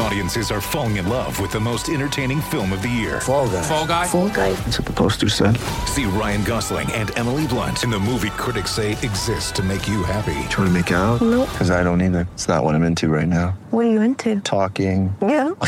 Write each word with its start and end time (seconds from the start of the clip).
Audiences 0.00 0.50
are 0.52 0.60
falling 0.60 0.96
in 0.96 1.08
love 1.08 1.40
with 1.40 1.50
the 1.50 1.58
most 1.58 1.88
entertaining 1.88 2.40
film 2.40 2.72
of 2.72 2.82
the 2.82 2.88
year. 2.88 3.20
Fall 3.20 3.48
guy. 3.48 3.62
Fall 3.62 3.86
Guy. 3.86 4.06
Fall 4.06 4.28
guy. 4.28 4.52
That's 4.52 4.78
what 4.78 4.86
the 4.86 4.92
poster 4.92 5.28
said. 5.28 5.56
See 5.86 6.04
Ryan 6.04 6.44
Gosling 6.44 6.90
and 6.92 7.16
Emily 7.18 7.46
Blunt 7.48 7.82
in 7.82 7.90
the 7.90 7.98
movie 7.98 8.30
critics 8.30 8.70
say 8.70 8.92
exists 8.92 9.50
to 9.52 9.62
make 9.62 9.88
you 9.88 10.04
happy. 10.04 10.34
Trying 10.50 10.68
to 10.68 10.70
make 10.70 10.90
it 10.92 10.94
out? 10.94 11.20
Nope. 11.20 11.48
Because 11.50 11.70
I 11.70 11.82
don't 11.82 12.00
either. 12.00 12.28
It's 12.34 12.46
not 12.46 12.62
what 12.62 12.74
I'm 12.76 12.84
into 12.84 13.08
right 13.08 13.26
now. 13.26 13.58
What 13.70 13.86
are 13.86 13.90
you 13.90 14.00
into? 14.00 14.40
Talking. 14.40 15.14
Yeah. 15.20 15.50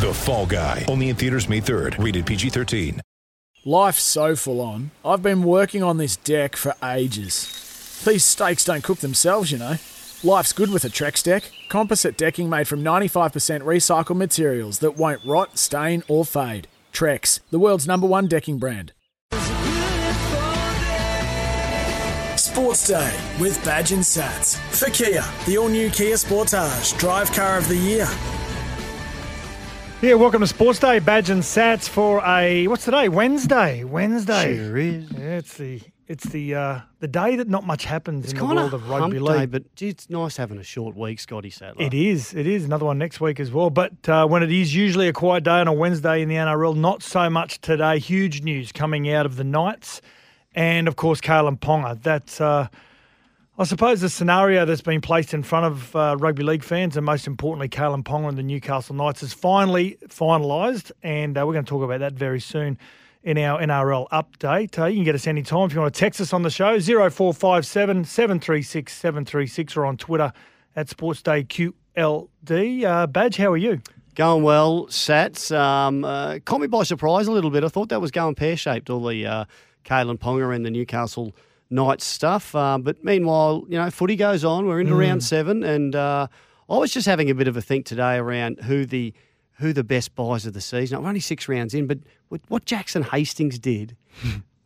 The 0.00 0.12
Fall 0.14 0.46
Guy. 0.46 0.86
Only 0.88 1.10
in 1.10 1.16
theaters 1.16 1.46
May 1.48 1.60
3rd. 1.60 2.02
Rated 2.02 2.24
PG-13. 2.24 3.00
Life's 3.66 4.02
so 4.02 4.34
full 4.34 4.62
on. 4.62 4.90
I've 5.04 5.22
been 5.22 5.42
working 5.42 5.82
on 5.82 5.98
this 5.98 6.16
deck 6.16 6.56
for 6.56 6.74
ages. 6.82 8.02
These 8.06 8.24
steaks 8.24 8.64
don't 8.64 8.82
cook 8.82 9.00
themselves, 9.00 9.52
you 9.52 9.58
know. 9.58 9.74
Life's 10.22 10.52
good 10.52 10.70
with 10.70 10.84
a 10.84 10.90
Trex 10.90 11.22
deck. 11.22 11.50
Composite 11.70 12.18
decking 12.18 12.50
made 12.50 12.68
from 12.68 12.84
95% 12.84 13.62
recycled 13.62 14.18
materials 14.18 14.80
that 14.80 14.94
won't 14.94 15.24
rot, 15.24 15.56
stain, 15.56 16.02
or 16.08 16.26
fade. 16.26 16.68
Trex, 16.92 17.40
the 17.50 17.58
world's 17.58 17.86
number 17.86 18.06
one 18.06 18.26
decking 18.26 18.58
brand. 18.58 18.92
Sports 22.36 22.86
Day 22.88 23.18
with 23.40 23.64
Badge 23.64 23.92
and 23.92 24.02
Sats. 24.02 24.58
For 24.74 24.90
Kia, 24.90 25.24
the 25.46 25.56
all 25.56 25.68
new 25.68 25.88
Kia 25.88 26.16
Sportage, 26.16 26.98
drive 26.98 27.32
car 27.32 27.56
of 27.56 27.66
the 27.68 27.76
year. 27.76 28.06
Yeah, 30.02 30.14
welcome 30.14 30.42
to 30.42 30.46
Sports 30.46 30.80
Day, 30.80 30.98
Badge 30.98 31.30
and 31.30 31.42
Sats 31.42 31.88
for 31.88 32.22
a 32.26 32.66
what's 32.66 32.84
today? 32.84 33.08
Wednesday. 33.08 33.84
Wednesday. 33.84 34.56
Sure 34.56 34.76
is. 34.76 35.10
Yeah, 35.12 35.38
it's 35.38 35.56
the 35.56 35.80
it's 36.10 36.24
the 36.24 36.56
uh, 36.56 36.80
the 36.98 37.06
day 37.06 37.36
that 37.36 37.48
not 37.48 37.64
much 37.64 37.84
happens 37.84 38.24
It's 38.24 38.32
in 38.32 38.38
the 38.40 38.44
world 38.44 38.74
of 38.74 38.90
rugby 38.90 39.18
hump 39.18 39.28
league. 39.28 39.38
day, 39.38 39.46
but 39.46 39.74
gee, 39.76 39.90
it's 39.90 40.10
nice 40.10 40.36
having 40.36 40.58
a 40.58 40.64
short 40.64 40.96
week, 40.96 41.20
Scotty 41.20 41.50
Sattler. 41.50 41.86
It 41.86 41.94
is. 41.94 42.34
It 42.34 42.48
is 42.48 42.64
another 42.64 42.84
one 42.84 42.98
next 42.98 43.20
week 43.20 43.38
as 43.38 43.52
well. 43.52 43.70
But 43.70 44.08
uh, 44.08 44.26
when 44.26 44.42
it 44.42 44.50
is 44.50 44.74
usually 44.74 45.06
a 45.06 45.12
quiet 45.12 45.44
day 45.44 45.60
on 45.60 45.68
a 45.68 45.72
Wednesday 45.72 46.20
in 46.20 46.28
the 46.28 46.34
NRL, 46.34 46.74
not 46.74 47.04
so 47.04 47.30
much 47.30 47.60
today. 47.60 48.00
Huge 48.00 48.42
news 48.42 48.72
coming 48.72 49.08
out 49.08 49.24
of 49.24 49.36
the 49.36 49.44
Knights, 49.44 50.02
and 50.52 50.88
of 50.88 50.96
course, 50.96 51.20
Kalyn 51.20 51.60
Ponga. 51.60 52.02
That's, 52.02 52.40
uh, 52.40 52.66
I 53.56 53.64
suppose, 53.64 54.00
the 54.00 54.10
scenario 54.10 54.64
that's 54.64 54.80
been 54.80 55.00
placed 55.00 55.32
in 55.32 55.44
front 55.44 55.66
of 55.66 55.94
uh, 55.94 56.16
rugby 56.18 56.42
league 56.42 56.64
fans, 56.64 56.96
and 56.96 57.06
most 57.06 57.28
importantly, 57.28 57.68
Kalyn 57.68 58.02
Ponga 58.02 58.30
and 58.30 58.36
the 58.36 58.42
Newcastle 58.42 58.96
Knights 58.96 59.22
is 59.22 59.32
finally 59.32 59.96
finalised, 60.08 60.90
and 61.04 61.38
uh, 61.38 61.46
we're 61.46 61.52
going 61.52 61.64
to 61.64 61.70
talk 61.70 61.84
about 61.84 62.00
that 62.00 62.14
very 62.14 62.40
soon. 62.40 62.78
In 63.22 63.36
our 63.36 63.60
NRL 63.60 64.08
update, 64.08 64.78
uh, 64.78 64.86
you 64.86 64.96
can 64.96 65.04
get 65.04 65.14
us 65.14 65.26
anytime 65.26 65.66
if 65.66 65.74
you 65.74 65.80
want 65.80 65.92
to 65.92 66.00
text 66.00 66.22
us 66.22 66.32
on 66.32 66.40
the 66.40 66.48
show 66.48 66.80
0457 66.80 68.06
736 68.06 68.90
736 68.94 69.76
or 69.76 69.84
on 69.84 69.98
Twitter 69.98 70.32
at 70.74 70.86
SportsDayQLD. 70.86 72.82
Uh, 72.82 73.06
Badge, 73.06 73.36
how 73.36 73.52
are 73.52 73.58
you? 73.58 73.82
Going 74.14 74.42
well, 74.42 74.86
Sats. 74.86 75.54
Um, 75.54 76.02
uh, 76.02 76.38
caught 76.46 76.62
me 76.62 76.66
by 76.66 76.82
surprise 76.82 77.26
a 77.26 77.32
little 77.32 77.50
bit. 77.50 77.62
I 77.62 77.68
thought 77.68 77.90
that 77.90 78.00
was 78.00 78.10
going 78.10 78.36
pear 78.36 78.56
shaped, 78.56 78.88
all 78.88 79.06
the 79.06 79.26
uh, 79.26 79.44
Kalyn 79.84 80.18
Ponga 80.18 80.56
and 80.56 80.64
the 80.64 80.70
Newcastle 80.70 81.36
Knights 81.68 82.06
stuff. 82.06 82.54
Uh, 82.54 82.78
but 82.78 83.04
meanwhile, 83.04 83.66
you 83.68 83.76
know, 83.76 83.90
footy 83.90 84.16
goes 84.16 84.46
on. 84.46 84.64
We're 84.64 84.80
into 84.80 84.94
round 84.94 85.22
seven, 85.22 85.62
and 85.62 85.94
uh, 85.94 86.26
I 86.70 86.78
was 86.78 86.90
just 86.90 87.06
having 87.06 87.28
a 87.28 87.34
bit 87.34 87.48
of 87.48 87.56
a 87.58 87.60
think 87.60 87.84
today 87.84 88.16
around 88.16 88.60
who 88.62 88.86
the 88.86 89.12
who 89.60 89.72
the 89.72 89.84
best 89.84 90.14
buys 90.14 90.46
of 90.46 90.52
the 90.54 90.60
season. 90.60 90.98
I'm 90.98 91.06
only 91.06 91.20
six 91.20 91.48
rounds 91.48 91.74
in, 91.74 91.86
but 91.86 91.98
what- 92.28 92.40
what 92.48 92.64
Jackson 92.64 93.02
Hastings 93.02 93.58
did 93.58 93.96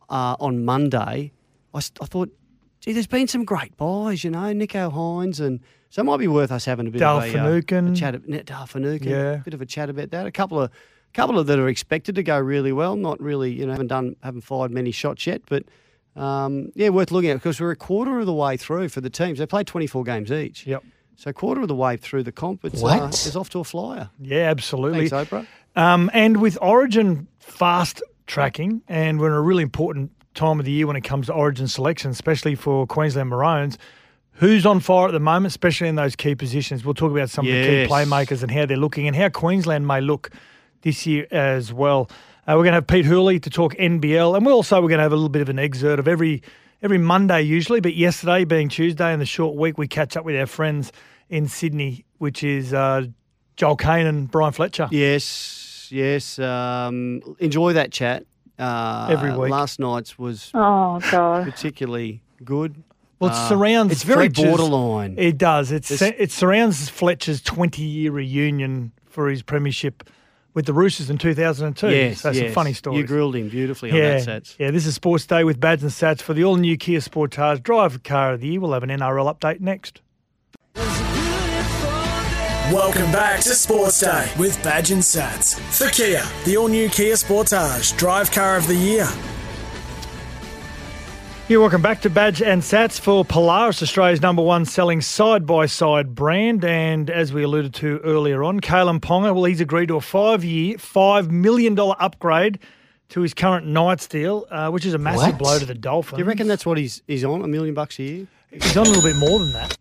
uh, 0.09 0.35
on 0.39 0.63
Monday, 0.65 1.31
I 1.73 1.79
thought, 1.79 2.29
gee, 2.79 2.93
there's 2.93 3.07
been 3.07 3.27
some 3.27 3.43
great 3.45 3.75
buys, 3.77 4.23
you 4.23 4.29
know, 4.31 4.53
Nicho 4.53 4.91
Hynes, 4.91 5.39
and 5.39 5.59
so 5.89 6.01
it 6.01 6.05
might 6.05 6.17
be 6.17 6.27
worth 6.27 6.51
us 6.51 6.65
having 6.65 6.87
a 6.87 6.91
bit 6.91 6.99
Dale 6.99 7.17
of 7.17 7.23
a, 7.23 7.27
uh, 7.27 7.29
a 7.91 7.95
chat. 7.95 8.27
Net 8.27 8.45
Dale 8.45 8.65
Finucane, 8.65 9.09
Yeah. 9.09 9.35
bit 9.37 9.53
of 9.53 9.61
a 9.61 9.65
chat 9.65 9.89
about 9.89 10.11
that. 10.11 10.25
A 10.25 10.31
couple 10.31 10.61
of 10.61 10.71
couple 11.13 11.39
of 11.39 11.47
that 11.47 11.57
are 11.59 11.69
expected 11.69 12.13
to 12.15 12.23
go 12.23 12.37
really 12.37 12.73
well. 12.73 12.95
Not 12.97 13.21
really, 13.21 13.51
you 13.53 13.65
know, 13.65 13.71
haven't 13.71 13.87
done 13.87 14.15
haven't 14.21 14.41
fired 14.41 14.71
many 14.71 14.91
shots 14.91 15.25
yet, 15.27 15.41
but 15.47 15.63
um, 16.15 16.71
yeah, 16.75 16.89
worth 16.89 17.11
looking 17.11 17.29
at 17.29 17.35
because 17.35 17.59
we're 17.59 17.71
a 17.71 17.75
quarter 17.75 18.19
of 18.19 18.25
the 18.25 18.33
way 18.33 18.55
through 18.57 18.89
for 18.89 19.01
the 19.01 19.09
teams. 19.09 19.39
They 19.39 19.45
played 19.45 19.67
24 19.67 20.03
games 20.03 20.31
each. 20.31 20.65
Yep. 20.67 20.83
So 21.15 21.31
quarter 21.31 21.61
of 21.61 21.67
the 21.67 21.75
way 21.75 21.97
through 21.97 22.23
the 22.23 22.31
comp, 22.31 22.65
it's, 22.65 22.83
uh, 22.83 23.07
it's 23.07 23.35
off 23.35 23.49
to 23.51 23.59
a 23.59 23.63
flyer. 23.63 24.09
Yeah, 24.19 24.49
absolutely. 24.49 25.07
Thanks, 25.09 25.31
Oprah. 25.31 25.47
Um, 25.75 26.09
and 26.13 26.41
with 26.41 26.57
Origin 26.61 27.27
fast 27.39 28.01
tracking, 28.27 28.81
and 28.87 29.19
we're 29.19 29.27
in 29.27 29.33
a 29.33 29.41
really 29.41 29.63
important 29.63 30.11
time 30.33 30.59
of 30.59 30.65
the 30.65 30.71
year 30.71 30.87
when 30.87 30.95
it 30.95 31.01
comes 31.01 31.27
to 31.27 31.33
Origin 31.33 31.67
selection, 31.67 32.11
especially 32.11 32.55
for 32.55 32.85
Queensland 32.85 33.29
Maroons. 33.29 33.77
Who's 34.39 34.65
on 34.65 34.81
fire 34.81 35.07
at 35.07 35.11
the 35.13 35.19
moment, 35.21 35.47
especially 35.47 35.87
in 35.87 35.95
those 35.95 36.15
key 36.15 36.35
positions? 36.35 36.83
We'll 36.83 36.93
talk 36.93 37.11
about 37.11 37.29
some 37.29 37.45
of 37.45 37.51
the 37.53 37.63
key 37.63 37.89
playmakers 37.89 38.43
and 38.43 38.51
how 38.51 38.65
they're 38.65 38.75
looking, 38.75 39.07
and 39.07 39.15
how 39.15 39.29
Queensland 39.29 39.87
may 39.87 40.01
look 40.01 40.29
this 40.81 41.05
year 41.05 41.25
as 41.31 41.71
well. 41.71 42.09
Uh, 42.47 42.51
we're 42.57 42.63
going 42.63 42.73
to 42.73 42.73
have 42.73 42.87
Pete 42.87 43.05
Hurley 43.05 43.39
to 43.39 43.49
talk 43.49 43.73
NBL, 43.75 44.35
and 44.35 44.45
we're 44.45 44.51
also 44.51 44.81
we're 44.81 44.89
going 44.89 44.99
to 44.99 45.03
have 45.03 45.13
a 45.13 45.15
little 45.15 45.29
bit 45.29 45.41
of 45.41 45.47
an 45.47 45.57
excerpt 45.57 45.99
of 45.99 46.07
every 46.07 46.43
every 46.85 46.97
Monday 46.99 47.41
usually, 47.41 47.79
but 47.81 47.95
yesterday 47.95 48.45
being 48.45 48.69
Tuesday 48.69 49.11
in 49.11 49.17
the 49.19 49.25
short 49.25 49.55
week, 49.55 49.75
we 49.79 49.87
catch 49.87 50.15
up 50.15 50.23
with 50.23 50.35
our 50.39 50.45
friends 50.45 50.91
in 51.29 51.47
Sydney, 51.47 52.05
which 52.19 52.43
is 52.43 52.75
uh, 52.75 53.07
Joel 53.57 53.75
Caine 53.75 54.05
and 54.05 54.29
Brian 54.29 54.53
Fletcher. 54.53 54.87
Yes, 54.91 55.89
yes. 55.91 56.37
Um, 56.37 57.21
enjoy 57.39 57.73
that 57.73 57.91
chat. 57.91 58.25
Uh, 58.59 59.07
Every 59.09 59.35
week. 59.35 59.49
Last 59.51 59.79
night's 59.79 60.19
was 60.19 60.51
Oh 60.53 60.99
God. 61.11 61.45
particularly 61.45 62.21
good. 62.43 62.75
Well, 63.19 63.31
it 63.31 63.33
Uh, 63.33 63.49
surrounds. 63.49 63.91
It's 63.91 64.03
very 64.03 64.29
Fletcher's- 64.29 64.45
borderline. 64.57 65.15
It 65.17 65.39
does. 65.39 65.71
It's, 65.71 65.89
It's- 65.89 66.13
it 66.19 66.31
surrounds 66.31 66.87
Fletcher's 66.87 67.41
20 67.41 67.81
year 67.81 68.11
reunion 68.11 68.91
for 69.09 69.27
his 69.29 69.41
premiership 69.41 70.07
with 70.55 70.65
the 70.65 70.73
Roosters 70.73 71.11
in 71.11 71.19
2002. 71.19 71.89
yes, 71.89 72.21
so 72.21 72.33
some 72.33 72.43
yes. 72.43 72.53
funny 72.53 72.73
stories. 72.73 73.01
You 73.01 73.05
grilled 73.05 73.35
him 73.35 73.49
beautifully 73.49 73.91
on 73.91 73.97
yeah, 73.97 74.11
that 74.11 74.23
sets. 74.23 74.55
yeah. 74.57 74.71
This 74.71 74.87
is 74.87 74.95
Sports 74.95 75.27
Day 75.27 75.43
with 75.43 75.59
Bads 75.59 75.83
and 75.83 75.91
Sats 75.91 76.21
for 76.21 76.33
the 76.33 76.43
all 76.43 76.55
new 76.55 76.77
Kia 76.77 76.99
Sportage 76.99 77.61
Drive 77.61 78.01
Car 78.01 78.33
of 78.33 78.41
the 78.41 78.47
Year. 78.47 78.61
We'll 78.61 78.73
have 78.73 78.83
an 78.83 78.89
NRL 78.89 79.31
update 79.31 79.59
next. 79.59 80.01
Welcome 82.71 83.11
back 83.11 83.41
to 83.41 83.49
Sports 83.49 83.99
Day 83.99 84.31
with 84.39 84.61
Badge 84.63 84.89
and 84.89 85.03
Sats. 85.03 85.59
For 85.77 85.91
Kia, 85.91 86.23
the 86.45 86.57
all 86.57 86.67
new 86.67 86.89
Kia 86.89 87.13
Sportage, 87.13 87.95
drive 87.95 88.31
car 88.31 88.57
of 88.57 88.65
the 88.65 88.75
year. 88.75 89.07
Yeah, 91.47 91.57
welcome 91.57 91.83
back 91.83 92.01
to 92.01 92.09
Badge 92.09 92.41
and 92.41 92.63
Sats 92.63 92.99
for 92.99 93.23
Polaris, 93.23 93.83
Australia's 93.83 94.19
number 94.19 94.41
one 94.41 94.65
selling 94.65 94.99
side 94.99 95.45
by 95.45 95.67
side 95.67 96.15
brand. 96.15 96.65
And 96.65 97.07
as 97.07 97.33
we 97.33 97.43
alluded 97.43 97.75
to 97.75 97.99
earlier 97.99 98.43
on, 98.43 98.61
Kalyn 98.61 98.99
Ponga, 98.99 99.31
well, 99.35 99.43
he's 99.43 99.61
agreed 99.61 99.89
to 99.89 99.97
a 99.97 100.01
five 100.01 100.43
year, 100.43 100.77
$5 100.77 101.29
million 101.29 101.77
upgrade 101.79 102.57
to 103.09 103.21
his 103.21 103.35
current 103.35 103.67
Knights 103.67 104.07
deal, 104.07 104.47
uh, 104.49 104.71
which 104.71 104.87
is 104.87 104.95
a 104.95 104.97
massive 104.97 105.37
blow 105.37 105.59
to 105.59 105.67
the 105.67 105.75
Dolphins. 105.75 106.17
Do 106.17 106.23
you 106.23 106.27
reckon 106.27 106.47
that's 106.47 106.65
what 106.65 106.79
he's 106.79 107.03
he's 107.07 107.23
on? 107.23 107.43
A 107.43 107.47
million 107.47 107.75
bucks 107.75 107.99
a 107.99 108.03
year? 108.03 108.27
He's 108.49 108.75
on 108.75 108.87
a 108.87 108.89
little 108.89 109.03
bit 109.03 109.15
more 109.17 109.37
than 109.37 109.51
that. 109.53 109.77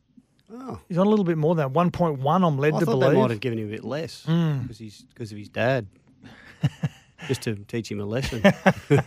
Oh. 0.52 0.81
He's 0.86 0.98
on 0.98 1.06
a 1.06 1.10
little 1.10 1.25
bit 1.25 1.38
more 1.38 1.54
than 1.54 1.72
that. 1.72 1.78
1.1, 1.78 2.46
I'm 2.46 2.58
led 2.58 2.75
I 2.75 2.81
to 2.81 2.84
thought 2.84 2.92
believe. 3.00 3.08
Hmm. 3.08 3.14
they 3.14 3.20
might 3.22 3.31
have 3.31 3.41
given 3.41 3.58
him 3.58 3.69
a 3.69 3.70
bit 3.70 3.84
less 3.84 4.20
because 4.26 4.76
he's 4.78 5.00
because 5.14 5.32
of 5.32 5.38
his 5.38 5.48
dad. 5.48 5.86
Just 7.29 7.43
to 7.43 7.55
teach 7.57 7.91
him 7.91 8.01
a 8.01 8.05
lesson. 8.05 8.43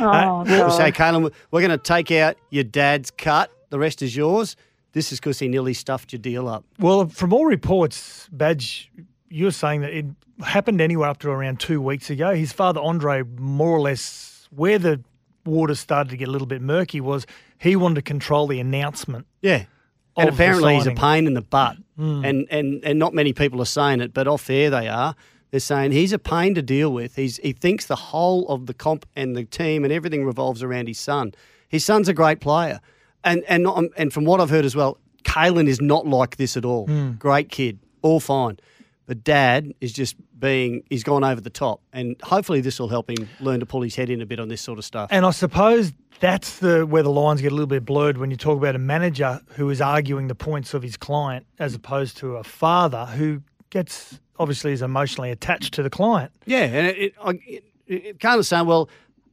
Oh 0.00 0.04
uh, 0.04 0.44
we 0.44 0.50
God. 0.50 0.68
say, 0.68 0.92
Callum, 0.92 1.30
we're 1.50 1.60
going 1.60 1.70
to 1.70 1.78
take 1.78 2.12
out 2.12 2.36
your 2.50 2.62
dad's 2.62 3.10
cut. 3.10 3.50
The 3.70 3.78
rest 3.78 4.00
is 4.00 4.14
yours. 4.14 4.54
This 4.92 5.12
is 5.12 5.18
because 5.18 5.38
he 5.40 5.48
nearly 5.48 5.74
stuffed 5.74 6.12
your 6.12 6.20
deal 6.20 6.48
up. 6.48 6.64
Well, 6.78 7.08
from 7.08 7.32
all 7.32 7.46
reports, 7.46 8.28
Badge, 8.30 8.90
you're 9.28 9.50
saying 9.50 9.80
that 9.80 9.92
it 9.92 10.06
happened 10.44 10.80
anywhere 10.80 11.08
up 11.08 11.18
to 11.18 11.30
around 11.30 11.60
two 11.60 11.80
weeks 11.82 12.10
ago. 12.10 12.34
His 12.34 12.52
father, 12.52 12.80
Andre, 12.80 13.22
more 13.22 13.70
or 13.70 13.80
less, 13.80 14.48
where 14.50 14.78
the 14.78 15.02
water 15.44 15.74
started 15.74 16.10
to 16.10 16.16
get 16.16 16.28
a 16.28 16.30
little 16.30 16.46
bit 16.46 16.62
murky 16.62 17.00
was 17.00 17.26
he 17.58 17.76
wanted 17.76 17.96
to 17.96 18.02
control 18.02 18.46
the 18.46 18.60
announcement. 18.60 19.26
Yeah. 19.42 19.64
And 20.16 20.28
apparently 20.28 20.74
he's 20.74 20.86
a. 20.86 20.92
Pain 20.92 21.26
in 21.26 21.34
the 21.34 21.42
butt. 21.42 21.76
Mm. 21.98 22.28
And, 22.28 22.46
and 22.50 22.84
and 22.84 22.98
not 22.98 23.14
many 23.14 23.32
people 23.32 23.60
are 23.62 23.66
saying 23.66 24.00
it, 24.00 24.12
but 24.12 24.26
off 24.26 24.50
air 24.50 24.70
they 24.70 24.88
are. 24.88 25.14
They're 25.50 25.60
saying 25.60 25.92
he's 25.92 26.12
a 26.12 26.18
pain 26.18 26.54
to 26.54 26.62
deal 26.62 26.92
with. 26.92 27.16
He's 27.16 27.38
he 27.38 27.52
thinks 27.52 27.86
the 27.86 27.96
whole 27.96 28.46
of 28.48 28.66
the 28.66 28.74
comp 28.74 29.06
and 29.16 29.34
the 29.34 29.44
team 29.44 29.84
and 29.84 29.92
everything 29.92 30.24
revolves 30.24 30.62
around 30.62 30.88
his 30.88 30.98
son. 30.98 31.32
His 31.68 31.84
son's 31.84 32.08
a 32.08 32.14
great 32.14 32.40
player. 32.40 32.80
And 33.24 33.42
and 33.48 33.62
not, 33.62 33.84
and 33.96 34.12
from 34.12 34.24
what 34.24 34.40
I've 34.40 34.50
heard 34.50 34.64
as 34.64 34.76
well, 34.76 34.98
Kalyn 35.24 35.68
is 35.68 35.80
not 35.80 36.06
like 36.06 36.36
this 36.36 36.56
at 36.56 36.64
all. 36.64 36.86
Hmm. 36.86 37.12
Great 37.12 37.48
kid, 37.48 37.78
all 38.02 38.20
fine. 38.20 38.58
But 39.06 39.24
dad 39.24 39.72
is 39.80 39.94
just 39.94 40.16
being 40.38 40.82
he's 40.90 41.02
gone 41.02 41.24
over 41.24 41.40
the 41.40 41.50
top. 41.50 41.80
And 41.92 42.16
hopefully 42.22 42.60
this 42.60 42.78
will 42.78 42.88
help 42.88 43.08
him 43.10 43.28
learn 43.40 43.60
to 43.60 43.66
pull 43.66 43.80
his 43.82 43.96
head 43.96 44.10
in 44.10 44.20
a 44.20 44.26
bit 44.26 44.38
on 44.38 44.48
this 44.48 44.60
sort 44.60 44.78
of 44.78 44.84
stuff. 44.84 45.08
And 45.10 45.24
I 45.24 45.30
suppose 45.30 45.92
that's 46.20 46.58
the 46.58 46.84
where 46.84 47.02
the 47.02 47.10
lines 47.10 47.40
get 47.40 47.52
a 47.52 47.54
little 47.54 47.66
bit 47.66 47.84
blurred 47.84 48.18
when 48.18 48.30
you 48.30 48.36
talk 48.36 48.58
about 48.58 48.74
a 48.74 48.78
manager 48.78 49.40
who 49.56 49.70
is 49.70 49.80
arguing 49.80 50.28
the 50.28 50.34
points 50.34 50.74
of 50.74 50.82
his 50.82 50.96
client 50.96 51.46
as 51.58 51.74
opposed 51.74 52.18
to 52.18 52.36
a 52.36 52.44
father 52.44 53.06
who 53.06 53.42
gets 53.70 54.20
obviously 54.38 54.72
is 54.72 54.82
emotionally 54.82 55.30
attached 55.30 55.74
to 55.74 55.82
the 55.82 55.90
client. 55.90 56.32
Yeah, 56.46 56.64
and 56.64 56.86
it, 56.86 56.98
it, 56.98 57.14
I, 57.22 57.38
it, 57.86 58.20
Carlton's 58.20 58.48
saying, 58.48 58.66
well, 58.66 58.88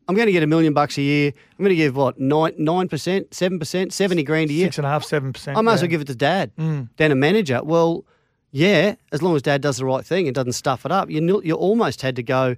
I'm 0.07 0.15
going 0.15 0.27
to 0.27 0.31
get 0.31 0.43
a 0.43 0.47
million 0.47 0.73
bucks 0.73 0.97
a 0.97 1.01
year. 1.01 1.31
I'm 1.57 1.63
going 1.65 1.69
to 1.69 1.75
give 1.75 1.95
what 1.95 2.19
nine 2.19 2.53
nine 2.57 2.87
percent, 2.87 3.33
seven 3.33 3.57
percent, 3.59 3.91
seventy 3.93 4.23
grand 4.23 4.49
a 4.49 4.53
year. 4.53 4.67
Six 4.67 4.77
and 4.77 4.85
a 4.85 4.89
half, 4.89 5.03
seven 5.03 5.33
percent. 5.33 5.57
I 5.57 5.61
might 5.61 5.73
as 5.73 5.81
well 5.81 5.89
give 5.89 6.01
it 6.01 6.07
to 6.07 6.15
dad, 6.15 6.51
Mm. 6.57 6.89
then 6.97 7.11
a 7.11 7.15
manager. 7.15 7.61
Well, 7.63 8.05
yeah, 8.51 8.95
as 9.11 9.21
long 9.21 9.35
as 9.35 9.41
dad 9.41 9.61
does 9.61 9.77
the 9.77 9.85
right 9.85 10.05
thing 10.05 10.27
and 10.27 10.35
doesn't 10.35 10.53
stuff 10.53 10.85
it 10.85 10.91
up, 10.91 11.09
you 11.09 11.41
you 11.43 11.55
almost 11.55 12.01
had 12.03 12.15
to 12.17 12.23
go, 12.23 12.55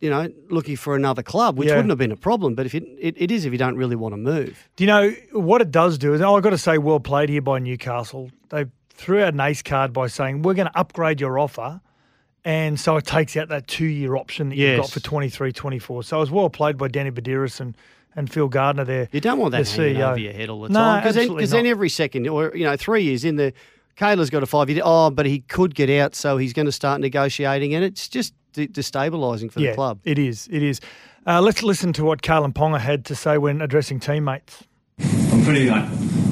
you 0.00 0.10
know, 0.10 0.28
looking 0.50 0.76
for 0.76 0.96
another 0.96 1.22
club, 1.22 1.56
which 1.58 1.68
Yeah. 1.68 1.76
wouldn't 1.76 1.90
have 1.90 1.98
been 1.98 2.12
a 2.12 2.16
problem. 2.16 2.54
But 2.56 2.66
if 2.66 2.74
it, 2.74 2.82
it, 3.00 3.14
it 3.16 3.30
is 3.30 3.44
if 3.46 3.52
you 3.52 3.58
don't 3.58 3.76
really 3.76 3.96
want 3.96 4.12
to 4.12 4.18
move. 4.18 4.68
Do 4.76 4.84
you 4.84 4.88
know 4.88 5.14
what 5.32 5.60
it 5.62 5.70
does 5.70 5.96
do? 5.96 6.12
Is 6.12 6.20
oh, 6.20 6.34
I've 6.36 6.42
got 6.42 6.50
to 6.50 6.58
say, 6.58 6.76
well 6.78 6.98
played 7.00 7.28
here 7.30 7.40
by 7.40 7.58
Newcastle. 7.60 8.30
They 8.50 8.66
threw 8.94 9.22
out 9.22 9.34
an 9.34 9.40
ace 9.40 9.62
card 9.62 9.92
by 9.92 10.06
saying 10.06 10.42
we're 10.42 10.54
going 10.54 10.68
to 10.68 10.78
upgrade 10.78 11.20
your 11.20 11.38
offer, 11.38 11.80
and 12.44 12.78
so 12.78 12.96
it 12.96 13.06
takes 13.06 13.36
out 13.36 13.48
that 13.48 13.66
two-year 13.66 14.16
option 14.16 14.48
that 14.50 14.56
you've 14.56 14.80
got 14.80 14.90
for 14.90 15.00
23, 15.00 15.52
24. 15.52 16.02
So 16.04 16.16
it 16.16 16.20
was 16.20 16.30
well 16.30 16.50
played 16.50 16.76
by 16.76 16.88
Danny 16.88 17.10
Buderus 17.10 17.60
and, 17.60 17.76
and 18.16 18.30
Phil 18.32 18.48
Gardner 18.48 18.84
there. 18.84 19.08
You 19.12 19.20
don't 19.20 19.38
want 19.38 19.52
that 19.52 19.66
hanging 19.68 19.96
CEO. 19.96 20.10
over 20.10 20.18
your 20.18 20.32
head 20.32 20.48
all 20.50 20.62
the 20.62 20.68
No, 20.68 20.78
time 20.78 21.02
because 21.02 21.14
then, 21.16 21.36
then 21.36 21.66
every 21.66 21.88
second 21.88 22.28
or 22.28 22.52
you 22.54 22.64
know 22.64 22.76
three 22.76 23.02
years 23.02 23.24
in 23.24 23.36
the. 23.36 23.52
Kayla's 23.96 24.28
got 24.28 24.42
a 24.42 24.46
five 24.46 24.68
year. 24.68 24.82
Oh, 24.84 25.10
but 25.10 25.24
he 25.24 25.38
could 25.40 25.72
get 25.72 25.88
out, 25.88 26.16
so 26.16 26.36
he's 26.36 26.52
going 26.52 26.66
to 26.66 26.72
start 26.72 27.00
negotiating, 27.00 27.74
and 27.76 27.84
it's 27.84 28.08
just 28.08 28.34
de- 28.52 28.66
destabilising 28.66 29.52
for 29.52 29.60
yeah, 29.60 29.70
the 29.70 29.76
club. 29.76 30.00
it 30.02 30.18
is. 30.18 30.48
It 30.50 30.64
is. 30.64 30.80
Uh, 31.26 31.40
let's 31.40 31.62
listen 31.62 31.92
to 31.92 32.04
what 32.04 32.20
Kalyn 32.20 32.52
Ponga 32.52 32.80
had 32.80 33.04
to 33.04 33.14
say 33.14 33.38
when 33.38 33.62
addressing 33.62 34.00
teammates. 34.00 34.64
I'm 34.98 35.44
pretty 35.44 35.70
like 35.70 35.88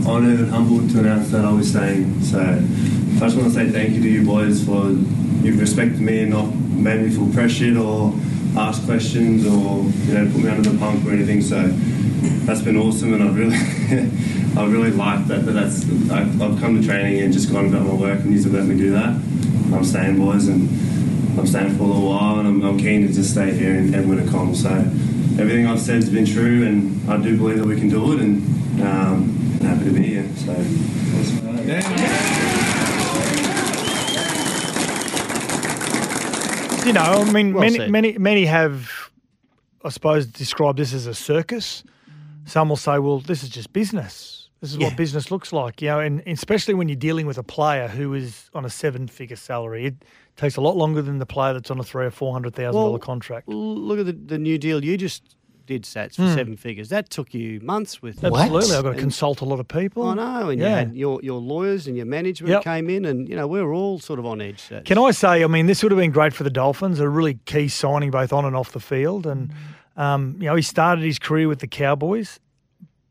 honoured 0.06 0.40
and 0.40 0.50
humbled 0.50 0.90
to 0.90 1.00
announce 1.00 1.31
that 1.31 1.44
I 1.44 1.52
was 1.52 1.70
staying. 1.70 2.20
So 2.22 2.40
I 2.40 3.20
just 3.20 3.37
want 3.37 3.49
to 3.49 3.54
say 3.54 3.70
thank 3.70 3.94
you 3.94 4.02
to 4.02 4.08
you 4.08 4.25
boys 4.25 4.64
for 4.64 4.90
you've 4.90 6.00
me 6.00 6.22
and 6.22 6.31
not 6.31 6.54
made 6.54 7.02
me 7.02 7.10
feel 7.10 7.32
pressured 7.32 7.76
or 7.76 8.12
asked 8.56 8.84
questions 8.84 9.46
or 9.46 9.84
you 10.06 10.14
know 10.14 10.31
put 10.32 10.43
me 10.43 10.49
under 10.49 10.69
the 10.69 10.78
pump 10.78 11.04
or 11.06 11.12
anything. 11.12 11.40
So 11.40 11.69
that's 12.46 12.62
been 12.62 12.76
awesome, 12.76 13.14
and 13.14 13.22
I've 13.22 13.37
really 13.37 13.56
I 14.56 14.66
really 14.66 14.90
like 14.90 15.26
that. 15.28 15.44
That 15.46 15.52
that's 15.52 15.84
I've, 16.10 16.40
I've 16.40 16.60
come 16.60 16.81
to 16.81 16.87
training 16.87 17.20
and 17.20 17.32
just 17.32 17.50
gone 17.50 17.66
about 17.66 17.87
my 17.87 17.94
work, 17.94 18.20
and 18.20 18.32
you've 18.32 18.52
let 18.52 18.64
me 18.64 18.76
do 18.76 18.90
that. 18.93 19.08
I'm 19.75 19.84
staying, 19.84 20.19
boys, 20.19 20.48
and 20.48 20.69
I'm 21.38 21.46
staying 21.46 21.76
for 21.76 21.84
a 21.84 21.87
little 21.87 22.08
while, 22.08 22.38
and 22.38 22.48
I'm, 22.48 22.62
I'm 22.62 22.78
keen 22.78 23.06
to 23.06 23.12
just 23.12 23.31
stay 23.31 23.52
here 23.55 23.75
and, 23.75 23.94
and 23.94 24.08
win 24.08 24.26
a 24.26 24.31
comp. 24.31 24.55
So 24.55 24.69
everything 24.70 25.66
I've 25.66 25.81
said 25.81 25.96
has 25.96 26.10
been 26.10 26.26
true, 26.26 26.66
and 26.66 27.10
I 27.10 27.16
do 27.16 27.37
believe 27.37 27.58
that 27.58 27.66
we 27.66 27.76
can 27.76 27.88
do 27.88 28.12
it, 28.12 28.20
and 28.20 28.82
um, 28.82 29.51
happy 29.62 29.84
to 29.84 29.90
be 29.92 30.02
here. 30.02 30.28
So. 30.36 30.52
You 36.84 36.92
know, 36.92 37.00
I 37.02 37.32
mean, 37.32 37.54
Well 37.54 37.62
many, 37.62 37.76
said. 37.76 37.90
many, 37.92 38.18
many 38.18 38.44
have, 38.46 38.90
I 39.84 39.88
suppose, 39.90 40.26
described 40.26 40.78
this 40.80 40.92
as 40.92 41.06
a 41.06 41.14
circus. 41.14 41.84
Some 42.44 42.68
will 42.70 42.76
say, 42.76 42.98
"Well, 42.98 43.20
this 43.20 43.44
is 43.44 43.50
just 43.50 43.72
business. 43.72 44.48
This 44.60 44.72
is 44.72 44.78
Yeah. 44.78 44.88
what 44.88 44.96
business 44.96 45.30
looks 45.30 45.52
like." 45.52 45.80
You 45.80 45.88
know, 45.90 46.00
and 46.00 46.22
especially 46.26 46.74
when 46.74 46.88
you're 46.88 46.96
dealing 46.96 47.24
with 47.26 47.38
a 47.38 47.44
player 47.44 47.86
who 47.86 48.14
is 48.14 48.50
on 48.52 48.64
a 48.64 48.68
seven-figure 48.70 49.36
salary, 49.36 49.86
it 49.86 49.94
takes 50.36 50.56
a 50.56 50.60
lot 50.60 50.76
longer 50.76 51.02
than 51.02 51.18
the 51.18 51.26
player 51.26 51.52
that's 51.52 51.70
on 51.70 51.78
a 51.78 51.84
three 51.84 52.04
or 52.04 52.10
four 52.10 52.32
hundred 52.32 52.56
thousand 52.56 52.72
dollar 52.80 52.90
Well, 52.90 52.98
contract. 52.98 53.46
Look 53.48 54.00
at 54.00 54.06
the, 54.06 54.12
the 54.12 54.38
new 54.38 54.58
deal 54.58 54.84
you 54.84 54.96
just 54.96 55.22
did, 55.66 55.84
Sats, 55.84 56.16
for 56.16 56.22
Hmm. 56.22 56.34
seven 56.34 56.56
figures. 56.56 56.88
That 56.88 57.10
took 57.10 57.32
you 57.34 57.60
months 57.62 58.00
with. 58.02 58.22
Absolutely, 58.24 58.76
I've 58.76 58.82
got 58.82 58.82
to 58.82 58.88
And- 58.90 58.98
consult 58.98 59.40
a 59.40 59.44
lot 59.44 59.60
of 59.60 59.68
people. 59.68 60.02
I 60.08 60.14
know, 60.14 60.48
and 60.50 60.60
you 60.60 60.66
Yeah. 60.66 60.76
had 60.78 60.96
your, 60.96 61.20
your 61.22 61.40
lawyers 61.40 61.86
and 61.86 61.96
your 61.96 62.06
management 62.06 62.50
Yep. 62.50 62.64
came 62.64 62.90
in, 62.90 63.04
and 63.04 63.28
you 63.28 63.36
know 63.36 63.46
we 63.46 63.60
were 63.62 63.72
all 63.74 63.98
sort 63.98 64.18
of 64.18 64.26
on 64.26 64.40
edge. 64.40 64.62
Sats. 64.68 64.84
Can 64.84 64.98
I 64.98 65.10
say, 65.12 65.42
I 65.42 65.46
mean, 65.46 65.66
this 65.66 65.82
would 65.82 65.92
have 65.92 65.98
been 65.98 66.10
great 66.12 66.32
for 66.32 66.44
the 66.44 66.50
Dolphins, 66.50 67.00
a 67.00 67.08
really 67.08 67.38
key 67.46 67.68
signing 67.68 68.10
both 68.10 68.32
on 68.32 68.44
and 68.44 68.54
off 68.56 68.72
the 68.72 68.80
field. 68.80 69.26
And, 69.26 69.50
um, 69.96 70.36
you 70.38 70.46
know, 70.46 70.54
he 70.56 70.62
started 70.62 71.04
his 71.04 71.18
career 71.18 71.48
with 71.48 71.60
the 71.60 71.66
Cowboys, 71.66 72.40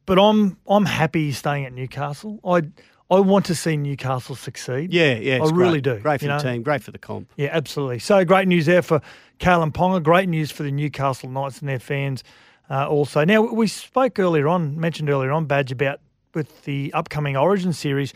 but 0.05 0.17
I'm 0.19 0.57
I'm 0.67 0.85
happy 0.85 1.25
he's 1.25 1.37
staying 1.37 1.65
at 1.65 1.73
Newcastle. 1.73 2.39
I 2.43 2.63
I 3.11 3.19
want 3.19 3.45
to 3.47 3.55
see 3.55 3.75
Newcastle 3.75 4.35
succeed. 4.35 4.93
Yeah, 4.93 5.15
yeah, 5.15 5.43
I 5.43 5.49
really 5.49 5.81
great. 5.81 5.97
do. 5.97 5.99
Great 5.99 6.21
for 6.21 6.27
the 6.27 6.37
know? 6.37 6.39
team, 6.39 6.63
great 6.63 6.81
for 6.81 6.91
the 6.91 6.97
comp. 6.97 7.29
Yeah, 7.35 7.49
absolutely. 7.51 7.99
So 7.99 8.23
great 8.23 8.47
news 8.47 8.67
there 8.67 8.81
for 8.81 9.01
Kalyn 9.37 9.73
Ponga. 9.73 10.01
Great 10.01 10.29
news 10.29 10.49
for 10.49 10.63
the 10.63 10.71
Newcastle 10.71 11.29
Knights 11.29 11.59
and 11.59 11.67
their 11.67 11.79
fans 11.79 12.23
uh, 12.69 12.87
also. 12.87 13.25
Now, 13.25 13.41
we 13.41 13.67
spoke 13.67 14.17
earlier 14.17 14.47
on, 14.47 14.79
mentioned 14.79 15.09
earlier 15.09 15.31
on, 15.31 15.45
Badge, 15.45 15.73
about 15.73 15.99
with 16.33 16.63
the 16.63 16.93
upcoming 16.93 17.35
Origin 17.35 17.73
series, 17.73 18.13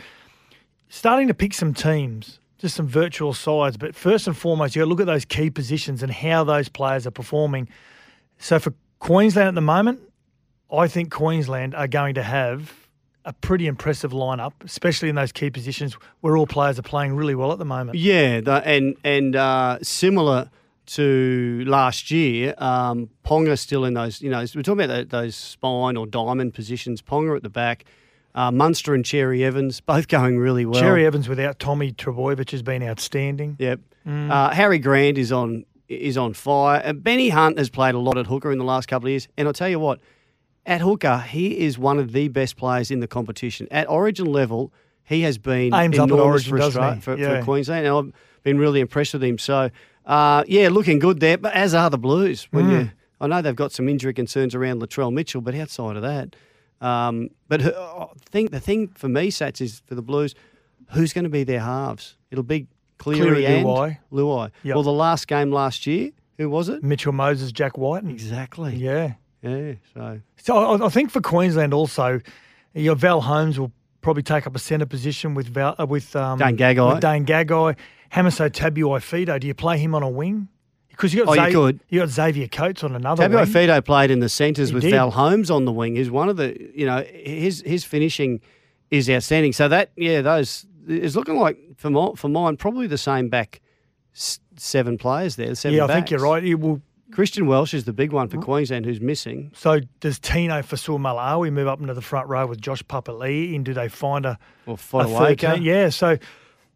starting 0.87 1.27
to 1.27 1.33
pick 1.33 1.53
some 1.53 1.73
teams, 1.73 2.39
just 2.57 2.75
some 2.75 2.87
virtual 2.87 3.33
sides. 3.33 3.75
But 3.75 3.95
first 3.95 4.27
and 4.27 4.37
foremost, 4.37 4.77
you 4.77 4.81
got 4.81 4.85
to 4.85 4.89
look 4.89 5.01
at 5.01 5.07
those 5.07 5.25
key 5.25 5.49
positions 5.49 6.03
and 6.03 6.11
how 6.11 6.45
those 6.45 6.69
players 6.69 7.05
are 7.05 7.11
performing. 7.11 7.67
So 8.37 8.59
for 8.59 8.73
Queensland 8.99 9.49
at 9.49 9.55
the 9.55 9.61
moment, 9.61 9.99
I 10.71 10.87
think 10.87 11.11
Queensland 11.11 11.75
are 11.75 11.87
going 11.87 12.15
to 12.15 12.23
have 12.23 12.84
a 13.25 13.33
pretty 13.33 13.67
impressive 13.67 14.11
lineup, 14.11 14.53
especially 14.63 15.09
in 15.09 15.15
those 15.15 15.31
key 15.31 15.49
positions 15.49 15.95
where 16.21 16.37
all 16.37 16.47
players 16.47 16.79
are 16.79 16.83
playing 16.83 17.15
really 17.15 17.35
well 17.35 17.51
at 17.51 17.57
the 17.57 17.65
moment. 17.65 17.97
Yeah, 17.97 18.39
the, 18.41 18.61
and 18.65 18.95
and 19.03 19.35
uh, 19.35 19.79
similar 19.81 20.49
to 20.87 21.63
last 21.65 22.11
year, 22.11 22.53
um, 22.59 23.09
Ponga 23.25 23.57
still 23.57 23.85
in 23.85 23.95
those. 23.95 24.21
You 24.21 24.29
know, 24.29 24.45
we're 24.55 24.61
talking 24.61 24.83
about 24.85 25.09
tho- 25.09 25.21
those 25.21 25.35
spine 25.35 25.97
or 25.97 26.05
diamond 26.05 26.53
positions. 26.53 27.01
Ponga 27.01 27.35
at 27.35 27.43
the 27.43 27.49
back, 27.49 27.85
uh, 28.35 28.51
Munster 28.51 28.93
and 28.93 29.03
Cherry 29.03 29.43
Evans 29.43 29.81
both 29.81 30.07
going 30.07 30.37
really 30.37 30.65
well. 30.65 30.79
Cherry 30.79 31.05
Evans 31.05 31.27
without 31.27 31.57
Tommy 31.59 31.91
Trbojevic 31.91 32.51
has 32.51 32.61
been 32.61 32.83
outstanding. 32.83 33.55
Yep. 33.59 33.79
Mm. 34.07 34.29
Uh, 34.29 34.51
Harry 34.51 34.77
Grant 34.77 35.17
is 35.17 35.31
on 35.31 35.65
is 35.87 36.17
on 36.17 36.33
fire. 36.33 36.81
And 36.83 37.03
Benny 37.03 37.29
Hunt 37.29 37.57
has 37.57 37.69
played 37.69 37.95
a 37.95 37.99
lot 37.99 38.17
at 38.17 38.27
hooker 38.27 38.51
in 38.51 38.57
the 38.57 38.65
last 38.65 38.87
couple 38.87 39.07
of 39.07 39.11
years, 39.11 39.27
and 39.37 39.47
I'll 39.47 39.53
tell 39.53 39.69
you 39.69 39.79
what, 39.79 39.99
at 40.65 40.81
hooker 40.81 41.19
he 41.19 41.59
is 41.59 41.77
one 41.77 41.99
of 41.99 42.11
the 42.11 42.27
best 42.27 42.57
players 42.57 42.91
in 42.91 42.99
the 42.99 43.07
competition 43.07 43.67
at 43.71 43.87
Origin 43.89 44.25
level. 44.31 44.71
He 45.03 45.21
has 45.21 45.37
been 45.37 45.73
Aims 45.73 45.95
enormous 45.97 46.19
Origin, 46.19 46.49
for, 46.49 46.57
doesn't 46.57 46.81
Austra- 46.81 46.95
he? 46.95 47.01
for, 47.01 47.17
Yeah. 47.17 47.39
for 47.39 47.45
Queensland, 47.45 47.85
and 47.85 47.95
I've 47.95 48.13
been 48.43 48.57
really 48.57 48.79
impressed 48.79 49.13
with 49.13 49.23
him. 49.23 49.37
So, 49.37 49.69
uh, 50.05 50.43
yeah, 50.47 50.69
looking 50.69 50.97
good 50.99 51.19
there. 51.19 51.37
But 51.37 51.53
as 51.53 51.73
are 51.75 51.89
the 51.89 51.97
Blues. 51.99 52.47
When 52.51 52.65
Mm. 52.65 52.71
you, 52.85 52.91
I 53.21 53.27
know 53.27 53.41
they've 53.41 53.55
got 53.55 53.71
some 53.71 53.87
injury 53.87 54.13
concerns 54.13 54.55
around 54.55 54.81
Latrell 54.81 55.13
Mitchell, 55.13 55.41
but 55.41 55.53
outside 55.55 55.95
of 55.95 56.01
that, 56.01 56.35
um, 56.81 57.29
but 57.47 57.61
who- 57.61 57.73
I 57.75 58.07
think 58.31 58.51
the 58.51 58.59
thing 58.59 58.87
for 58.89 59.07
me, 59.07 59.29
Sats, 59.29 59.61
is 59.61 59.81
for 59.85 59.93
the 59.95 60.01
Blues, 60.01 60.33
who's 60.91 61.13
going 61.13 61.23
to 61.23 61.29
be 61.29 61.43
their 61.43 61.61
halves? 61.61 62.17
It'll 62.31 62.43
be 62.43 62.67
Cleary, 62.97 63.19
Cleary, 63.21 63.45
and 63.45 63.65
Luai. 63.67 63.97
Luai. 64.11 64.51
Yep. 64.63 64.75
Well, 64.75 64.83
the 64.83 64.91
last 64.91 65.27
game 65.27 65.51
last 65.51 65.85
year, 65.85 66.11
who 66.37 66.49
was 66.49 66.69
it? 66.69 66.81
Mitchell 66.83 67.11
Moses, 67.13 67.51
Jack 67.51 67.77
Wighton. 67.77 68.09
Exactly. 68.09 68.75
Yeah. 68.75 69.13
Yeah. 69.45 69.73
So 69.93 70.21
So 70.37 70.57
I, 70.57 70.85
I 70.85 70.89
think 70.89 71.11
for 71.11 71.21
Queensland 71.21 71.73
also, 71.73 72.21
your 72.73 72.95
Val 72.95 73.21
Holmes 73.21 73.59
will 73.59 73.71
probably 74.01 74.23
take 74.23 74.45
up 74.45 74.55
a 74.55 74.59
centre 74.59 74.85
position 74.85 75.33
with 75.33 75.47
Val, 75.47 75.75
uh, 75.79 75.85
with 75.85 76.15
um, 76.15 76.39
Dane 76.39 76.57
Gagai. 76.57 76.93
With 76.93 77.01
Dane 77.01 77.25
Gagai. 77.25 77.75
Hamiso 78.13 78.49
Tabuai-Fidow. 78.49 79.39
Do 79.39 79.47
you 79.47 79.53
play 79.53 79.77
him 79.77 79.95
on 79.95 80.03
a 80.03 80.09
wing? 80.09 80.47
Because 80.89 81.13
you 81.13 81.25
got 81.25 81.37
Oh, 81.37 81.45
you 81.45 81.53
could. 81.53 81.79
you 81.89 81.99
got 81.99 82.09
Xavier 82.09 82.47
Coates 82.47 82.83
on 82.83 82.95
another 82.95 83.23
Fabio. 83.23 83.45
Fido 83.45 83.81
played 83.81 84.11
in 84.11 84.19
the 84.19 84.29
centres 84.29 84.71
with 84.71 84.83
did. 84.83 84.91
Val 84.91 85.11
Holmes 85.11 85.51
on 85.51 85.65
the 85.65 85.71
wing. 85.71 85.95
Who's 85.97 86.09
one 86.09 86.29
of 86.29 86.37
the 86.37 86.57
you 86.73 86.85
know 86.85 87.03
his 87.13 87.61
his 87.65 87.83
finishing 87.83 88.39
is 88.91 89.09
outstanding. 89.09 89.51
So 89.51 89.67
that 89.67 89.91
yeah, 89.97 90.21
those 90.21 90.65
is 90.87 91.15
looking 91.15 91.37
like 91.37 91.57
for 91.75 91.89
my, 91.89 92.11
for 92.15 92.29
mine 92.29 92.55
probably 92.55 92.87
the 92.87 92.97
same 92.97 93.27
back 93.27 93.59
seven 94.13 94.97
players 94.97 95.35
there. 95.35 95.53
Seven 95.55 95.77
yeah, 95.77 95.85
I 95.85 95.87
think 95.87 96.11
you're 96.11 96.21
right. 96.21 96.43
It 96.43 96.55
will, 96.55 96.81
Christian 97.11 97.45
Welch 97.47 97.73
is 97.73 97.85
the 97.85 97.93
big 97.93 98.11
one 98.11 98.27
for 98.27 98.37
Queensland 98.41 98.85
who's 98.85 98.99
missing. 98.99 99.51
so 99.55 99.79
does 99.99 100.19
Tino 100.19 100.61
Fa'asuamaleaui 100.61 101.51
move 101.53 101.67
up 101.67 101.79
into 101.79 101.93
the 101.93 102.01
front 102.01 102.27
row 102.27 102.45
with 102.47 102.59
Josh 102.59 102.83
Papali'i? 102.83 103.55
And 103.55 103.63
do 103.63 103.73
they 103.73 103.87
find 103.89 104.25
a, 104.25 104.37
Or 104.65 104.73
a 104.73 104.77
third 105.07 105.39
team? 105.39 105.61
Yeah, 105.61 105.89
so 105.89 106.17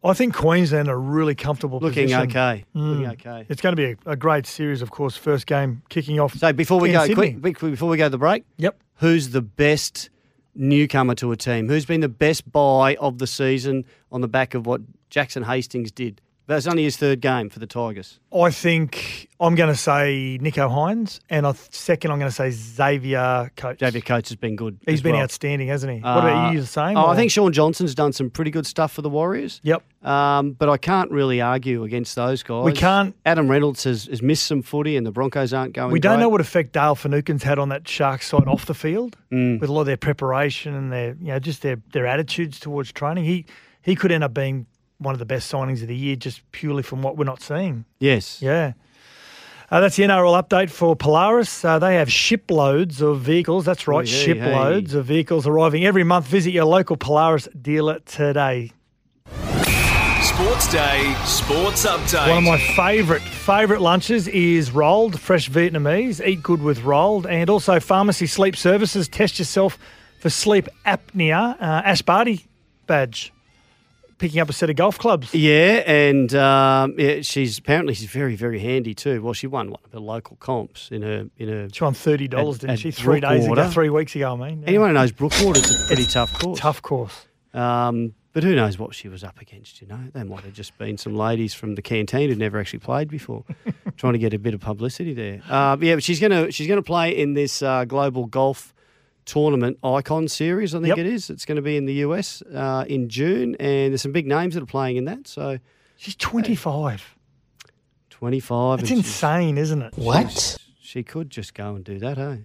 I 0.02 0.12
think 0.14 0.34
Queensland 0.34 0.88
are 0.88 0.98
really 0.98 1.34
comfortable 1.34 1.78
Looking 1.80 2.04
position. 2.06 2.22
okay. 2.30 2.64
Looking 2.74 3.04
Mm. 3.06 3.12
okay. 3.12 3.46
It's 3.48 3.60
going 3.60 3.76
to 3.76 3.76
be 3.76 3.96
a, 4.06 4.12
a 4.12 4.16
great 4.16 4.46
series, 4.46 4.80
of 4.82 4.90
course. 4.90 5.16
First 5.16 5.46
game 5.46 5.82
kicking 5.90 6.18
off. 6.20 6.34
So 6.36 6.52
before 6.52 6.80
we 6.80 6.90
go, 6.92 7.06
Sydney. 7.06 7.32
quick, 7.34 7.58
before 7.60 7.88
we 7.90 7.96
go 7.98 8.04
to 8.06 8.10
the 8.10 8.16
break, 8.18 8.44
Yep. 8.56 8.80
who's 8.96 9.30
the 9.30 9.42
best 9.42 10.08
newcomer 10.54 11.14
to 11.16 11.32
a 11.32 11.36
team? 11.36 11.68
Who's 11.68 11.84
been 11.86 12.00
the 12.00 12.08
best 12.08 12.50
buy 12.50 12.94
of 12.96 13.18
the 13.18 13.26
season 13.26 13.84
on 14.10 14.20
the 14.20 14.28
back 14.28 14.54
of 14.54 14.64
what 14.66 14.80
Jackson 15.10 15.42
Hastings 15.42 15.90
did? 15.92 16.20
That's 16.50 16.66
only 16.66 16.82
his 16.84 16.96
third 16.96 17.20
game 17.20 17.48
for 17.48 17.58
the 17.60 17.66
Tigers. 17.66 18.18
I 18.34 18.50
think 18.50 19.28
I'm 19.38 19.54
going 19.54 19.72
to 19.72 19.78
say 19.78 20.38
Nicho 20.42 20.68
Hynes, 20.70 21.20
and 21.30 21.46
I 21.46 21.52
second 21.70 22.10
I'm 22.10 22.18
going 22.18 22.28
to 22.30 22.34
say 22.34 22.50
Xavier 22.50 23.50
Coates. 23.56 23.80
Xavier 23.80 24.00
Coates 24.02 24.28
has 24.30 24.36
been 24.36 24.56
good. 24.56 24.78
He's 24.86 25.00
been 25.00 25.12
well. 25.14 25.22
outstanding, 25.22 25.68
hasn't 25.68 25.92
he? 25.92 26.00
what 26.00 26.18
about 26.18 26.48
Uh, 26.48 26.52
you? 26.52 26.60
The 26.60 26.66
same? 26.66 26.96
Oh, 26.96 27.06
I 27.06 27.16
think 27.16 27.30
Shaun 27.30 27.52
Johnson's 27.52 27.94
done 27.94 28.12
some 28.12 28.30
pretty 28.30 28.50
good 28.50 28.66
stuff 28.66 28.92
for 28.92 29.02
the 29.02 29.08
Warriors. 29.08 29.60
Yep. 29.62 29.82
Um, 30.04 30.52
but 30.52 30.68
I 30.68 30.76
can't 30.76 31.10
really 31.10 31.40
argue 31.40 31.84
against 31.84 32.16
those 32.16 32.42
guys. 32.42 32.64
We 32.64 32.72
can't- 32.72 33.14
Adam 33.24 33.48
Reynolds 33.48 33.84
has, 33.84 34.06
has 34.06 34.20
missed 34.22 34.44
some 34.46 34.62
footy, 34.62 34.96
and 34.96 35.06
the 35.06 35.12
Broncos 35.12 35.52
aren't 35.52 35.74
going. 35.74 35.92
We 35.92 36.00
don't 36.00 36.16
great. 36.16 36.22
know 36.24 36.28
what 36.30 36.40
effect 36.40 36.72
Dale 36.72 36.94
Finucane's 36.94 37.42
had 37.42 37.58
on 37.58 37.68
that 37.68 37.86
Sharks 37.86 38.26
side 38.28 38.48
off 38.48 38.66
the 38.66 38.74
field 38.74 39.16
Mm. 39.32 39.60
with 39.60 39.70
a 39.70 39.72
lot 39.72 39.82
of 39.82 39.86
their 39.86 39.96
preparation 39.96 40.74
and 40.74 40.90
their, 40.92 41.10
you 41.20 41.28
know, 41.28 41.38
just 41.38 41.62
their 41.62 41.76
their 41.92 42.06
attitudes 42.06 42.58
towards 42.58 42.90
training. 42.92 43.24
He 43.24 43.46
he 43.82 43.94
could 43.94 44.10
end 44.10 44.24
up 44.24 44.34
being 44.34 44.66
one 45.00 45.14
of 45.14 45.18
the 45.18 45.24
best 45.26 45.50
signings 45.50 45.82
of 45.82 45.88
the 45.88 45.96
year 45.96 46.14
just 46.16 46.40
purely 46.52 46.82
from 46.82 47.02
what 47.02 47.16
we're 47.16 47.24
not 47.24 47.40
seeing. 47.42 47.84
Yes. 47.98 48.40
Yeah. 48.40 48.72
Uh, 49.70 49.80
that's 49.80 49.96
the 49.96 50.02
NRL 50.02 50.42
update 50.42 50.68
for 50.70 50.96
Polaris. 50.96 51.64
Uh, 51.64 51.78
they 51.78 51.94
have 51.94 52.10
shiploads 52.10 53.00
of 53.00 53.20
vehicles. 53.20 53.64
That's 53.64 53.86
right, 53.86 54.06
Hey, 54.06 54.14
hey, 54.16 54.24
shiploads 54.24 54.94
of 54.94 55.06
vehicles 55.06 55.46
arriving 55.46 55.84
every 55.84 56.02
month. 56.04 56.26
Visit 56.26 56.50
your 56.50 56.64
local 56.64 56.96
Polaris 56.96 57.48
dealer 57.60 58.00
today. 58.00 58.72
Sports 60.22 60.72
Day, 60.72 61.14
Sports 61.24 61.86
Update. 61.86 62.28
One 62.28 62.38
of 62.38 62.44
my 62.44 62.58
favourite 62.58 63.22
favourite 63.22 63.80
lunches 63.82 64.26
is 64.28 64.70
Roll'd, 64.70 65.20
fresh 65.20 65.50
Vietnamese. 65.50 66.24
Eat 66.26 66.42
good 66.42 66.62
with 66.62 66.82
Roll'd, 66.82 67.26
and 67.26 67.48
also 67.50 67.78
pharmacy 67.78 68.26
sleep 68.26 68.56
services. 68.56 69.06
Test 69.08 69.38
yourself 69.38 69.78
for 70.18 70.30
sleep 70.30 70.68
apnea. 70.86 71.54
Uh, 71.60 71.82
Ash 71.84 72.02
Barty 72.02 72.46
badge, 72.86 73.32
picking 74.20 74.38
up 74.38 74.48
a 74.48 74.52
set 74.52 74.70
of 74.70 74.76
golf 74.76 74.98
clubs. 74.98 75.34
Yeah, 75.34 75.82
and 75.86 76.32
um, 76.34 76.94
yeah, 76.96 77.22
she's 77.22 77.58
apparently 77.58 77.94
she's 77.94 78.08
very 78.08 78.36
very 78.36 78.60
handy 78.60 78.94
too. 78.94 79.20
Well, 79.22 79.32
she 79.32 79.48
won 79.48 79.70
one 79.70 79.80
of 79.84 79.92
her 79.92 79.98
local 79.98 80.36
comps 80.36 80.90
in 80.92 81.02
her 81.02 81.28
in 81.38 81.48
her. 81.48 81.68
She 81.72 81.82
won 81.82 81.94
thirty 81.94 82.28
dollars, 82.28 82.58
didn't 82.58 82.76
she? 82.76 82.92
Three 82.92 83.20
days 83.20 83.46
ago, 83.46 83.68
three 83.70 83.90
weeks 83.90 84.14
ago. 84.14 84.34
I 84.34 84.36
mean, 84.36 84.60
yeah. 84.60 84.68
Anyone 84.68 84.90
who 84.90 84.94
knows 84.94 85.10
Brookwater, 85.10 85.56
it's 85.56 85.84
a 85.84 85.86
pretty 85.86 86.04
tough 86.04 86.32
course. 86.38 86.60
tough 86.60 86.82
course. 86.82 87.26
Um, 87.52 88.14
but 88.32 88.44
who 88.44 88.54
knows 88.54 88.78
what 88.78 88.94
she 88.94 89.08
was 89.08 89.24
up 89.24 89.40
against? 89.40 89.80
You 89.80 89.88
know, 89.88 89.98
they 90.12 90.22
might 90.22 90.44
have 90.44 90.52
just 90.52 90.78
been 90.78 90.96
some 90.96 91.16
ladies 91.16 91.52
from 91.52 91.74
the 91.74 91.82
canteen 91.82 92.28
who'd 92.28 92.38
never 92.38 92.60
actually 92.60 92.78
played 92.78 93.08
before, 93.08 93.44
trying 93.96 94.12
to 94.12 94.20
get 94.20 94.32
a 94.32 94.38
bit 94.38 94.54
of 94.54 94.60
publicity 94.60 95.14
there. 95.14 95.42
Uh, 95.48 95.76
yeah, 95.80 95.96
but 95.96 96.04
she's 96.04 96.20
gonna 96.20 96.52
she's 96.52 96.68
gonna 96.68 96.82
play 96.82 97.16
in 97.16 97.34
this 97.34 97.62
uh, 97.62 97.84
global 97.84 98.26
golf 98.26 98.72
tournament 99.34 99.78
icon 99.84 100.26
series. 100.28 100.74
I 100.74 100.78
think 100.78 100.88
Yep. 100.96 100.98
it 100.98 101.06
is. 101.06 101.30
It's 101.30 101.44
going 101.44 101.56
to 101.56 101.62
be 101.62 101.76
in 101.76 101.86
the 101.86 101.94
US 102.06 102.42
uh, 102.42 102.84
in 102.88 103.08
June, 103.08 103.54
and 103.60 103.92
there's 103.92 104.02
some 104.02 104.12
big 104.12 104.26
names 104.26 104.54
that 104.54 104.62
are 104.62 104.66
playing 104.78 104.96
in 104.96 105.04
that. 105.04 105.28
So 105.28 105.58
She's 105.96 106.16
twenty 106.16 106.56
five. 106.56 107.16
25. 108.10 108.80
That's 108.80 108.90
and 108.90 108.98
she's- 108.98 109.06
insane, 109.06 109.56
isn't 109.58 109.82
it? 109.82 109.94
What? 109.96 110.56
She 110.80 111.02
could 111.02 111.30
just 111.30 111.54
go 111.54 111.74
and 111.76 111.84
do 111.84 111.98
that, 112.00 112.18
eh? 112.18 112.36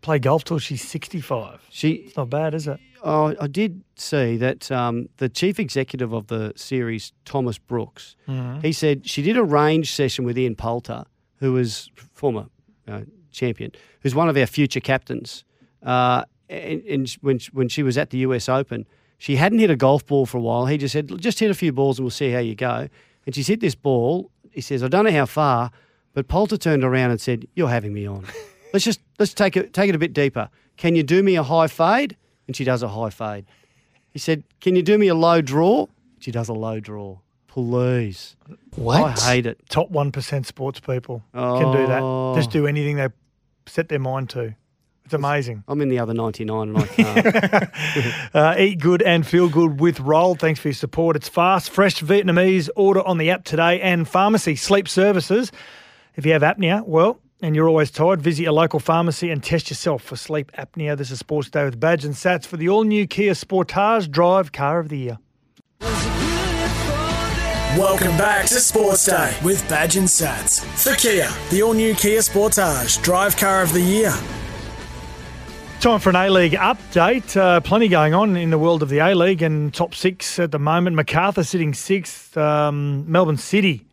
Play 0.00 0.18
golf 0.20 0.44
till 0.44 0.58
she's 0.60 0.82
sixty 0.86 1.20
five. 1.20 1.60
She 1.70 1.90
It's 2.06 2.16
not 2.16 2.30
bad, 2.30 2.54
is 2.54 2.68
it? 2.68 2.78
Oh, 3.02 3.34
I 3.40 3.46
did 3.48 3.82
see 3.96 4.36
that 4.38 4.70
um, 4.70 5.08
the 5.18 5.28
chief 5.28 5.58
executive 5.58 6.12
of 6.12 6.28
the 6.28 6.52
series, 6.56 7.12
Thomas 7.24 7.58
Brooks, 7.58 8.16
Mm-hmm. 8.28 8.60
he 8.60 8.72
said 8.72 9.08
she 9.08 9.22
did 9.22 9.36
a 9.36 9.42
range 9.42 9.92
session 9.92 10.24
with 10.24 10.38
Ian 10.38 10.54
Poulter, 10.54 11.04
who 11.40 11.52
was 11.52 11.90
former 12.12 12.46
uh, 12.86 13.02
champion, 13.32 13.72
who's 14.02 14.14
one 14.14 14.28
of 14.28 14.36
our 14.36 14.46
future 14.46 14.80
captains. 14.80 15.44
Uh, 15.82 16.24
and 16.48 16.82
and 16.82 17.08
when 17.20 17.40
when 17.52 17.68
she 17.68 17.82
was 17.82 17.98
at 17.98 18.10
the 18.10 18.18
US 18.18 18.48
Open, 18.48 18.86
she 19.18 19.36
hadn't 19.36 19.58
hit 19.58 19.70
a 19.70 19.76
golf 19.76 20.06
ball 20.06 20.26
for 20.26 20.38
a 20.38 20.40
while. 20.40 20.66
He 20.66 20.78
just 20.78 20.92
said, 20.92 21.10
"Just 21.20 21.38
hit 21.40 21.50
a 21.50 21.54
few 21.54 21.72
balls 21.72 21.98
and 21.98 22.04
we'll 22.04 22.10
see 22.10 22.30
how 22.30 22.38
you 22.38 22.54
go." 22.54 22.88
And 23.26 23.34
she's 23.34 23.46
hit 23.46 23.60
this 23.60 23.74
ball. 23.74 24.30
He 24.52 24.60
says, 24.60 24.82
"I 24.82 24.88
don't 24.88 25.04
know 25.04 25.12
how 25.12 25.26
far," 25.26 25.70
but 26.14 26.28
Poulter 26.28 26.56
turned 26.56 26.84
around 26.84 27.10
and 27.10 27.20
said, 27.20 27.46
"You're 27.54 27.68
having 27.68 27.92
me 27.92 28.06
on. 28.06 28.24
let's 28.72 28.84
just 28.84 29.00
let's 29.18 29.34
take 29.34 29.56
it 29.56 29.72
take 29.72 29.88
it 29.88 29.94
a 29.94 29.98
bit 29.98 30.12
deeper. 30.12 30.48
Can 30.76 30.94
you 30.94 31.02
do 31.02 31.22
me 31.22 31.36
a 31.36 31.42
high 31.42 31.66
fade?" 31.66 32.16
And 32.46 32.56
she 32.56 32.64
does 32.64 32.82
a 32.82 32.88
high 32.88 33.10
fade. 33.10 33.44
He 34.10 34.18
said, 34.18 34.44
"Can 34.60 34.76
you 34.76 34.82
do 34.82 34.96
me 34.98 35.08
a 35.08 35.14
low 35.14 35.40
draw?" 35.42 35.86
She 36.20 36.30
does 36.32 36.48
a 36.48 36.54
low 36.54 36.80
draw. 36.80 37.18
Please. 37.46 38.36
What? 38.76 39.18
I 39.22 39.34
hate 39.34 39.46
it. 39.46 39.60
Top 39.68 39.90
one 39.90 40.12
percent 40.12 40.46
sports 40.46 40.80
people 40.80 41.22
can 41.32 41.72
do 41.72 41.86
that. 41.86 42.02
Oh. 42.02 42.34
Just 42.36 42.50
do 42.50 42.66
anything 42.66 42.96
they 42.96 43.08
set 43.66 43.88
their 43.88 43.98
mind 43.98 44.30
to. 44.30 44.54
It's 45.08 45.14
amazing. 45.14 45.64
I'm 45.66 45.80
in 45.80 45.88
the 45.88 46.00
other 46.00 46.12
99 46.12 46.68
and 46.68 46.76
I 46.76 46.86
can't. 46.86 48.34
Uh, 48.34 48.54
eat 48.58 48.78
good 48.78 49.00
and 49.00 49.26
feel 49.26 49.48
good 49.48 49.80
with 49.80 50.00
Roll. 50.00 50.34
Thanks 50.34 50.60
for 50.60 50.68
your 50.68 50.74
support. 50.74 51.16
It's 51.16 51.30
fast, 51.30 51.70
fresh 51.70 52.02
Vietnamese. 52.02 52.68
Order 52.76 53.00
on 53.06 53.16
the 53.16 53.30
app 53.30 53.44
today. 53.44 53.80
And 53.80 54.06
pharmacy 54.06 54.54
sleep 54.54 54.86
services. 54.86 55.50
If 56.14 56.26
you 56.26 56.32
have 56.32 56.42
apnea, 56.42 56.86
well, 56.86 57.20
and 57.40 57.56
you're 57.56 57.70
always 57.70 57.90
tired, 57.90 58.20
visit 58.20 58.42
your 58.42 58.52
local 58.52 58.80
pharmacy 58.80 59.30
and 59.30 59.42
test 59.42 59.70
yourself 59.70 60.02
for 60.02 60.16
sleep 60.16 60.52
apnea. 60.52 60.94
This 60.94 61.10
is 61.10 61.20
Sports 61.20 61.48
Day 61.48 61.64
with 61.64 61.80
Badge 61.80 62.04
and 62.04 62.14
Sats 62.14 62.44
for 62.44 62.58
the 62.58 62.68
all 62.68 62.84
new 62.84 63.06
Kia 63.06 63.32
Sportage 63.32 64.10
Drive 64.10 64.52
Car 64.52 64.78
of 64.78 64.90
the 64.90 64.98
Year. 64.98 65.18
Welcome 67.78 68.14
back 68.18 68.44
to 68.48 68.60
Sports 68.60 69.06
Day 69.06 69.34
with 69.42 69.66
Badge 69.70 69.96
and 69.96 70.06
Sats. 70.06 70.62
For 70.76 70.94
Kia, 70.96 71.30
the 71.48 71.62
all 71.62 71.72
new 71.72 71.94
Kia 71.94 72.20
Sportage, 72.20 73.02
drive 73.02 73.38
car 73.38 73.62
of 73.62 73.72
the 73.72 73.80
year. 73.80 74.12
Time 75.80 76.00
for 76.00 76.10
an 76.10 76.16
A 76.16 76.28
League 76.28 76.52
update. 76.52 77.36
Uh, 77.36 77.60
plenty 77.60 77.86
going 77.86 78.12
on 78.12 78.36
in 78.36 78.50
the 78.50 78.58
world 78.58 78.82
of 78.82 78.88
the 78.88 78.98
A 78.98 79.14
League 79.14 79.42
and 79.42 79.72
top 79.72 79.94
six 79.94 80.38
at 80.40 80.50
the 80.50 80.58
moment. 80.58 80.96
Macarthur 80.96 81.44
sitting 81.44 81.72
sixth. 81.72 82.36
Um, 82.36 83.10
Melbourne 83.10 83.36
City 83.36 83.86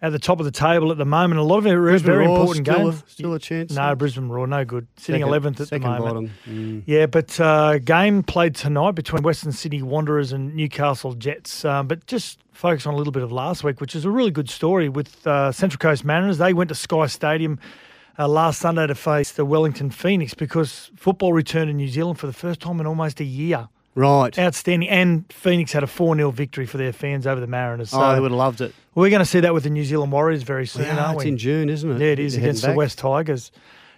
at 0.00 0.12
the 0.12 0.20
top 0.20 0.38
of 0.38 0.44
the 0.44 0.52
table 0.52 0.92
at 0.92 0.96
the 0.98 1.04
moment. 1.04 1.40
A 1.40 1.42
lot 1.42 1.58
of 1.58 1.66
it 1.66 1.74
Brisbane 1.74 2.06
very 2.12 2.26
Roar 2.28 2.38
important 2.38 2.66
still 2.66 2.88
a- 2.88 2.92
games. 2.92 3.02
still 3.08 3.34
a 3.34 3.38
chance, 3.40 3.72
No, 3.74 3.88
though? 3.88 3.94
Brisbane 3.96 4.28
Roar, 4.28 4.46
no 4.46 4.64
good. 4.64 4.86
Sitting 4.96 5.22
11th 5.22 5.60
at 5.60 5.70
the 5.70 5.78
moment. 5.80 6.04
bottom. 6.04 6.30
Mm. 6.48 6.82
Yeah, 6.86 7.06
but 7.06 7.40
uh, 7.40 7.78
game 7.78 8.22
played 8.22 8.54
tonight 8.54 8.92
between 8.92 9.24
Western 9.24 9.50
Sydney 9.50 9.82
Wanderers 9.82 10.30
and 10.32 10.54
Newcastle 10.54 11.14
Jets. 11.14 11.64
Um, 11.64 11.88
but 11.88 12.06
just 12.06 12.38
focus 12.52 12.86
on 12.86 12.94
a 12.94 12.96
little 12.96 13.12
bit 13.12 13.24
of 13.24 13.32
last 13.32 13.64
week, 13.64 13.80
which 13.80 13.96
is 13.96 14.04
a 14.04 14.10
really 14.10 14.30
good 14.30 14.48
story 14.48 14.88
with 14.88 15.26
uh, 15.26 15.50
Central 15.50 15.78
Coast 15.78 16.04
Mariners. 16.04 16.38
They 16.38 16.52
went 16.52 16.68
to 16.68 16.76
Sky 16.76 17.06
Stadium 17.08 17.58
uh, 18.18 18.28
last 18.28 18.60
Sunday 18.60 18.86
to 18.86 18.94
face 18.94 19.32
the 19.32 19.44
Wellington 19.44 19.90
Phoenix 19.90 20.34
because 20.34 20.90
football 20.96 21.32
returned 21.32 21.70
in 21.70 21.76
New 21.76 21.88
Zealand 21.88 22.18
for 22.18 22.26
the 22.26 22.32
first 22.32 22.60
time 22.60 22.80
in 22.80 22.86
almost 22.86 23.20
a 23.20 23.24
year. 23.24 23.68
Right. 23.94 24.36
Outstanding. 24.38 24.88
And 24.88 25.32
Phoenix 25.32 25.72
had 25.72 25.82
a 25.82 25.86
4 25.86 26.16
0 26.16 26.30
victory 26.32 26.66
for 26.66 26.78
their 26.78 26.92
fans 26.92 27.26
over 27.26 27.40
the 27.40 27.46
Mariners. 27.46 27.90
So 27.90 28.02
oh, 28.02 28.12
they 28.14 28.20
would 28.20 28.32
have 28.32 28.38
loved 28.38 28.60
it. 28.60 28.74
we're 28.94 29.10
going 29.10 29.20
to 29.20 29.26
see 29.26 29.40
that 29.40 29.54
with 29.54 29.62
the 29.62 29.70
New 29.70 29.84
Zealand 29.84 30.10
Warriors 30.10 30.42
very 30.42 30.66
soon, 30.66 30.82
Yeah, 30.82 31.04
aren't 31.04 31.16
it's 31.18 31.24
we? 31.24 31.30
in 31.30 31.38
June, 31.38 31.68
isn't 31.68 31.90
it? 31.90 32.00
Yeah, 32.00 32.12
it 32.12 32.18
is 32.18 32.34
They're 32.34 32.42
against 32.44 32.62
the 32.62 32.68
back. 32.68 32.76
West 32.76 32.98
Tigers. 32.98 33.52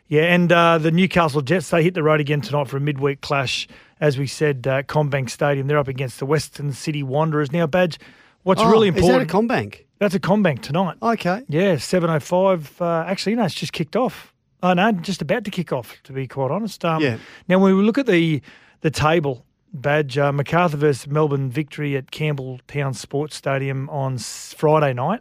Yeah, 0.09 0.23
and 0.35 0.53
uh, 0.53 0.79
the 0.79 0.91
Newcastle 0.91 1.41
Jets, 1.41 1.71
they 1.71 1.83
hit 1.83 1.95
the 1.95 2.03
road 2.03 2.21
again 2.21 2.41
tonight 2.41 2.69
for 2.69 2.77
a 2.77 2.81
midweek 2.81 3.23
clash. 3.23 3.67
As 3.99 4.19
we 4.19 4.27
said, 4.27 4.67
uh, 4.67 4.83
CommBank 4.83 5.31
Stadium, 5.31 5.67
they're 5.67 5.79
up 5.79 5.89
against 5.89 6.19
the 6.19 6.27
Western 6.27 6.73
City 6.73 7.03
Wanderers. 7.03 7.51
Now, 7.51 7.67
Badge, 7.67 7.99
what's 8.47 8.63
Oh, 8.63 8.71
really 8.71 8.89
Is 8.89 8.95
that 8.95 9.01
important? 9.23 9.31
a 9.31 9.35
CommBank? 9.35 9.85
that's 9.99 10.15
a 10.15 10.21
CommBank 10.21 10.63
tonight. 10.63 10.97
Okay. 11.03 11.43
Yeah, 11.49 11.75
7.05. 11.77 12.81
Uh, 12.81 13.05
actually, 13.07 13.35
no, 13.35 13.45
it's 13.45 13.55
just 13.55 13.73
kicked 13.73 13.97
off. 13.97 14.33
Oh, 14.63 14.73
no, 14.73 14.93
just 14.93 15.21
about 15.23 15.45
to 15.45 15.51
kick 15.51 15.73
off, 15.73 15.97
to 16.05 16.13
be 16.13 16.27
quite 16.27 16.51
honest. 16.51 16.85
Um, 16.85 17.03
Yeah. 17.03 17.19
Now, 17.49 17.59
when 17.59 17.77
we 17.77 17.83
look 17.83 17.99
at 17.99 18.07
the 18.07 18.41
the 18.83 18.91
table, 18.91 19.45
Badge, 19.73 20.17
uh, 20.17 20.33
Macarthur 20.33 20.77
versus 20.77 21.07
Melbourne 21.09 21.51
victory 21.51 21.97
at 21.97 22.11
Campbelltown 22.11 22.95
Sports 22.95 23.37
Stadium 23.37 23.89
on 23.91 24.15
s- 24.15 24.55
Friday 24.57 24.93
night, 24.95 25.21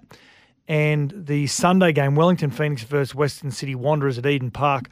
and 0.67 1.12
the 1.15 1.48
Sunday 1.48 1.91
game, 1.91 2.15
Wellington 2.15 2.51
Phoenix 2.51 2.84
versus 2.84 3.13
Western 3.15 3.51
City 3.51 3.75
Wanderers 3.75 4.17
at 4.17 4.25
Eden 4.25 4.51
Park. 4.51 4.89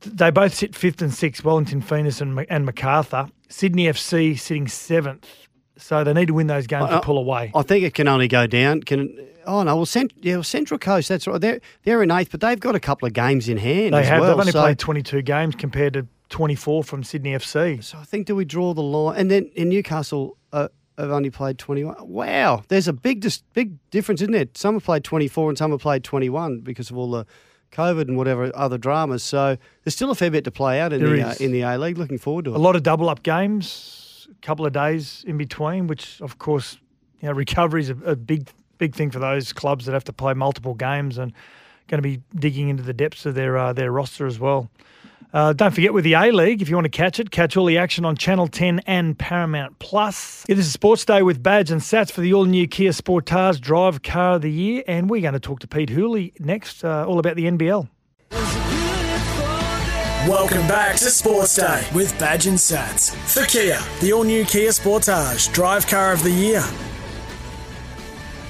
They 0.00 0.30
both 0.30 0.54
sit 0.54 0.74
fifth 0.74 1.00
and 1.00 1.12
sixth, 1.14 1.44
Wellington 1.44 1.80
Phoenix 1.80 2.20
and, 2.20 2.44
and 2.50 2.66
Macarthur. 2.66 3.28
Sydney 3.48 3.84
FC 3.86 4.38
sitting 4.38 4.68
seventh. 4.68 5.43
So 5.76 6.04
they 6.04 6.12
need 6.12 6.26
to 6.26 6.34
win 6.34 6.46
those 6.46 6.66
games 6.66 6.84
Uh, 6.88 7.00
to 7.00 7.00
pull 7.00 7.18
away. 7.18 7.50
I 7.54 7.62
think 7.62 7.84
it 7.84 7.94
can 7.94 8.06
only 8.08 8.28
go 8.28 8.46
down. 8.46 8.82
Can 8.82 9.18
oh 9.46 9.62
no? 9.62 9.76
Well, 9.76 9.86
Cent- 9.86 10.12
yeah, 10.22 10.34
well, 10.34 10.42
Central 10.44 10.78
Coast. 10.78 11.08
That's 11.08 11.26
right. 11.26 11.40
They're 11.40 11.60
they're 11.82 12.02
in 12.02 12.10
eighth, 12.10 12.30
but 12.30 12.40
they've 12.40 12.60
got 12.60 12.74
a 12.74 12.80
couple 12.80 13.06
of 13.06 13.12
games 13.12 13.48
in 13.48 13.56
hand. 13.56 13.92
They 13.94 14.04
have. 14.04 14.20
Well, 14.20 14.30
They've 14.30 14.40
only 14.40 14.52
so, 14.52 14.60
played 14.62 14.78
22 14.78 15.22
games 15.22 15.54
compared 15.56 15.94
to 15.94 16.06
24 16.30 16.84
from 16.84 17.02
Sydney 17.04 17.32
FC. 17.34 17.82
So 17.82 17.98
I 17.98 18.04
think 18.04 18.26
do 18.26 18.34
we 18.36 18.44
draw 18.44 18.72
the 18.74 18.82
line? 18.82 19.16
And 19.18 19.30
then 19.30 19.50
in 19.54 19.68
Newcastle, 19.68 20.36
uh, 20.52 20.68
have 20.96 21.10
only 21.10 21.30
played 21.30 21.58
twenty 21.58 21.82
one. 21.82 21.96
Wow, 22.08 22.62
there's 22.68 22.86
a 22.86 22.92
big 22.92 23.20
dis- 23.20 23.42
big 23.52 23.72
difference, 23.90 24.20
isn't 24.22 24.32
there? 24.32 24.46
Some 24.54 24.74
have 24.74 24.84
played 24.84 25.02
twenty 25.02 25.26
four 25.26 25.48
and 25.48 25.58
some 25.58 25.72
have 25.72 25.80
played 25.80 26.04
twenty 26.04 26.28
one 26.28 26.60
because 26.60 26.88
of 26.90 26.96
all 26.96 27.10
the 27.10 27.26
COVID 27.72 28.02
and 28.02 28.16
whatever 28.16 28.52
other 28.54 28.78
dramas. 28.78 29.24
So 29.24 29.56
there's 29.82 29.94
still 29.94 30.12
a 30.12 30.14
fair 30.14 30.30
bit 30.30 30.44
to 30.44 30.52
play 30.52 30.80
out 30.80 30.92
in 30.92 31.02
There 31.02 31.16
the 31.16 31.22
uh, 31.30 31.34
in 31.40 31.50
the 31.50 31.62
A 31.62 31.76
League. 31.78 31.98
Looking 31.98 32.18
forward 32.18 32.44
to 32.44 32.54
A 32.54 32.58
lot 32.58 32.76
of 32.76 32.84
double 32.84 33.08
up 33.08 33.24
games, 33.24 34.03
couple 34.42 34.66
of 34.66 34.72
days 34.72 35.24
in 35.26 35.36
between, 35.36 35.86
which 35.86 36.20
of 36.20 36.38
course, 36.38 36.78
you 37.20 37.28
know, 37.28 37.34
recovery 37.46 37.82
is 37.82 37.90
a, 37.90 37.96
a 38.04 38.16
big, 38.16 38.48
big 38.78 38.94
thing 38.94 39.10
for 39.10 39.18
those 39.18 39.52
clubs 39.52 39.86
that 39.86 39.92
have 39.92 40.04
to 40.04 40.12
play 40.12 40.34
multiple 40.34 40.74
games 40.74 41.18
and 41.18 41.32
going 41.88 41.98
to 41.98 42.02
be 42.02 42.22
digging 42.34 42.68
into 42.68 42.82
the 42.82 42.94
depths 42.94 43.26
of 43.26 43.34
their 43.34 43.56
uh, 43.56 43.72
their 43.72 43.92
roster 43.92 44.26
as 44.26 44.38
well. 44.38 44.70
Uh, 45.34 45.52
don't 45.52 45.74
forget 45.74 45.92
with 45.92 46.04
the 46.04 46.12
A 46.12 46.30
League, 46.30 46.62
if 46.62 46.68
you 46.68 46.76
want 46.76 46.84
to 46.84 46.88
catch 46.88 47.18
it, 47.18 47.32
catch 47.32 47.56
all 47.56 47.66
the 47.66 47.76
action 47.76 48.04
on 48.04 48.16
Channel 48.16 48.46
10 48.46 48.82
and 48.86 49.18
Paramount 49.18 49.76
Plus. 49.80 50.44
This 50.46 50.60
is 50.60 50.72
Sports 50.72 51.04
Day 51.04 51.22
with 51.22 51.42
Badge 51.42 51.72
and 51.72 51.80
Sats 51.80 52.12
for 52.12 52.20
the 52.20 52.32
all 52.32 52.44
new 52.44 52.68
Kia 52.68 52.92
Sportage 52.92 53.60
Drive 53.60 54.04
Car 54.04 54.36
of 54.36 54.42
the 54.42 54.50
Year. 54.50 54.84
And 54.86 55.10
we're 55.10 55.22
going 55.22 55.34
to 55.34 55.40
talk 55.40 55.58
to 55.60 55.66
Pete 55.66 55.90
Hurley 55.90 56.32
next, 56.38 56.84
uh, 56.84 57.04
all 57.04 57.18
about 57.18 57.34
the 57.34 57.46
NBL. 57.46 57.88
Welcome 60.28 60.66
back 60.66 60.96
to 60.96 61.10
Sports 61.10 61.54
Day 61.56 61.86
with 61.94 62.18
Badge 62.18 62.46
and 62.46 62.56
Sats. 62.56 63.14
For 63.14 63.44
Kia, 63.44 63.78
the 64.00 64.14
all 64.14 64.24
new 64.24 64.46
Kia 64.46 64.70
Sportage, 64.70 65.52
drive 65.52 65.86
car 65.86 66.14
of 66.14 66.22
the 66.22 66.30
year. 66.30 66.64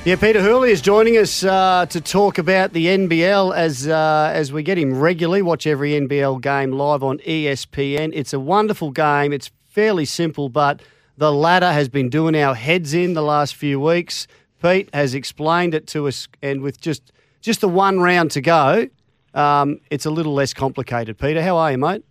Yeah, 0.05 0.15
Peter 0.15 0.41
Hurley 0.41 0.71
is 0.71 0.81
joining 0.81 1.17
us 1.17 1.43
uh, 1.43 1.87
to 1.87 2.01
talk 2.01 2.39
about 2.39 2.75
the 2.75 2.87
NBL 2.87 3.57
as 3.57 3.89
uh, 3.89 4.31
as 4.33 4.53
we 4.53 4.63
get 4.63 4.79
him 4.79 5.01
regularly. 5.01 5.43
Watch 5.43 5.67
every 5.67 5.95
NBL 5.95 6.41
game 6.41 6.71
live 6.71 7.03
on 7.03 7.19
ESPN. 7.19 8.13
It's 8.15 8.33
a 8.33 8.39
wonderful 8.39 8.93
game. 8.93 9.33
It's 9.33 9.51
fairly 9.67 10.05
simple, 10.05 10.49
but 10.49 10.81
the 11.19 11.33
ladder 11.33 11.73
has 11.73 11.89
been 11.89 12.09
doing 12.09 12.37
our 12.37 12.55
heads 12.55 12.95
in 12.95 13.15
the 13.15 13.23
last 13.23 13.57
few 13.57 13.81
weeks. 13.81 14.29
Pete 14.63 14.89
has 14.95 15.13
explained 15.13 15.75
it 15.75 15.89
to 15.89 16.07
us, 16.07 16.29
and 16.41 16.63
with 16.63 16.81
just 16.81 17.11
just 17.41 17.61
the 17.61 17.69
one 17.69 17.99
round 17.99 18.31
to 18.31 18.41
go, 18.41 18.89
um, 19.35 19.81
it's 19.91 20.07
a 20.07 20.11
little 20.11 20.35
less 20.35 20.55
complicated. 20.55 21.19
Peter, 21.19 21.43
how 21.43 21.57
are 21.57 21.73
you, 21.73 21.79
mate? 21.79 22.05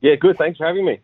Yeah, 0.00 0.14
good. 0.16 0.36
Thanks 0.38 0.58
for 0.58 0.66
having 0.66 0.84
me. 0.84 1.00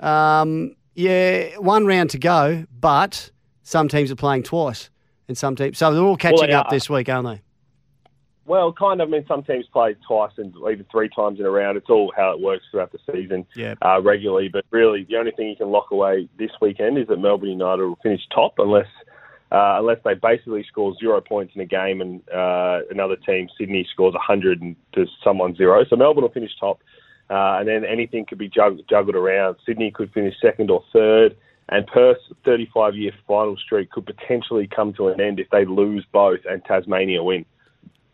Um, 0.00 0.74
yeah, 0.94 1.56
one 1.58 1.86
round 1.86 2.10
to 2.10 2.18
go, 2.18 2.66
but 2.78 3.30
some 3.62 3.88
teams 3.88 4.10
are 4.10 4.16
playing 4.16 4.42
twice, 4.44 4.90
and 5.28 5.36
some 5.36 5.56
teams. 5.56 5.78
So 5.78 5.92
they're 5.92 6.02
all 6.02 6.16
catching 6.16 6.48
they 6.48 6.52
up 6.52 6.70
this 6.70 6.88
week, 6.90 7.08
aren't 7.08 7.28
they? 7.28 7.42
Well, 8.46 8.72
kind 8.72 9.00
of. 9.00 9.08
I 9.08 9.10
mean, 9.12 9.24
some 9.28 9.44
teams 9.44 9.66
play 9.72 9.94
twice 10.08 10.32
and 10.36 10.52
even 10.56 10.84
three 10.90 11.08
times 11.08 11.38
in 11.38 11.46
a 11.46 11.50
round. 11.50 11.76
It's 11.76 11.88
all 11.88 12.12
how 12.16 12.32
it 12.32 12.40
works 12.40 12.64
throughout 12.70 12.90
the 12.90 12.98
season 13.12 13.46
Yeah. 13.54 13.74
uh, 13.80 14.00
regularly. 14.02 14.48
But 14.48 14.64
really, 14.70 15.04
the 15.08 15.16
only 15.18 15.30
thing 15.30 15.48
you 15.50 15.56
can 15.56 15.70
lock 15.70 15.92
away 15.92 16.28
this 16.36 16.50
weekend 16.60 16.98
is 16.98 17.06
that 17.08 17.18
Melbourne 17.18 17.50
United 17.50 17.84
will 17.84 17.98
finish 18.02 18.22
top 18.34 18.54
unless 18.58 18.88
uh, 19.52 19.76
unless 19.80 19.98
they 20.04 20.14
basically 20.14 20.64
score 20.68 20.94
zero 20.98 21.20
points 21.20 21.54
in 21.54 21.60
a 21.60 21.66
game 21.66 22.00
and 22.00 22.20
uh, 22.30 22.80
another 22.90 23.16
team, 23.16 23.48
Sydney, 23.58 23.86
scores 23.92 24.14
100 24.14 24.60
and 24.62 24.76
to 24.94 25.06
someone 25.24 25.54
zero. 25.56 25.84
So 25.88 25.96
Melbourne 25.96 26.22
will 26.22 26.30
finish 26.30 26.52
top. 26.58 26.80
Uh, 27.28 27.58
and 27.60 27.68
then 27.68 27.84
anything 27.84 28.26
could 28.26 28.38
be 28.38 28.48
jugg- 28.48 28.80
juggled 28.88 29.14
around. 29.14 29.56
Sydney 29.64 29.90
could 29.92 30.12
finish 30.12 30.34
second 30.42 30.68
or 30.70 30.82
third, 30.92 31.36
and 31.68 31.86
Perth's 31.86 32.20
35 32.44 32.96
year 32.96 33.12
final 33.28 33.56
streak 33.56 33.90
could 33.90 34.04
potentially 34.04 34.66
come 34.66 34.92
to 34.94 35.08
an 35.08 35.20
end 35.20 35.38
if 35.38 35.48
they 35.50 35.64
lose 35.64 36.04
both 36.12 36.40
and 36.48 36.64
Tasmania 36.64 37.22
win. 37.22 37.44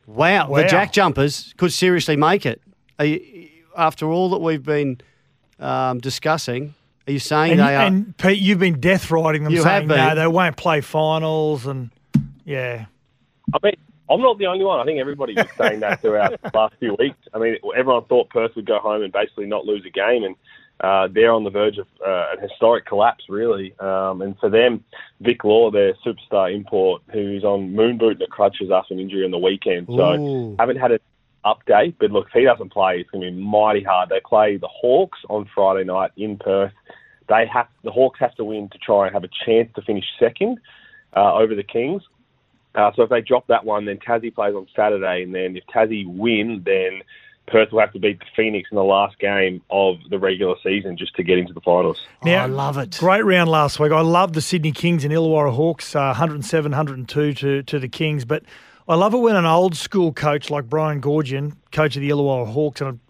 Wow, 0.07 0.51
Wow. 0.51 0.59
the 0.63 0.69
Jack 0.69 0.93
Jumpers 0.93 1.55
could 1.57 1.73
seriously 1.73 2.15
make 2.17 2.45
it. 2.47 2.61
Are 2.99 3.07
you, 3.07 3.49
after 3.77 4.07
all 4.11 4.29
that 4.31 4.39
we've 4.41 4.63
been 4.63 5.01
um, 5.59 5.99
discussing, 5.99 6.75
are 7.07 7.13
you 7.13 7.19
saying 7.19 7.53
And, 7.53 7.61
they 7.61 7.77
are? 7.77 7.87
and 7.87 8.17
Pete, 8.17 8.41
you've 8.41 8.59
been 8.59 8.81
death 8.81 9.11
riding 9.11 9.45
them, 9.45 9.53
You 9.53 9.63
saying 9.63 9.89
have 9.89 10.15
no, 10.17 10.21
they 10.21 10.27
won't 10.27 10.57
play 10.57 10.81
finals, 10.81 11.67
and 11.67 11.91
yeah, 12.45 12.87
I 13.55 13.59
mean, 13.63 13.75
I'm 14.09 14.21
not 14.21 14.39
the 14.39 14.47
only 14.47 14.65
one. 14.65 14.81
I 14.81 14.85
think 14.85 15.01
everybody 15.01 15.35
was 15.35 15.47
saying 15.57 15.81
that 15.81 16.01
throughout 16.01 16.41
the 16.43 16.51
last 16.55 16.75
few 16.79 16.97
weeks. 16.99 17.19
I 17.35 17.39
mean, 17.39 17.57
everyone 17.77 18.05
thought 18.05 18.31
Perth 18.31 18.55
would 18.57 18.67
go 18.67 18.79
home 18.79 19.03
and 19.03 19.13
basically 19.13 19.47
not 19.47 19.65
lose 19.65 19.85
a 19.87 19.91
game, 19.91 20.25
and 20.25 20.37
uh, 20.81 21.09
they're 21.13 21.33
on 21.33 21.45
the 21.45 21.51
verge 21.51 21.79
of 21.79 21.87
uh, 22.07 22.27
an 22.33 22.49
historic 22.49 22.87
collapse, 22.87 23.25
really. 23.29 23.75
Um, 23.79 24.23
and 24.23 24.39
for 24.39 24.51
them, 24.51 24.85
Vic 25.21 25.43
Law, 25.45 25.71
their 25.71 25.95
superstar 26.05 26.55
import, 26.55 27.03
who's 27.13 27.45
on 27.45 27.75
moon 27.75 27.99
boot 27.99 28.13
and 28.13 28.21
the 28.21 28.27
crutches 28.27 28.71
after 28.71 28.95
an 28.95 29.01
injury 29.01 29.25
on 29.25 29.31
the 29.31 29.39
weekend, 29.39 29.87
so 29.89 30.15
Ooh. 30.15 30.57
haven't 30.59 30.77
had 30.77 30.93
an 30.93 30.99
update. 31.45 31.95
But 31.99 32.11
look, 32.11 32.27
if 32.27 32.33
he 32.33 32.45
doesn't 32.45 32.73
play, 32.73 32.99
it's 33.01 33.11
going 33.11 33.25
to 33.25 33.31
be 33.31 33.43
mighty 33.43 33.83
hard. 33.83 34.11
They 34.11 34.21
play 34.25 34.57
the 34.57 34.69
Hawks 34.69 35.19
on 35.29 35.49
Friday 35.55 35.85
night 35.85 36.11
in 36.17 36.37
Perth. 36.37 36.73
They 37.29 37.47
have 37.53 37.67
the 37.83 37.91
Hawks 37.91 38.21
have 38.21 38.35
to 38.37 38.45
win 38.45 38.69
to 38.71 38.79
try 38.79 39.07
and 39.07 39.15
have 39.15 39.25
a 39.25 39.29
chance 39.45 39.69
to 39.75 39.83
finish 39.83 40.05
second 40.19 40.59
uh, 41.17 41.35
over 41.35 41.55
the 41.55 41.63
Kings. 41.65 42.03
Uh, 42.75 42.91
so 42.95 43.03
if 43.03 43.11
they 43.11 43.21
drop 43.23 43.47
that 43.47 43.65
one, 43.65 43.87
then 43.87 43.97
Tassie 43.99 44.35
plays 44.35 44.55
on 44.55 44.67
Saturday, 44.77 45.23
and 45.23 45.35
then 45.35 45.57
if 45.57 45.65
Tassie 45.67 46.07
win, 46.07 46.63
then 46.65 47.01
Perth 47.47 47.73
will 47.73 47.81
have 47.81 47.93
to 47.95 47.99
beat 47.99 48.19
the 48.19 48.27
Phoenix 48.37 48.69
in 48.71 48.77
the 48.77 48.85
last 48.85 49.19
game 49.19 49.63
of 49.71 49.97
the 50.11 50.19
regular 50.19 50.57
season 50.63 50.97
just 50.97 51.15
to 51.17 51.23
get 51.23 51.39
into 51.39 51.53
the 51.55 51.61
finals. 51.63 52.05
Oh, 52.23 52.31
I 52.31 52.47
love 52.47 52.77
it. 52.77 52.97
Great 52.99 53.25
round 53.25 53.49
last 53.51 53.81
week. 53.81 53.93
I 53.93 54.01
love 54.03 54.35
the 54.35 54.41
Sydney 54.43 54.73
Kings 54.73 55.05
and 55.05 55.13
Illawarra 55.13 55.55
Hawks, 55.55 55.97
uh, 55.97 56.07
107, 56.09 56.73
102 56.73 57.35
to, 57.35 57.63
to 57.63 57.79
the 57.79 57.89
Kings. 57.89 58.25
But 58.25 58.43
I 58.89 58.95
love 58.97 59.15
it 59.15 59.19
when 59.19 59.37
an 59.37 59.47
old 59.47 59.75
school 59.77 60.13
coach 60.13 60.51
like 60.51 60.69
Brian 60.69 61.01
Goorjian, 61.01 61.57
coach 61.73 61.97
of 61.97 62.03
the 62.03 62.11
Illawarra 62.11 62.47
Hawks, 62.53 62.81
and 62.83 63.01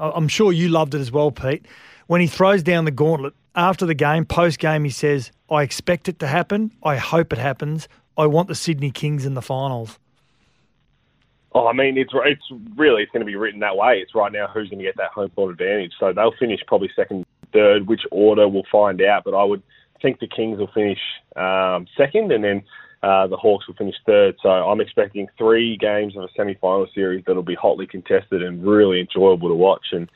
I- 0.00 0.10
I'm 0.10 0.26
sure 0.28 0.52
you 0.52 0.68
loved 0.68 0.94
it 0.94 1.00
as 1.00 1.12
well, 1.12 1.30
Pete, 1.30 1.64
when 2.08 2.20
he 2.20 2.26
throws 2.26 2.62
down 2.62 2.86
the 2.86 2.90
gauntlet 2.90 3.34
after 3.54 3.86
the 3.86 3.94
game, 3.94 4.24
post 4.24 4.58
game, 4.58 4.84
he 4.84 4.90
says, 4.90 5.30
I 5.50 5.62
expect 5.62 6.08
it 6.08 6.18
to 6.20 6.26
happen. 6.26 6.72
I 6.82 6.96
hope 6.96 7.32
it 7.32 7.38
happens. 7.38 7.88
I 8.16 8.26
want 8.26 8.48
the 8.48 8.54
Sydney 8.54 8.90
Kings 8.90 9.26
in 9.26 9.34
the 9.34 9.42
finals. 9.42 9.98
Oh, 11.54 11.66
I 11.66 11.74
mean, 11.74 11.98
it's 11.98 12.12
it's 12.14 12.44
really 12.76 13.02
it's 13.02 13.12
going 13.12 13.20
to 13.20 13.26
be 13.26 13.36
written 13.36 13.60
that 13.60 13.76
way. 13.76 13.98
It's 13.98 14.14
right 14.14 14.32
now 14.32 14.46
who's 14.46 14.70
going 14.70 14.78
to 14.78 14.84
get 14.84 14.96
that 14.96 15.10
home 15.10 15.28
court 15.30 15.52
advantage. 15.52 15.92
So 16.00 16.12
they'll 16.12 16.32
finish 16.38 16.60
probably 16.66 16.90
second, 16.96 17.26
third. 17.52 17.86
Which 17.88 18.02
order 18.10 18.48
we'll 18.48 18.62
find 18.72 19.02
out. 19.02 19.24
But 19.24 19.34
I 19.34 19.44
would 19.44 19.62
think 20.00 20.20
the 20.20 20.28
Kings 20.28 20.58
will 20.58 20.70
finish 20.72 20.98
um, 21.36 21.86
second, 21.96 22.32
and 22.32 22.42
then 22.42 22.62
uh, 23.02 23.26
the 23.26 23.36
Hawks 23.36 23.66
will 23.68 23.74
finish 23.74 23.96
third. 24.06 24.36
So 24.42 24.48
I'm 24.48 24.80
expecting 24.80 25.28
three 25.36 25.76
games 25.76 26.16
of 26.16 26.22
a 26.24 26.28
semi-final 26.34 26.86
series 26.94 27.24
that'll 27.26 27.42
be 27.42 27.54
hotly 27.54 27.86
contested 27.86 28.42
and 28.42 28.64
really 28.64 29.00
enjoyable 29.00 29.48
to 29.48 29.54
watch. 29.54 29.86
And 29.92 30.10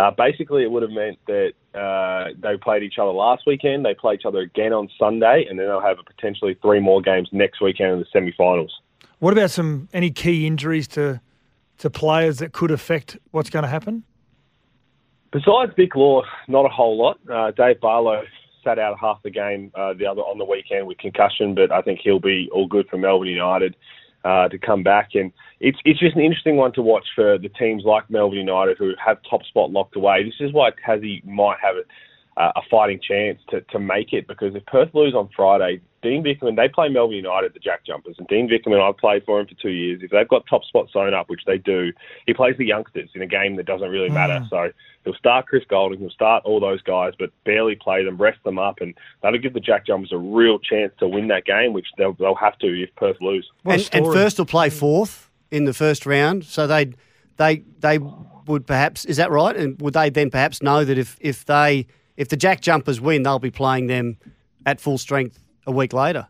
uh, 0.00 0.10
basically, 0.10 0.62
it 0.62 0.70
would 0.70 0.82
have 0.82 0.92
meant 0.92 1.18
that 1.26 1.52
uh, 1.74 2.30
they 2.38 2.56
played 2.56 2.82
each 2.82 2.98
other 2.98 3.10
last 3.10 3.42
weekend. 3.46 3.84
They 3.84 3.92
play 3.92 4.14
each 4.14 4.24
other 4.24 4.38
again 4.38 4.72
on 4.72 4.88
Sunday, 4.98 5.46
and 5.48 5.58
then 5.58 5.66
they'll 5.66 5.82
have 5.82 5.98
potentially 6.06 6.56
three 6.62 6.80
more 6.80 7.02
games 7.02 7.28
next 7.32 7.60
weekend 7.60 7.92
in 7.92 7.98
the 7.98 8.06
semi-finals. 8.10 8.80
What 9.18 9.34
about 9.34 9.50
some 9.50 9.88
any 9.92 10.10
key 10.10 10.46
injuries 10.46 10.88
to 10.88 11.20
to 11.78 11.90
players 11.90 12.38
that 12.38 12.52
could 12.52 12.70
affect 12.70 13.18
what's 13.30 13.50
going 13.50 13.62
to 13.62 13.68
happen? 13.68 14.04
Besides 15.32 15.72
Vic 15.76 15.94
Law, 15.94 16.22
not 16.48 16.64
a 16.64 16.68
whole 16.68 16.96
lot. 16.96 17.18
Uh, 17.30 17.50
Dave 17.50 17.80
Barlow 17.80 18.22
sat 18.64 18.78
out 18.78 18.98
half 18.98 19.22
the 19.22 19.30
game 19.30 19.70
uh, 19.74 19.92
the 19.92 20.06
other 20.06 20.22
on 20.22 20.38
the 20.38 20.44
weekend 20.44 20.86
with 20.86 20.96
concussion, 20.96 21.54
but 21.54 21.70
I 21.70 21.82
think 21.82 22.00
he'll 22.02 22.20
be 22.20 22.48
all 22.52 22.66
good 22.66 22.88
for 22.88 22.96
Melbourne 22.96 23.28
United 23.28 23.76
uh, 24.24 24.48
to 24.48 24.58
come 24.58 24.82
back. 24.82 25.10
And 25.14 25.32
it's 25.60 25.78
it's 25.84 26.00
just 26.00 26.16
an 26.16 26.22
interesting 26.22 26.56
one 26.56 26.72
to 26.72 26.82
watch 26.82 27.06
for 27.14 27.38
the 27.38 27.48
teams 27.48 27.84
like 27.84 28.10
Melbourne 28.10 28.38
United 28.38 28.78
who 28.78 28.92
have 29.04 29.18
top 29.28 29.44
spot 29.44 29.70
locked 29.70 29.96
away. 29.96 30.24
This 30.24 30.40
is 30.40 30.52
why 30.52 30.70
Tassie 30.86 31.24
might 31.24 31.58
have 31.62 31.76
a, 32.40 32.52
a 32.56 32.62
fighting 32.70 33.00
chance 33.00 33.38
to, 33.50 33.60
to 33.60 33.78
make 33.78 34.12
it 34.12 34.26
because 34.26 34.54
if 34.54 34.64
Perth 34.66 34.94
lose 34.94 35.14
on 35.14 35.28
Friday, 35.36 35.80
Dean 36.02 36.24
Vickerman, 36.24 36.56
they 36.56 36.68
play 36.68 36.88
Melbourne 36.88 37.16
United, 37.16 37.52
the 37.52 37.60
Jack 37.60 37.84
Jumpers, 37.84 38.16
and 38.18 38.26
Dean 38.28 38.48
Vickerman, 38.48 38.80
I've 38.80 38.96
played 38.96 39.24
for 39.26 39.38
him 39.38 39.46
for 39.46 39.54
two 39.60 39.70
years. 39.70 40.00
If 40.02 40.10
they've 40.10 40.26
got 40.26 40.46
top 40.48 40.64
spot 40.64 40.88
sewn 40.90 41.12
up, 41.12 41.28
which 41.28 41.42
they 41.46 41.58
do, 41.58 41.92
he 42.26 42.32
plays 42.32 42.56
the 42.56 42.64
youngsters 42.64 43.10
in 43.14 43.20
a 43.20 43.26
game 43.26 43.56
that 43.56 43.66
doesn't 43.66 43.90
really 43.90 44.08
matter. 44.08 44.40
Mm. 44.40 44.48
So 44.48 44.70
he'll 45.04 45.14
start 45.14 45.46
Chris 45.46 45.64
Goulding, 45.68 46.00
he'll 46.00 46.10
start 46.10 46.42
all 46.46 46.60
those 46.60 46.80
guys, 46.80 47.12
but 47.18 47.30
barely 47.44 47.74
play 47.74 48.02
them, 48.02 48.16
rest 48.16 48.42
them 48.44 48.58
up, 48.58 48.80
and 48.80 48.94
that'll 49.22 49.38
give 49.38 49.52
the 49.52 49.60
Jack 49.60 49.86
Jumpers 49.86 50.12
a 50.12 50.18
real 50.18 50.58
chance 50.58 50.92
to 51.00 51.08
win 51.08 51.28
that 51.28 51.44
game, 51.44 51.74
which 51.74 51.88
they'll, 51.98 52.14
they'll 52.14 52.34
have 52.36 52.58
to 52.60 52.82
if 52.82 52.94
Perth 52.96 53.20
lose. 53.20 53.50
And, 53.66 53.88
and 53.92 54.06
first 54.06 54.38
will 54.38 54.46
play 54.46 54.70
fourth 54.70 55.28
in 55.50 55.66
the 55.66 55.74
first 55.74 56.06
round, 56.06 56.44
so 56.44 56.66
they 56.66 56.94
they 57.36 57.62
they 57.80 57.98
would 58.46 58.66
perhaps 58.66 59.04
is 59.04 59.18
that 59.18 59.30
right? 59.30 59.56
And 59.56 59.80
would 59.82 59.94
they 59.94 60.08
then 60.08 60.30
perhaps 60.30 60.62
know 60.62 60.84
that 60.84 60.96
if 60.96 61.18
if 61.20 61.44
they 61.44 61.86
if 62.16 62.28
the 62.28 62.36
Jack 62.36 62.60
Jumpers 62.60 63.00
win, 63.00 63.22
they'll 63.22 63.38
be 63.38 63.50
playing 63.50 63.86
them 63.86 64.18
at 64.66 64.80
full 64.80 64.98
strength 64.98 65.38
a 65.66 65.72
week 65.72 65.92
later? 65.92 66.28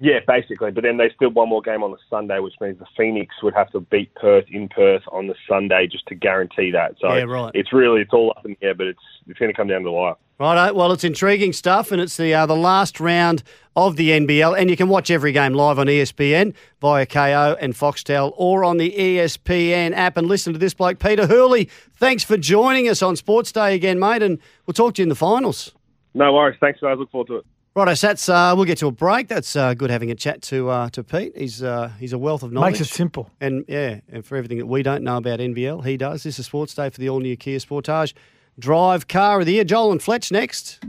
Yeah, 0.00 0.20
basically. 0.26 0.70
But 0.70 0.82
then 0.82 0.96
they 0.96 1.10
still 1.14 1.30
one 1.30 1.50
more 1.50 1.60
game 1.60 1.82
on 1.82 1.90
the 1.90 1.98
Sunday, 2.08 2.38
which 2.38 2.54
means 2.60 2.78
the 2.78 2.86
Phoenix 2.96 3.34
would 3.42 3.54
have 3.54 3.70
to 3.72 3.80
beat 3.80 4.14
Perth 4.14 4.46
in 4.50 4.68
Perth 4.68 5.02
on 5.12 5.26
the 5.26 5.34
Sunday 5.46 5.86
just 5.86 6.06
to 6.06 6.14
guarantee 6.14 6.70
that. 6.70 6.96
So 7.00 7.14
Yeah, 7.14 7.24
right. 7.24 7.50
it's 7.54 7.72
really 7.72 8.00
it's 8.00 8.12
all 8.12 8.32
up 8.34 8.44
in 8.46 8.56
the 8.58 8.66
air, 8.66 8.74
but 8.74 8.86
it's 8.86 9.02
it's 9.28 9.38
going 9.38 9.50
to 9.50 9.56
come 9.56 9.68
down 9.68 9.82
to 9.82 9.84
the 9.84 9.92
wire. 9.92 10.14
Right. 10.38 10.74
Well, 10.74 10.90
it's 10.92 11.04
intriguing 11.04 11.52
stuff, 11.52 11.92
and 11.92 12.00
it's 12.00 12.16
the 12.16 12.32
uh, 12.32 12.46
the 12.46 12.56
last 12.56 12.98
round 12.98 13.42
of 13.76 13.96
the 13.96 14.08
NBL, 14.08 14.58
and 14.58 14.70
you 14.70 14.76
can 14.76 14.88
watch 14.88 15.10
every 15.10 15.32
game 15.32 15.52
live 15.52 15.78
on 15.78 15.86
ESPN 15.86 16.54
via 16.80 17.04
Kayo 17.04 17.58
and 17.60 17.74
Foxtel, 17.74 18.32
or 18.36 18.64
on 18.64 18.78
the 18.78 18.90
ESPN 18.90 19.92
app, 19.92 20.16
and 20.16 20.26
listen 20.26 20.54
to 20.54 20.58
this 20.58 20.72
bloke, 20.72 20.98
Peter 20.98 21.26
Hurley. 21.26 21.66
Thanks 21.94 22.24
for 22.24 22.38
joining 22.38 22.88
us 22.88 23.02
on 23.02 23.16
Sports 23.16 23.52
Day 23.52 23.74
again, 23.74 23.98
mate, 23.98 24.22
and 24.22 24.38
we'll 24.66 24.72
talk 24.72 24.94
to 24.94 25.02
you 25.02 25.04
in 25.04 25.08
the 25.10 25.14
finals. 25.14 25.72
No 26.14 26.32
worries. 26.32 26.56
Thanks, 26.58 26.80
guys. 26.80 26.96
Look 26.98 27.10
forward 27.10 27.26
to 27.28 27.36
it. 27.36 27.46
Righto, 27.72 27.92
Sats. 27.92 28.28
Uh, 28.28 28.56
we'll 28.56 28.64
get 28.64 28.78
to 28.78 28.88
a 28.88 28.90
break. 28.90 29.28
That's 29.28 29.54
uh, 29.54 29.74
good 29.74 29.90
having 29.90 30.10
a 30.10 30.16
chat 30.16 30.42
to 30.42 30.68
uh, 30.70 30.88
to 30.90 31.04
Pete. 31.04 31.36
He's 31.36 31.62
uh, 31.62 31.92
he's 32.00 32.12
a 32.12 32.18
wealth 32.18 32.42
of 32.42 32.50
knowledge. 32.52 32.72
Makes 32.72 32.90
it 32.90 32.92
simple. 32.92 33.30
And 33.40 33.64
yeah, 33.68 34.00
and 34.10 34.26
for 34.26 34.36
everything 34.36 34.58
that 34.58 34.66
we 34.66 34.82
don't 34.82 35.04
know 35.04 35.18
about 35.18 35.38
NBL, 35.38 35.84
he 35.84 35.96
does. 35.96 36.24
This 36.24 36.40
is 36.40 36.46
Sports 36.46 36.74
Day 36.74 36.90
for 36.90 36.98
the 36.98 37.08
all 37.08 37.20
new 37.20 37.36
Kia 37.36 37.58
Sportage 37.58 38.12
Drive 38.58 39.06
Car 39.06 39.38
of 39.38 39.46
the 39.46 39.52
Year. 39.52 39.62
Joel 39.62 39.92
and 39.92 40.02
Fletch 40.02 40.32
next. 40.32 40.80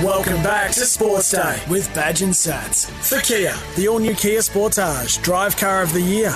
Welcome 0.00 0.42
back 0.44 0.70
to 0.72 0.84
Sports 0.86 1.32
Day 1.32 1.60
with 1.68 1.92
Badge 1.92 2.22
and 2.22 2.32
Sats. 2.32 2.86
For 3.02 3.20
Kia, 3.20 3.56
the 3.74 3.88
all 3.88 3.98
new 3.98 4.14
Kia 4.14 4.40
Sportage, 4.40 5.20
drive 5.24 5.56
car 5.56 5.82
of 5.82 5.92
the 5.92 6.00
year. 6.00 6.32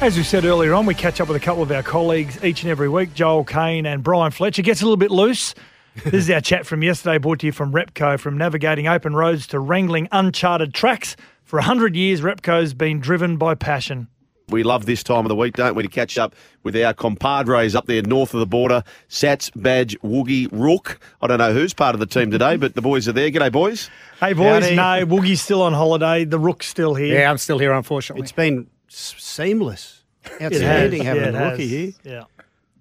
As 0.00 0.16
we 0.16 0.22
said 0.22 0.44
earlier 0.44 0.74
on, 0.74 0.86
we 0.86 0.94
catch 0.94 1.20
up 1.20 1.26
with 1.26 1.36
a 1.36 1.40
couple 1.40 1.64
of 1.64 1.72
our 1.72 1.82
colleagues 1.82 2.44
each 2.44 2.62
and 2.62 2.70
every 2.70 2.88
week, 2.88 3.14
Joel 3.14 3.42
Caine 3.42 3.84
and 3.84 4.04
Brian 4.04 4.30
Fletcher. 4.30 4.62
Gets 4.62 4.80
a 4.80 4.84
little 4.84 4.96
bit 4.96 5.10
loose. 5.10 5.56
This 6.04 6.24
is 6.24 6.30
our 6.30 6.40
chat 6.40 6.66
from 6.66 6.82
yesterday, 6.82 7.18
brought 7.18 7.40
to 7.40 7.46
you 7.46 7.52
from 7.52 7.72
Repco. 7.72 8.18
From 8.18 8.38
navigating 8.38 8.86
open 8.88 9.14
roads 9.14 9.46
to 9.48 9.58
wrangling 9.58 10.08
uncharted 10.12 10.74
tracks, 10.74 11.16
for 11.44 11.56
100 11.58 11.96
years, 11.96 12.20
Repco's 12.20 12.74
been 12.74 13.00
driven 13.00 13.36
by 13.36 13.54
passion. 13.54 14.08
We 14.50 14.62
love 14.62 14.86
this 14.86 15.02
time 15.02 15.26
of 15.26 15.28
the 15.28 15.36
week, 15.36 15.56
don't 15.56 15.74
we, 15.74 15.82
to 15.82 15.88
catch 15.88 16.16
up 16.16 16.34
with 16.62 16.74
our 16.76 16.94
compadres 16.94 17.74
up 17.74 17.86
there 17.86 18.00
north 18.02 18.32
of 18.32 18.40
the 18.40 18.46
border. 18.46 18.82
Sats, 19.10 19.50
Badge, 19.54 19.98
Woogie, 20.00 20.48
Rook. 20.50 20.98
I 21.20 21.26
don't 21.26 21.38
know 21.38 21.52
who's 21.52 21.74
part 21.74 21.94
of 21.94 22.00
the 22.00 22.06
team 22.06 22.30
today, 22.30 22.56
but 22.56 22.74
the 22.74 22.80
boys 22.80 23.06
are 23.08 23.12
there. 23.12 23.30
G'day, 23.30 23.52
boys. 23.52 23.90
Hey, 24.20 24.32
boys, 24.32 24.64
Howdy. 24.64 24.76
no, 24.76 25.16
Woogie's 25.16 25.42
still 25.42 25.60
on 25.60 25.74
holiday. 25.74 26.24
The 26.24 26.38
Rook's 26.38 26.66
still 26.66 26.94
here. 26.94 27.18
Yeah, 27.18 27.30
I'm 27.30 27.36
still 27.38 27.58
here, 27.58 27.72
unfortunately. 27.72 28.22
It's 28.22 28.32
been 28.32 28.68
s- 28.88 29.14
seamless. 29.18 30.02
It 30.24 30.30
has. 30.40 30.52
Outstanding 30.52 31.04
having 31.04 31.22
yeah, 31.24 31.30
the 31.30 31.38
it 31.46 31.50
rookie 31.50 31.68
here. 31.68 31.92
Yeah, 32.04 32.24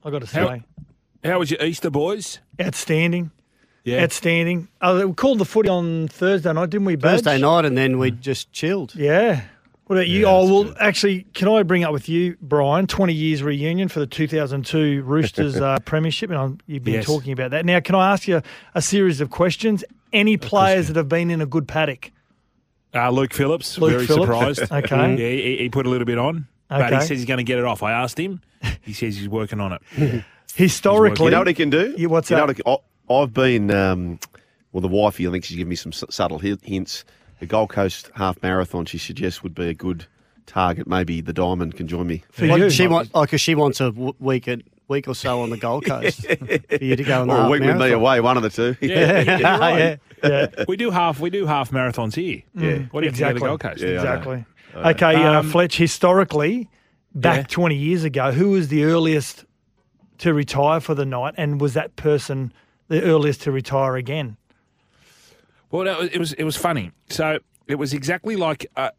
i 0.05 0.09
got 0.09 0.21
to 0.25 0.27
How- 0.39 0.47
say. 0.47 0.63
How 1.25 1.39
was 1.39 1.51
your 1.51 1.61
Easter, 1.63 1.89
boys? 1.89 2.39
Outstanding. 2.61 3.31
Yeah. 3.83 4.03
Outstanding. 4.03 4.67
Oh, 4.81 5.07
we 5.07 5.13
called 5.13 5.39
the 5.39 5.45
footy 5.45 5.69
on 5.69 6.07
Thursday 6.09 6.51
night, 6.51 6.69
didn't 6.69 6.85
we, 6.85 6.95
Badge? 6.95 7.21
Thursday 7.23 7.39
night, 7.39 7.65
and 7.65 7.77
then 7.77 7.99
we 7.99 8.11
just 8.11 8.51
chilled. 8.51 8.93
Yeah. 8.95 9.41
What 9.85 9.95
about 9.95 10.09
you? 10.09 10.25
oh, 10.25 10.45
well, 10.63 10.75
actually, 10.81 11.25
can 11.33 11.47
I 11.47 11.63
bring 11.63 11.85
up 11.85 11.93
with 11.93 12.09
you, 12.09 12.35
Brian, 12.41 12.87
20 12.87 13.13
years 13.13 13.41
reunion 13.41 13.87
for 13.87 14.01
the 14.01 14.07
2002 14.07 15.01
Roosters 15.05 15.55
uh, 15.55 15.79
Premiership? 15.85 16.29
And 16.29 16.37
I'm, 16.37 16.57
you've 16.67 16.83
been 16.83 16.95
Yes. 16.95 17.05
talking 17.05 17.31
about 17.31 17.51
that. 17.51 17.65
Now, 17.65 17.79
can 17.79 17.95
I 17.95 18.11
ask 18.11 18.27
you 18.27 18.41
a 18.75 18.81
series 18.81 19.21
of 19.21 19.29
questions? 19.29 19.85
Any 20.11 20.35
players 20.35 20.87
that 20.87 20.97
have 20.97 21.07
been 21.07 21.29
in 21.31 21.39
a 21.39 21.45
good 21.45 21.69
paddock? 21.69 22.11
Uh, 22.93 23.09
Luke 23.11 23.33
Phillips, 23.33 23.77
Luke 23.77 23.91
very 23.91 24.05
Phillips. 24.07 24.57
surprised. 24.59 24.71
Okay. 24.71 25.11
Yeah, 25.15 25.29
he, 25.55 25.57
he 25.63 25.69
put 25.69 25.85
a 25.85 25.89
little 25.89 26.05
bit 26.05 26.17
on, 26.17 26.47
but 26.67 26.91
he 26.91 26.99
says 26.99 27.09
he's 27.09 27.25
going 27.25 27.37
to 27.37 27.43
get 27.45 27.57
it 27.59 27.63
off. 27.63 27.81
I 27.83 27.93
asked 27.93 28.19
him. 28.19 28.41
He 28.81 28.91
says 28.91 29.15
he's 29.15 29.29
working 29.29 29.61
on 29.61 29.73
it. 29.95 30.25
Historically, 30.55 31.25
You 31.25 31.31
know 31.31 31.39
what 31.39 31.47
he 31.47 31.53
can 31.53 31.69
do? 31.69 31.93
Yeah, 31.97 32.07
what's 32.07 32.29
you 32.29 32.35
that? 32.35 32.41
Know 32.41 32.47
what 32.47 32.57
he- 32.57 33.13
I- 33.13 33.21
I've 33.23 33.33
been, 33.33 33.71
um, 33.71 34.19
well, 34.71 34.81
the 34.81 34.87
wifey, 34.87 35.27
I 35.27 35.31
think 35.31 35.43
she's 35.45 35.57
given 35.57 35.69
me 35.69 35.75
some 35.75 35.91
subtle 35.91 36.39
hints. 36.39 37.05
The 37.39 37.45
Gold 37.45 37.69
Coast 37.69 38.09
half 38.15 38.41
marathon, 38.41 38.85
she 38.85 38.97
suggests, 38.97 39.43
would 39.43 39.53
be 39.55 39.67
a 39.69 39.73
good 39.73 40.05
target. 40.47 40.87
Maybe 40.87 41.21
the 41.21 41.33
Diamond 41.33 41.75
can 41.75 41.87
join 41.87 42.07
me. 42.07 42.23
For 42.31 42.47
What, 42.47 42.59
you. 42.59 42.69
she 42.69 42.87
want, 42.87 43.09
oh, 43.13 43.21
because 43.21 43.41
she 43.41 43.53
wants 43.55 43.79
a 43.79 43.91
w- 43.91 44.13
week, 44.19 44.47
a 44.47 44.57
week 44.87 45.07
or 45.07 45.13
so 45.13 45.41
on 45.41 45.51
the 45.51 45.57
Gold 45.57 45.85
Coast 45.87 46.25
for 46.25 46.83
you 46.83 46.95
to 46.95 47.03
go 47.03 47.21
on 47.21 47.27
the 47.27 47.33
Or 47.33 47.37
a 47.37 47.41
half 47.43 47.51
week 47.51 47.61
with 47.61 47.77
me 47.77 47.91
away, 47.91 48.19
one 48.21 48.37
of 48.37 48.43
the 48.43 48.49
two. 48.49 48.75
Yeah, 48.81 49.21
yeah, 49.21 49.37
you're 49.37 49.59
right. 49.59 49.77
yeah, 50.23 50.47
yeah. 50.57 50.65
We 50.67 50.75
do 50.77 50.89
half. 50.89 51.19
We 51.19 51.29
do 51.29 51.45
half 51.45 51.69
marathons 51.71 52.15
here. 52.15 52.41
Yeah. 52.55 52.85
What 52.91 53.01
do 53.01 53.05
you 53.05 53.09
exactly. 53.11 53.15
think 53.15 53.35
of 53.35 53.35
the 53.35 53.39
Gold 53.47 53.59
Coast? 53.61 53.81
Yeah, 53.83 53.89
exactly. 53.89 54.45
Okay, 54.75 55.15
uh, 55.23 55.39
Um, 55.39 55.49
Fletch, 55.49 55.77
historically, 55.77 56.69
back 57.13 57.37
Yeah. 57.41 57.45
20 57.49 57.75
years 57.75 58.03
ago, 58.03 58.31
who 58.31 58.49
was 58.49 58.67
the 58.69 58.83
earliest 58.85 59.45
to 60.19 60.33
retire 60.33 60.79
for 60.79 60.93
the 60.95 61.05
night? 61.05 61.33
And 61.37 61.59
was 61.61 61.73
that 61.73 61.95
person 61.95 62.51
the 62.87 63.01
earliest 63.03 63.41
to 63.43 63.51
retire 63.51 63.95
again? 63.95 64.37
Well, 65.71 65.83
no, 65.83 66.01
it 66.01 66.17
was 66.17 66.33
it 66.33 66.43
was 66.43 66.55
funny. 66.55 66.91
So 67.09 67.39
it 67.67 67.75
was 67.75 67.93
exactly 67.93 68.35
like 68.35 68.65
uh, 68.75 68.91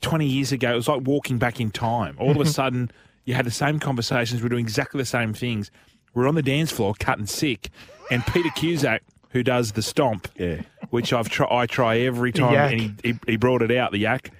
twenty 0.00 0.26
years 0.26 0.50
ago. 0.52 0.72
It 0.72 0.76
was 0.76 0.88
like 0.88 1.02
walking 1.04 1.38
back 1.38 1.60
in 1.60 1.70
time. 1.70 2.16
All 2.18 2.32
of 2.32 2.40
a 2.40 2.46
sudden, 2.60 2.90
you 3.24 3.34
had 3.34 3.46
the 3.46 3.50
same 3.52 3.78
conversations. 3.78 4.42
We're 4.42 4.48
doing 4.48 4.64
exactly 4.64 4.98
the 4.98 5.04
same 5.06 5.32
things. 5.32 5.70
We're 6.14 6.28
on 6.28 6.34
the 6.34 6.42
dance 6.42 6.70
floor, 6.72 6.94
cutting 6.98 7.26
sick, 7.26 7.70
and 8.10 8.26
Peter 8.26 8.50
Cusack, 8.56 9.02
who 9.30 9.42
does 9.42 9.72
the 9.72 9.80
stomp, 9.80 10.28
Yeah. 10.36 10.60
which 10.90 11.12
I've 11.12 11.28
try, 11.30 11.46
I 11.50 11.66
try 11.66 11.98
every 12.00 12.32
time, 12.32 12.54
and 12.54 12.80
he, 13.02 13.12
he 13.12 13.18
he 13.26 13.36
brought 13.36 13.62
it 13.62 13.70
out 13.70 13.92
the 13.92 13.98
yak. 13.98 14.30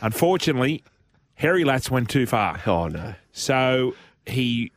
Unfortunately, 0.00 0.82
Harry 1.34 1.64
Latz 1.64 1.90
went 1.90 2.08
too 2.08 2.26
far. 2.26 2.60
Oh, 2.66 2.88
no. 2.88 3.14
So 3.32 3.94
he 4.26 4.70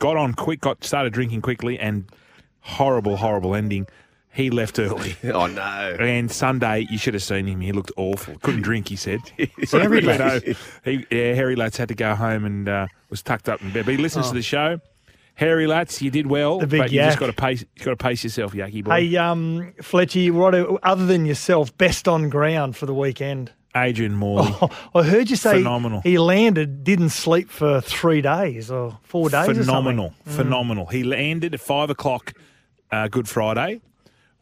got 0.00 0.16
on 0.16 0.34
quick, 0.34 0.60
got 0.60 0.82
started 0.82 1.12
drinking 1.12 1.42
quickly, 1.42 1.78
and 1.78 2.10
horrible, 2.62 3.16
horrible 3.18 3.54
ending. 3.54 3.86
He 4.32 4.50
left 4.50 4.78
early. 4.78 5.16
Oh, 5.24 5.46
no. 5.46 5.96
And 5.98 6.30
Sunday, 6.30 6.86
you 6.90 6.98
should 6.98 7.14
have 7.14 7.22
seen 7.22 7.46
him. 7.46 7.60
He 7.60 7.72
looked 7.72 7.90
awful. 7.96 8.36
Couldn't 8.42 8.62
drink, 8.62 8.88
he 8.88 8.96
said. 8.96 9.20
Harry 9.36 9.66
So, 9.66 9.78
Latz. 9.78 10.44
he, 10.84 11.04
yeah, 11.10 11.34
Harry 11.34 11.56
Latz 11.56 11.76
had 11.76 11.88
to 11.88 11.94
go 11.96 12.14
home 12.14 12.44
and 12.44 12.68
uh, 12.68 12.86
was 13.08 13.22
tucked 13.22 13.48
up 13.48 13.60
in 13.62 13.72
bed. 13.72 13.86
But 13.86 13.92
he 13.92 13.98
listens 13.98 14.26
Oh. 14.26 14.28
to 14.30 14.34
the 14.34 14.42
show. 14.42 14.80
Harry 15.34 15.66
Latz, 15.66 16.00
you 16.02 16.10
did 16.10 16.26
well, 16.28 16.58
The 16.58 16.66
big 16.66 16.80
but 16.80 16.92
you 16.92 17.00
just 17.00 17.18
got 17.18 17.26
to 17.26 17.32
pace. 17.32 17.64
You 17.76 17.84
got 17.84 17.90
to 17.92 17.96
pace 17.96 18.22
yourself, 18.22 18.52
Yaki 18.52 18.84
boy. 18.84 18.90
Hey, 19.08 19.16
um, 19.16 19.72
Fletchy, 19.80 20.30
what, 20.30 20.54
other 20.84 21.06
than 21.06 21.24
yourself, 21.24 21.76
best 21.78 22.06
on 22.06 22.28
ground 22.28 22.76
for 22.76 22.84
the 22.86 22.94
weekend? 22.94 23.50
Adrian 23.76 24.14
Morley, 24.14 24.52
Oh, 24.60 24.70
I 24.94 25.02
heard 25.04 25.30
you 25.30 25.36
say 25.36 25.58
Phenomenal. 25.58 26.00
he 26.00 26.18
landed, 26.18 26.82
didn't 26.84 27.10
sleep 27.10 27.48
for 27.50 27.80
three 27.80 28.20
days 28.20 28.70
or 28.70 28.98
four 29.04 29.28
days. 29.30 29.42
or 29.48 29.54
something. 29.54 29.64
phenomenal, 29.64 30.14
phenomenal. 30.26 30.86
He 30.86 31.04
landed 31.04 31.54
at 31.54 31.60
five 31.60 31.88
o'clock, 31.90 32.32
uh, 32.90 33.08
Good 33.08 33.28
Friday. 33.28 33.80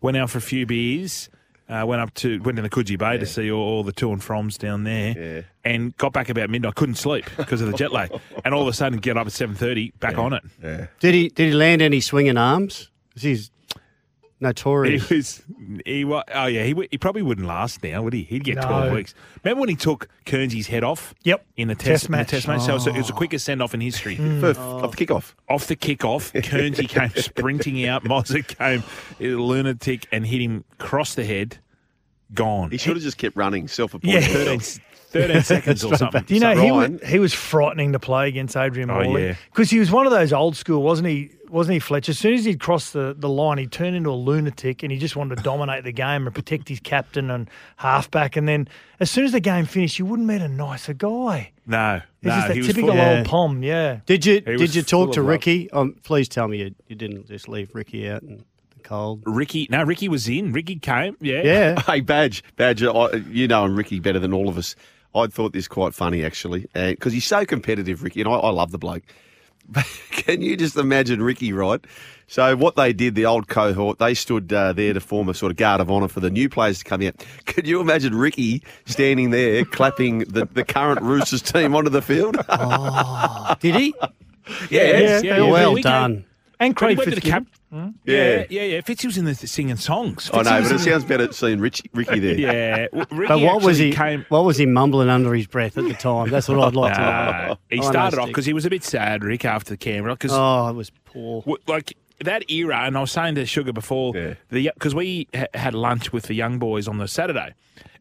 Went 0.01 0.17
out 0.17 0.31
for 0.31 0.39
a 0.39 0.41
few 0.43 0.65
beers. 0.65 1.29
Uh, 1.69 1.85
went 1.87 2.01
up 2.01 2.15
to 2.15 2.41
went 2.41 2.57
in 2.59 2.63
the 2.65 2.71
Coogee 2.71 2.97
Bay 2.97 3.19
to 3.19 3.27
see 3.27 3.51
all, 3.51 3.61
all 3.61 3.83
the 3.85 3.93
to 3.93 4.11
and 4.13 4.23
froms 4.23 4.57
down 4.57 4.85
there, 4.85 5.15
Yeah. 5.19 5.43
and 5.71 5.95
got 5.99 6.15
back 6.15 6.31
about 6.31 6.49
midnight. 6.49 6.75
Couldn't 6.77 6.95
sleep 6.95 7.27
because 7.37 7.61
of 7.61 7.71
the 7.71 7.77
jet 7.77 7.93
lag, 7.93 8.11
and 8.47 8.55
all 8.55 8.63
of 8.63 8.69
a 8.69 8.73
sudden 8.73 8.99
get 9.01 9.19
up 9.19 9.27
at 9.27 9.33
seven 9.35 9.55
thirty, 9.55 9.91
back 10.01 10.17
on 10.17 10.33
it. 10.33 10.43
Yeah. 10.63 10.87
Did 11.01 11.15
he 11.15 11.29
did 11.29 11.49
he 11.49 11.53
land 11.53 11.83
any 11.83 12.01
swinging 12.01 12.39
arms? 12.39 12.91
'Cause 13.15 13.23
He's 14.41 15.09
He 15.09 15.15
was, 15.17 15.43
he 15.85 16.05
wa 16.05 16.23
Oh 16.33 16.47
yeah, 16.47 16.65
he, 16.65 16.89
he 16.91 16.99
probably 16.99 17.23
wouldn't 17.23 17.47
last 17.47 17.83
now, 17.83 18.03
would 18.03 18.13
he? 18.13 18.23
He'd 18.23 18.45
get 18.45 18.57
No. 18.57 18.63
twelve 18.63 18.93
weeks. 18.93 19.15
Remember 19.43 19.61
when 19.61 19.69
he 19.69 19.75
took 19.75 20.09
Kearnsey's 20.27 20.69
head 20.69 20.85
off? 20.85 21.15
Yep. 21.25 21.45
in 21.57 21.69
the 21.69 21.75
test, 21.75 21.87
Test 21.87 22.05
in 22.07 22.13
the 22.13 22.19
match. 22.19 22.29
test 22.29 22.49
match. 22.49 22.61
So, 22.63 22.79
so 22.79 22.91
it 22.91 22.99
was 22.99 23.09
the 23.09 23.15
oh. 23.15 23.17
quickest 23.17 23.45
send 23.45 23.61
off 23.63 23.75
in 23.75 23.81
history. 23.81 24.17
Hmm. 24.17 24.41
First, 24.41 24.61
Off 24.61 24.95
the 24.97 25.07
kickoff. 25.07 25.35
off 25.49 25.67
the 25.67 25.77
kickoff, 25.77 26.33
Kearnsey 26.43 26.89
came 26.89 27.11
sprinting 27.23 27.85
out. 27.87 28.05
Mozart 28.05 28.49
came 28.49 28.83
a 29.21 29.27
lunatic 29.35 30.07
and 30.13 30.27
hit 30.27 30.41
him 30.41 30.65
across 30.79 31.15
the 31.15 31.25
head. 31.25 31.59
Gone. 32.35 32.71
He 32.71 32.77
should 32.77 32.95
have 32.95 33.03
just 33.03 33.17
kept 33.17 33.37
running, 33.37 33.69
self 33.69 33.95
Yeah. 34.03 34.19
appointed. 34.19 34.61
13, 34.61 34.83
13 35.11 35.43
seconds 35.43 35.85
or 35.85 35.97
something. 35.97 36.23
Do 36.25 36.35
you 36.35 36.41
know 36.41 36.55
he 36.55 36.71
was, 36.71 36.91
he 37.07 37.19
was 37.19 37.33
frightening 37.35 37.93
to 37.93 37.99
play 37.99 38.29
against 38.29 38.57
Adrian 38.57 38.91
Oh, 38.91 39.03
Morley 39.03 39.27
yeah. 39.29 39.35
because 39.53 39.71
he 39.71 39.79
was 39.79 39.91
one 39.91 40.07
of 40.07 40.13
those 40.13 40.33
old 40.33 40.57
school, 40.57 40.83
wasn't 40.83 41.09
he? 41.09 41.31
Wasn't 41.49 41.73
he, 41.73 41.79
Fletch? 41.79 42.11
As 42.11 42.19
soon 42.19 42.35
as 42.35 42.45
he'd 42.45 42.61
cross 42.61 42.91
the, 42.91 43.15
the 43.19 43.29
line, 43.29 43.57
he 43.57 43.67
turned 43.67 43.97
into 43.97 44.11
a 44.11 44.13
lunatic 44.13 44.83
and 44.83 44.93
he 44.93 44.99
just 44.99 45.17
wanted 45.17 45.39
to 45.39 45.43
dominate 45.43 45.83
the 45.83 45.93
game 45.93 46.27
and 46.27 46.35
protect 46.35 46.69
his 46.69 46.79
captain 46.79 47.31
and 47.31 47.49
halfback. 47.77 48.37
And 48.37 48.47
then 48.47 48.69
as 49.01 49.11
soon 49.11 49.25
as 49.25 49.33
the 49.33 49.41
game 49.41 49.65
finished, 49.65 49.99
you 49.99 50.05
wouldn't 50.05 50.29
meet 50.29 50.43
a 50.43 50.49
nicer 50.49 50.93
guy. 50.93 51.53
No, 51.67 52.03
He's 52.21 52.29
no, 52.29 52.35
just 52.37 52.49
that 52.49 52.57
he 52.57 52.63
typical 52.63 52.89
full- 52.91 52.97
Yeah. 52.97 53.17
old 53.19 53.27
pom, 53.27 53.63
yeah. 53.63 54.01
Did 54.05 54.27
you 54.27 54.43
was 54.47 54.61
did 54.61 54.75
you 54.75 54.83
talk 54.83 55.13
to. 55.15 55.23
Ricky? 55.23 55.71
Um, 55.71 55.95
please 56.03 56.29
tell 56.29 56.49
me 56.49 56.59
you, 56.59 56.75
you 56.87 56.97
didn't 56.97 57.27
just 57.29 57.49
leave 57.49 57.75
Ricky 57.75 58.11
out 58.11 58.23
in 58.23 58.45
the 58.77 58.83
cold. 58.83 59.23
Ricky, 59.25 59.69
no, 59.71 59.85
Ricky 59.85 60.09
was 60.11 60.29
in. 60.29 60.53
Ricky 60.53 60.77
came. 60.77 61.17
Yeah, 61.21 61.41
Yeah. 61.45 61.81
Hey, 61.87 62.01
Badge, 62.03 62.45
Badge, 62.57 62.83
I, 62.83 63.13
you 63.31 63.49
know 63.49 63.67
Ricky 63.67 64.01
better 64.01 64.19
than 64.19 64.35
all 64.35 64.51
of 64.51 64.59
us. 64.59 64.77
I 65.19 65.27
thought 65.29 65.53
this 65.53 65.69
quite 65.69 65.95
funny, 65.95 66.25
actually, 66.25 66.67
because 66.75 67.13
he's 67.13 67.27
so 67.27 67.45
competitive, 67.45 68.03
Ricky, 68.03 68.21
and 68.21 68.29
I, 68.29 68.35
I 68.35 68.51
love 68.51 68.71
the 68.71 68.79
bloke. 68.79 69.03
But 69.71 69.85
can 70.13 70.41
you 70.41 70.57
just 70.57 70.79
imagine 70.79 71.23
Ricky, 71.23 71.53
right? 71.53 71.85
So 72.27 72.57
what 72.57 72.77
they 72.77 72.95
did, 72.95 73.15
the 73.15 73.27
old 73.27 73.49
cohort, 73.49 73.99
they 73.99 74.15
stood 74.15 74.51
uh, 74.51 74.73
there 74.73 74.95
to 74.95 75.01
form 75.01 75.29
a 75.29 75.35
sort 75.35 75.51
of 75.51 75.59
guard 75.59 75.83
of 75.83 75.91
honour 75.91 76.09
for 76.09 76.21
the 76.21 76.31
new 76.31 76.49
players 76.49 76.79
to 76.79 76.85
come 76.85 77.03
out. 77.03 77.23
Could 77.45 77.67
you 77.67 77.79
imagine 77.79 78.15
Ricky 78.15 78.63
standing 78.87 79.31
there 79.31 79.67
clapping 79.67 80.21
the, 80.21 80.47
the 80.47 80.65
current 80.65 81.03
Roosters 81.03 81.43
team 81.43 81.75
onto 81.75 81.91
the 81.91 82.01
field? 82.01 82.37
Did 83.61 83.75
he? 83.75 83.95
Yes, 84.71 85.23
Yeah, 85.23 85.31
yeah, 85.37 85.43
yeah, 85.43 85.51
well 85.51 85.75
We 85.75 85.83
done. 85.83 86.25
And 86.61 86.75
Craig 86.75 86.99
went 86.99 87.11
to 87.11 87.15
the 87.15 87.21
cap. 87.21 87.45
Fitzgibbon. 87.47 87.93
Hmm? 87.93 88.11
Yeah, 88.11 88.45
yeah, 88.51 88.63
yeah. 88.63 88.81
Fitzy 88.81 89.05
was 89.07 89.17
in 89.17 89.25
the 89.27 89.35
singing 89.35 89.77
songs. 89.77 90.29
Oh, 90.33 90.39
I 90.41 90.43
Fitzy 90.43 90.45
know, 90.45 90.59
was 90.61 90.69
but 90.69 90.71
it 90.71 90.75
in 90.75 90.79
sounds 90.93 91.05
better 91.05 91.33
seeing 91.33 91.61
Richie, 91.61 91.91
Ricky 91.95 92.19
there. 92.19 92.35
Yeah, 92.39 92.87
w- 92.93 93.07
Ricky 93.13 93.29
But 93.29 93.41
what 93.41 93.63
was 93.63 93.79
he? 93.79 93.93
Came, 93.93 94.27
What 94.29 94.45
was 94.45 94.57
he 94.57 94.67
mumbling 94.67 95.09
under 95.09 95.33
his 95.35 95.47
breath 95.47 95.79
at 95.79 95.85
the 95.85 95.95
time? 95.95 96.31
That's 96.31 96.49
what 96.49 96.59
I'd 96.59 96.75
like 96.75 96.95
to 96.95 97.01
know. 97.01 97.57
He 97.71 97.79
I 97.79 97.83
know, 97.83 97.91
started 97.91 98.19
off 98.19 98.27
because 98.29 98.45
he 98.47 98.53
was 98.53 98.65
a 98.65 98.71
bit 98.71 98.83
sad, 98.83 99.23
Rick, 99.23 99.45
after 99.45 99.71
the 99.71 99.77
camera. 99.77 100.15
Because 100.15 100.33
Oh, 100.35 100.69
it 100.69 100.75
was 100.75 100.91
poor. 101.05 101.45
like 101.69 101.97
that 102.25 102.51
era, 102.51 102.79
and 102.79 102.97
I 102.99 103.03
was 103.03 103.13
saying 103.13 103.37
to 103.37 103.47
Sugar 103.47 103.73
before, 103.73 104.17
Yeah. 104.17 104.35
the 104.51 104.73
because 104.75 104.95
we 104.97 105.29
ha- 105.33 105.47
had 105.55 105.75
lunch 105.75 106.13
with 106.13 106.25
the 106.25 106.35
young 106.35 106.59
boys 106.59 106.89
on 106.89 106.99
the 106.99 107.07
Saturday, 107.07 107.55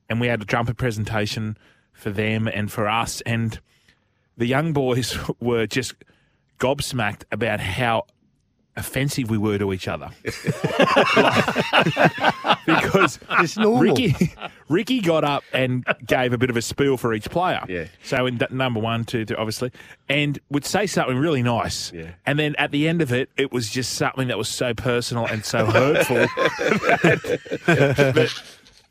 and 0.10 0.20
we 0.20 0.26
had 0.26 0.42
a 0.42 0.46
jumper 0.46 0.74
presentation 0.74 1.58
for 1.94 2.10
them 2.10 2.48
and 2.48 2.72
for 2.72 2.88
us, 2.88 3.22
and 3.22 3.60
the 4.36 4.48
young 4.48 4.74
boys 4.74 5.16
were 5.40 5.68
just 5.68 5.94
gobsmacked 6.60 7.24
about 7.32 7.60
how 7.60 8.06
offensive 8.78 9.30
we 9.30 9.38
were 9.38 9.58
to 9.58 9.74
each 9.74 9.88
other. 9.88 10.10
because 12.66 13.20
It's 13.40 13.58
normal. 13.58 13.82
Ricky, 13.82 14.34
Ricky 14.70 15.02
got 15.02 15.24
up 15.24 15.44
and 15.54 15.86
gave 16.06 16.34
a 16.34 16.38
bit 16.38 16.50
of 16.50 16.58
a 16.58 16.62
spiel 16.62 16.98
for 16.98 17.14
each 17.14 17.30
player. 17.30 17.64
Yeah. 17.68 17.86
So 18.04 18.26
in 18.26 18.38
that 18.38 18.52
number 18.52 18.80
one, 18.80 19.04
two, 19.06 19.26
three, 19.26 19.36
obviously, 19.36 19.72
and 20.10 20.40
would 20.50 20.66
say 20.66 20.86
something 20.88 21.18
really 21.18 21.44
nice. 21.44 21.92
Yeah. 21.92 22.12
And 22.26 22.38
then 22.40 22.56
at 22.58 22.72
the 22.72 22.88
end 22.88 23.02
of 23.02 23.12
it, 23.12 23.30
it 23.38 23.52
was 23.52 23.70
just 23.70 23.94
something 23.94 24.28
that 24.28 24.38
was 24.38 24.50
so 24.50 24.74
personal 24.74 25.26
and 25.26 25.44
so 25.44 25.66
hurtful. 25.66 26.16
that- 26.18 28.12
but, 28.16 28.44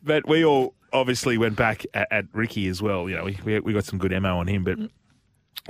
but 0.03 0.29
we 0.29 0.45
all 0.45 0.75
obviously 0.93 1.39
went 1.39 1.57
back 1.57 1.85
at, 1.95 2.09
at 2.11 2.25
Ricky 2.33 2.69
as 2.69 2.83
well. 2.83 3.09
You 3.09 3.17
know, 3.17 3.25
we, 3.25 3.39
we 3.45 3.61
we 3.61 3.73
got 3.73 3.85
some 3.85 3.99
good 3.99 4.13
ammo 4.13 4.39
on 4.39 4.47
him, 4.47 4.65
but 4.65 4.79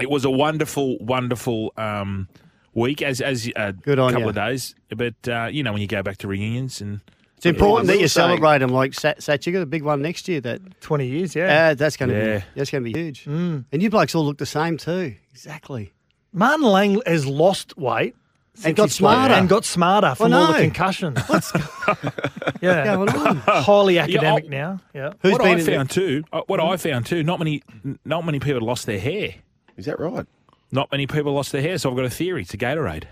it 0.01 0.11
was 0.11 0.25
a 0.25 0.31
wonderful, 0.31 0.99
wonderful 0.99 1.73
um, 1.77 2.29
week 2.77 3.03
as 3.03 3.21
as 3.21 3.51
a 3.57 3.73
Good 3.73 3.99
on 3.99 4.11
couple 4.13 4.23
ya. 4.23 4.29
of 4.29 4.35
days. 4.37 4.75
But 4.95 5.15
uh, 5.29 5.49
you 5.51 5.63
know, 5.65 5.73
when 5.73 5.83
you 5.83 5.89
go 5.89 6.03
back 6.05 6.19
to 6.19 6.29
reunions 6.29 6.81
and 6.81 7.01
It's 7.37 7.47
important 7.47 7.89
that 7.89 7.95
you 7.95 8.07
saying- 8.07 8.29
celebrate 8.29 8.59
them 8.59 8.71
like 8.71 8.95
Sat. 8.95 9.21
Sat 9.23 9.45
you 9.47 9.53
got 9.53 9.63
a 9.63 9.67
big 9.67 9.83
one 9.83 10.01
next 10.03 10.29
year. 10.29 10.41
That 10.41 10.61
20 10.81 11.07
years, 11.07 11.35
yeah. 11.35 11.71
uh, 11.71 11.75
that's 11.75 11.97
going 11.97 12.11
to 12.11 12.17
Yeah. 12.17 12.39
be 12.39 12.45
that's 12.55 12.71
going 12.71 12.85
to 12.85 12.93
be 12.93 12.99
huge. 12.99 13.27
And 13.27 13.65
you 13.73 13.91
blokes 13.91 14.15
all 14.15 14.25
look 14.25 14.39
the 14.39 14.47
same 14.47 14.77
too. 14.77 15.15
Exactly. 15.33 15.93
Martin 16.33 16.67
Lang 16.67 17.03
has 17.07 17.27
lost 17.27 17.77
weight. 17.77 18.15
And 18.57 18.63
since 18.63 18.77
got 18.79 18.85
he's 18.85 18.99
played 18.99 19.13
smarter. 19.17 19.35
And 19.35 19.49
got 19.51 19.65
smarter 19.67 20.15
from 20.15 20.33
all 20.33 20.47
the 20.47 20.53
know. 20.55 20.59
concussions. 20.61 21.19
yeah. 22.63 22.85
Going 22.85 23.09
on. 23.11 23.37
Highly 23.47 23.95
Yeah, 23.97 24.05
academic 24.05 24.45
I'll- 24.45 24.51
now. 24.51 24.81
Yeah. 24.95 25.13
Who's 25.21 25.33
what 25.33 25.43
been 25.43 25.49
I 25.49 25.53
in 25.53 25.59
the- 25.65 25.73
found 25.73 25.91
too, 25.91 26.25
uh, 26.33 26.41
what 26.47 26.59
I 26.61 26.77
found 26.79 27.05
too, 27.07 27.23
not 27.23 27.39
many, 27.39 27.63
not 28.05 28.25
many 28.25 28.39
people 28.41 28.63
lost 28.63 28.87
their 28.87 28.99
hair. 28.99 29.35
Is 29.77 29.85
that 29.87 30.01
right? 30.01 30.27
Not 30.73 30.91
many 30.93 31.07
people 31.07 31.33
lost 31.33 31.53
their 31.53 31.63
hair. 31.63 31.79
So 31.79 31.89
I've 31.91 31.97
got 31.97 32.05
a 32.05 32.11
theory. 32.11 32.43
It's 32.43 32.53
a 32.55 32.59
Gatorade. 32.59 33.05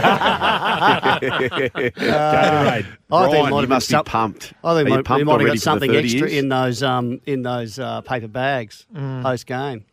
I 1.90 2.80
think 2.80 3.08
Brian, 3.08 3.34
it 3.34 3.40
might 3.42 3.48
you 3.48 3.54
have 3.54 3.60
been 3.62 3.68
must 3.68 3.88
be 3.88 3.92
some- 3.92 4.04
pumped. 4.04 4.52
I 4.62 4.74
think 4.74 4.86
Are 4.86 4.90
you 4.90 4.94
might, 4.96 5.04
pumped 5.04 5.20
he 5.20 5.24
might 5.24 5.32
have 5.32 5.40
already 5.40 5.46
got 5.46 5.54
the 5.54 5.60
something 5.60 5.90
30 5.90 6.02
extra 6.04 6.20
years? 6.30 6.42
in 6.42 6.48
those 6.48 6.82
um 6.82 7.20
in 7.26 7.42
those 7.42 7.78
uh, 7.78 8.00
paper 8.02 8.28
bags 8.28 8.86
post 8.94 9.46
game. 9.46 9.84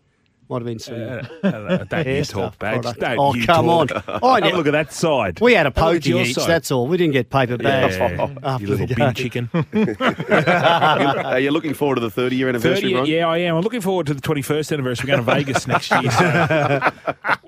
Might 0.52 0.58
have 0.58 0.66
been 0.66 0.80
some. 0.80 0.96
Uh, 1.02 1.78
don't 1.86 1.92
hair 2.06 2.18
you 2.18 2.24
stuff 2.26 2.58
talk, 2.58 2.60
Badge. 2.60 2.98
Don't 2.98 3.18
oh 3.18 3.34
you 3.34 3.46
come 3.46 3.68
talk. 3.68 3.92
on! 4.10 4.22
I 4.22 4.42
Have 4.46 4.54
a 4.54 4.58
look 4.58 4.68
at 4.68 4.72
that 4.72 4.92
side. 4.92 5.40
We 5.40 5.54
had 5.54 5.66
a 5.66 5.70
Have 5.70 5.76
pokey 5.76 6.10
each. 6.12 6.36
side. 6.36 6.50
That's 6.50 6.72
all. 6.72 6.88
We 6.88 6.98
didn't 6.98 7.14
get 7.14 7.30
paper 7.30 7.56
bags. 7.58 7.96
Yeah, 7.96 8.28
after 8.44 8.66
you 8.66 8.70
little 8.70 8.86
the 8.88 8.96
bin 8.96 9.14
chicken. 9.14 9.50
Are 11.26 11.40
you 11.40 11.52
looking 11.52 11.74
forward 11.74 11.96
to 11.96 12.02
the 12.02 12.10
30 12.12 12.36
year 12.36 12.50
anniversary, 12.50 12.92
30, 12.92 12.94
Ron? 12.96 13.06
yeah, 13.06 13.28
I 13.30 13.38
am. 13.38 13.56
I'm 13.56 13.62
looking 13.64 13.80
forward 13.80 14.08
to 14.08 14.14
the 14.14 14.20
21st 14.22 14.74
anniversary. 14.74 15.10
We're 15.10 15.16
going 15.24 15.26
to 15.26 15.34
Vegas 15.34 15.68
next 15.68 15.90
year. 15.90 16.12
So 16.12 16.26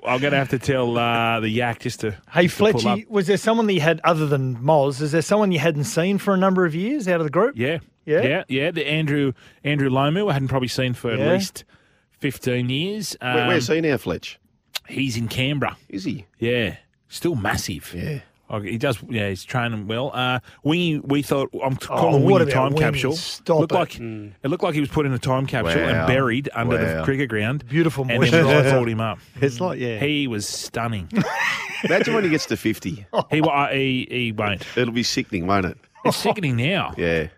I'm 0.06 0.20
going 0.20 0.32
to 0.32 0.38
have 0.38 0.48
to 0.48 0.58
tell 0.58 0.96
uh, 0.96 1.40
the 1.40 1.50
yak 1.50 1.80
just 1.80 2.00
to. 2.00 2.16
Hey, 2.32 2.44
just 2.46 2.56
to 2.56 2.72
pull 2.72 2.88
up. 2.88 2.98
Fletchy, 3.00 3.08
was 3.10 3.26
there 3.26 3.36
someone 3.36 3.66
that 3.66 3.74
you 3.74 3.80
had 3.82 4.00
other 4.04 4.26
than 4.26 4.56
Moz? 4.56 5.02
Is 5.02 5.12
there 5.12 5.20
someone 5.20 5.52
you 5.52 5.58
hadn't 5.58 5.84
seen 5.84 6.16
for 6.16 6.32
a 6.32 6.38
number 6.38 6.64
of 6.64 6.74
years 6.74 7.06
out 7.06 7.20
of 7.20 7.24
the 7.24 7.30
group? 7.30 7.54
Yeah. 7.56 7.80
Yeah? 8.06 8.22
Yeah. 8.22 8.44
Yeah. 8.48 8.70
The 8.70 8.86
Andrew 8.86 9.32
Andrew 9.62 9.90
Lomu, 9.90 10.30
I 10.30 10.32
hadn't 10.32 10.48
probably 10.48 10.68
seen 10.68 10.94
for 10.94 11.14
Yeah. 11.14 11.24
at 11.24 11.32
least 11.34 11.64
15 12.20 12.68
years. 12.70 13.16
Um, 13.20 13.34
Where, 13.34 13.46
where's 13.48 13.68
he 13.68 13.80
now, 13.80 13.96
Fletch? 13.96 14.38
He's 14.88 15.16
in 15.16 15.28
Canberra. 15.28 15.76
Is 15.88 16.04
he? 16.04 16.26
Yeah. 16.38 16.76
Still 17.08 17.34
massive. 17.34 17.92
Yeah. 17.96 18.20
Oh, 18.50 18.60
he 18.60 18.76
does. 18.76 18.98
Yeah, 19.08 19.30
he's 19.30 19.42
training 19.42 19.86
well. 19.86 20.10
Uh, 20.12 20.38
Wingy, 20.62 20.98
we 20.98 21.22
thought 21.22 21.48
I'm 21.64 21.74
Oh, 21.74 21.86
calling 21.86 22.24
what 22.24 22.40
Wingy 22.40 22.52
time 22.52 22.74
Wingy? 22.74 22.80
capsule. 22.82 23.12
Stop 23.14 23.60
looked 23.60 23.72
it. 23.72 23.74
like 23.74 23.98
it 24.00 24.48
looked 24.48 24.62
like 24.62 24.74
he 24.74 24.80
was 24.80 24.90
put 24.90 25.06
in 25.06 25.12
a 25.14 25.18
time 25.18 25.46
capsule 25.46 25.80
Wow. 25.80 25.88
and 25.88 26.06
buried 26.06 26.50
under 26.54 26.76
the 26.76 26.96
Wow. 26.96 27.04
cricket 27.04 27.30
ground. 27.30 27.66
Beautiful 27.68 28.02
and 28.02 28.10
then 28.10 28.20
we 28.20 28.28
moisturiser. 28.30 28.70
pulled 28.70 28.88
him 28.88 29.00
up. 29.00 29.18
It's 29.40 29.60
like 29.60 29.80
yeah. 29.80 29.98
He 29.98 30.26
was 30.28 30.46
stunning. 30.46 31.08
Imagine 31.84 32.14
when 32.14 32.24
he 32.24 32.30
gets 32.30 32.44
to 32.46 32.56
50. 32.58 33.06
he, 33.30 33.40
uh, 33.40 33.68
he 33.68 34.06
he 34.10 34.32
won't. 34.32 34.64
It'll 34.76 34.92
be 34.92 35.02
sickening, 35.02 35.46
won't 35.46 35.64
it? 35.66 35.78
It's 36.04 36.16
sickening 36.18 36.56
now. 36.56 36.92
Yeah. 36.98 37.28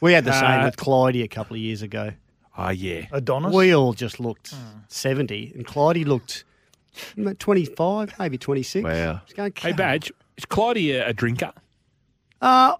We 0.00 0.12
had 0.14 0.24
the 0.24 0.32
same 0.32 0.62
Uh, 0.62 0.64
with 0.64 0.76
Clydie 0.76 1.22
a 1.22 1.28
couple 1.28 1.54
of 1.54 1.60
years 1.60 1.82
ago. 1.82 2.12
Oh 2.58 2.70
yeah. 2.70 3.06
Adonis? 3.12 3.54
We 3.54 3.74
all 3.74 3.92
just 3.94 4.18
looked 4.18 4.50
hmm. 4.50 4.78
seventy, 4.88 5.52
and 5.54 5.66
Clydie 5.66 6.04
looked 6.04 6.44
mm, 7.16 7.38
twenty-five, 7.38 8.14
maybe 8.18 8.36
twenty-six. 8.36 8.84
Wow. 8.84 9.20
Just 9.24 9.36
going, 9.36 9.52
Hey, 9.56 9.72
Badge, 9.72 10.12
is 10.36 10.44
Clydie 10.44 11.00
a, 11.00 11.08
a 11.08 11.12
drinker? 11.12 11.52
Uh, 12.42 12.74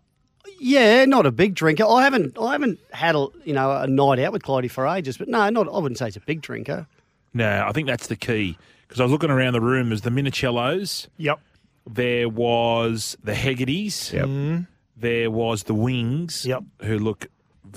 yeah, 0.58 1.04
not 1.04 1.26
a 1.26 1.30
big 1.30 1.54
drinker. 1.54 1.84
I 1.86 2.02
haven't, 2.02 2.36
I 2.38 2.52
haven't 2.52 2.78
had 2.92 3.14
a 3.14 3.28
you 3.44 3.54
know 3.54 3.70
a 3.70 3.86
night 3.86 4.18
out 4.18 4.32
with 4.32 4.42
Clydie 4.42 4.70
for 4.70 4.86
ages, 4.86 5.16
but 5.16 5.28
no, 5.28 5.48
not. 5.48 5.68
I 5.68 5.78
wouldn't 5.78 5.98
say 5.98 6.06
he's 6.06 6.16
a 6.16 6.20
big 6.20 6.42
drinker. 6.42 6.86
No, 7.32 7.64
I 7.66 7.72
think 7.72 7.86
that's 7.86 8.08
the 8.08 8.16
key. 8.16 8.58
Because 8.86 9.00
I 9.00 9.04
was 9.04 9.12
looking 9.12 9.30
around 9.30 9.52
the 9.52 9.60
room, 9.60 9.90
there's 9.90 10.00
the 10.00 10.10
Minichiellos, 10.10 11.08
Yep. 11.18 11.40
there 11.86 12.28
was 12.28 13.18
the 13.22 13.32
Hegartys, 13.32 14.12
Yep. 14.14 14.66
there 14.96 15.30
was 15.30 15.64
the 15.64 15.74
Wings, 15.74 16.46
Yep. 16.46 16.64
who 16.82 16.98
look 16.98 17.26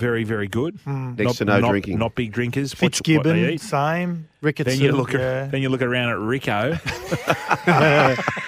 very, 0.02 0.24
very 0.24 0.48
good. 0.48 0.84
Next 0.84 1.36
to 1.36 1.44
no 1.44 1.60
not, 1.60 1.70
drinking. 1.70 1.96
Not 1.96 2.16
big 2.16 2.32
drinkers. 2.32 2.74
Watch 2.74 2.82
what 2.82 2.94
Fitzgibbon, 2.96 3.58
same. 3.58 4.28
Ricketson. 4.42 4.64
Then 4.64 4.80
you 4.80 4.90
look. 4.92 5.12
yeah. 5.12 5.46
Then 5.46 5.62
you 5.62 5.68
look 5.68 5.80
around 5.80 6.10
at 6.10 6.18
Rico. 6.18 6.72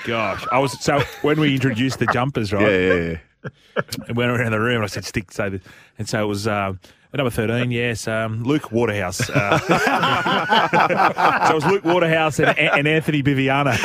Gosh, 0.05 0.45
I 0.51 0.59
was 0.59 0.73
so 0.83 1.01
when 1.23 1.39
we 1.39 1.55
introduced 1.55 2.01
the 2.01 2.07
jumpers, 2.07 2.53
right? 2.53 2.63
Yeah, 2.63 2.77
yeah, 2.77 2.95
yeah. 2.95 3.19
And 4.09 4.17
went 4.17 4.31
around 4.31 4.51
the 4.53 4.59
room, 4.59 4.77
and 4.77 4.85
I 4.85 4.89
said, 4.89 5.05
"Stick." 5.05 5.31
So, 5.31 5.51
the, 5.51 5.61
and 5.99 6.09
so 6.09 6.25
it 6.25 6.27
was 6.27 6.49
um, 6.49 6.81
number 7.13 7.31
thirteen. 7.31 7.71
Yes, 7.71 8.09
um, 8.09 8.43
Luke 8.43 8.73
Waterhouse. 8.73 9.31
Uh, 9.31 9.59
so 9.59 11.53
it 11.53 11.55
was 11.55 11.67
Luke 11.67 11.85
Waterhouse 11.85 12.41
and, 12.41 12.59
and 12.59 12.89
Anthony 12.89 13.23
Biviana. 13.23 13.77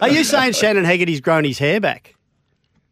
Are 0.00 0.08
you 0.08 0.24
saying 0.24 0.54
Shannon 0.54 0.84
Hegarty's 0.84 1.20
grown 1.20 1.44
his 1.44 1.58
hair 1.58 1.78
back? 1.78 2.14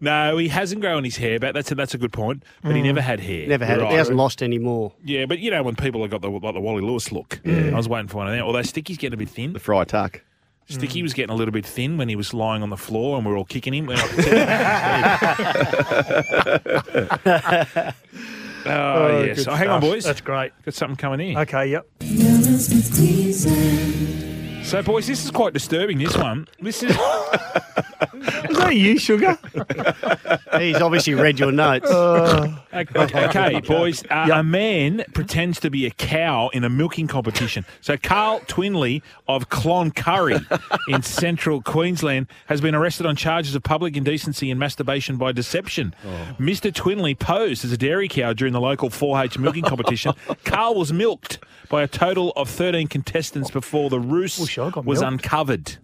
No, 0.00 0.36
he 0.36 0.48
hasn't 0.48 0.80
grown 0.80 1.04
his 1.04 1.16
hair 1.16 1.38
back. 1.38 1.54
That's 1.54 1.70
a, 1.70 1.74
that's 1.74 1.94
a 1.94 1.98
good 1.98 2.12
point. 2.12 2.42
But 2.62 2.74
he 2.74 2.80
mm. 2.80 2.86
never 2.86 3.00
had 3.00 3.20
hair. 3.20 3.46
Never 3.46 3.64
had 3.64 3.78
it. 3.78 3.82
Right. 3.82 3.92
He 3.92 3.96
hasn't 3.96 4.16
lost 4.16 4.42
any 4.42 4.58
more. 4.58 4.92
Yeah, 5.04 5.26
but 5.26 5.38
you 5.38 5.50
know 5.50 5.62
when 5.62 5.76
people 5.76 6.00
have 6.02 6.10
got 6.10 6.22
the 6.22 6.30
like 6.30 6.54
the 6.54 6.60
Wally 6.60 6.82
Lewis 6.82 7.12
look, 7.12 7.40
I 7.46 7.74
was 7.74 7.88
waiting 7.88 8.08
for 8.08 8.18
one 8.18 8.28
of 8.28 8.32
them. 8.32 8.44
Although 8.44 8.62
Sticky's 8.62 8.98
getting 8.98 9.14
a 9.14 9.18
bit 9.18 9.28
thin. 9.28 9.52
The 9.52 9.60
fry 9.60 9.84
tuck. 9.84 10.22
Sticky 10.68 11.00
mm. 11.00 11.02
was 11.02 11.14
getting 11.14 11.32
a 11.32 11.36
little 11.36 11.52
bit 11.52 11.66
thin 11.66 11.98
when 11.98 12.08
he 12.08 12.14
was 12.14 12.32
lying 12.32 12.62
on 12.62 12.70
the 12.70 12.76
floor 12.76 13.16
and 13.16 13.26
we 13.26 13.32
were 13.32 13.38
all 13.38 13.44
kicking 13.44 13.74
him. 13.74 13.88
Oh, 18.66 18.70
oh, 18.70 19.22
yes. 19.22 19.38
good 19.38 19.48
Oh, 19.48 19.54
hang 19.54 19.68
on, 19.68 19.80
boys. 19.80 20.04
That's 20.04 20.20
great. 20.20 20.52
Got 20.64 20.74
something 20.74 20.96
coming 20.96 21.30
in. 21.30 21.38
Okay, 21.38 21.68
yep. 21.68 21.86
So, 24.64 24.82
boys, 24.82 25.06
this 25.06 25.24
is 25.24 25.30
quite 25.30 25.54
disturbing. 25.54 25.98
This 25.98 26.16
one. 26.16 26.46
This 26.60 26.82
is. 26.82 26.96
Is 28.48 28.56
that 28.56 28.76
you, 28.76 28.98
Sugar? 28.98 29.38
He's 30.58 30.76
obviously 30.80 31.14
read 31.14 31.38
your 31.38 31.52
notes. 31.52 31.90
Okay, 31.90 33.26
okay, 33.26 33.60
boys. 33.60 34.02
Uh, 34.10 34.28
A 34.32 34.42
man 34.42 35.04
pretends 35.14 35.60
to 35.60 35.70
be 35.70 35.86
a 35.86 35.90
cow 35.90 36.48
in 36.52 36.64
a 36.64 36.68
milking 36.68 37.06
competition. 37.06 37.64
So, 37.80 37.96
Carl 37.96 38.40
Twinley 38.40 39.02
of 39.28 39.48
Cloncurry 39.48 40.44
in 40.88 41.02
central 41.20 41.62
Queensland 41.62 42.26
has 42.46 42.60
been 42.60 42.74
arrested 42.74 43.06
on 43.06 43.16
charges 43.16 43.54
of 43.54 43.62
public 43.62 43.96
indecency 43.96 44.50
and 44.50 44.58
masturbation 44.60 45.16
by 45.16 45.32
deception. 45.32 45.94
Mr. 46.38 46.72
Twinley 46.72 47.18
posed 47.18 47.64
as 47.64 47.72
a 47.72 47.78
dairy 47.78 48.08
cow 48.08 48.32
during 48.32 48.52
the 48.52 48.60
local 48.60 48.90
4-H 48.90 49.38
milking 49.38 49.64
competition. 49.64 50.12
Carl 50.44 50.74
was 50.74 50.92
milked 50.92 51.38
by 51.68 51.82
a 51.82 51.88
total 51.88 52.32
of 52.36 52.48
13 52.50 52.88
contestants 52.88 53.50
before 53.50 53.88
the 53.90 54.00
roost 54.00 54.40
Wish 54.40 54.58
I 54.58 54.70
got 54.70 54.84
was 54.84 55.00
milked. 55.00 55.12
uncovered. 55.24 55.76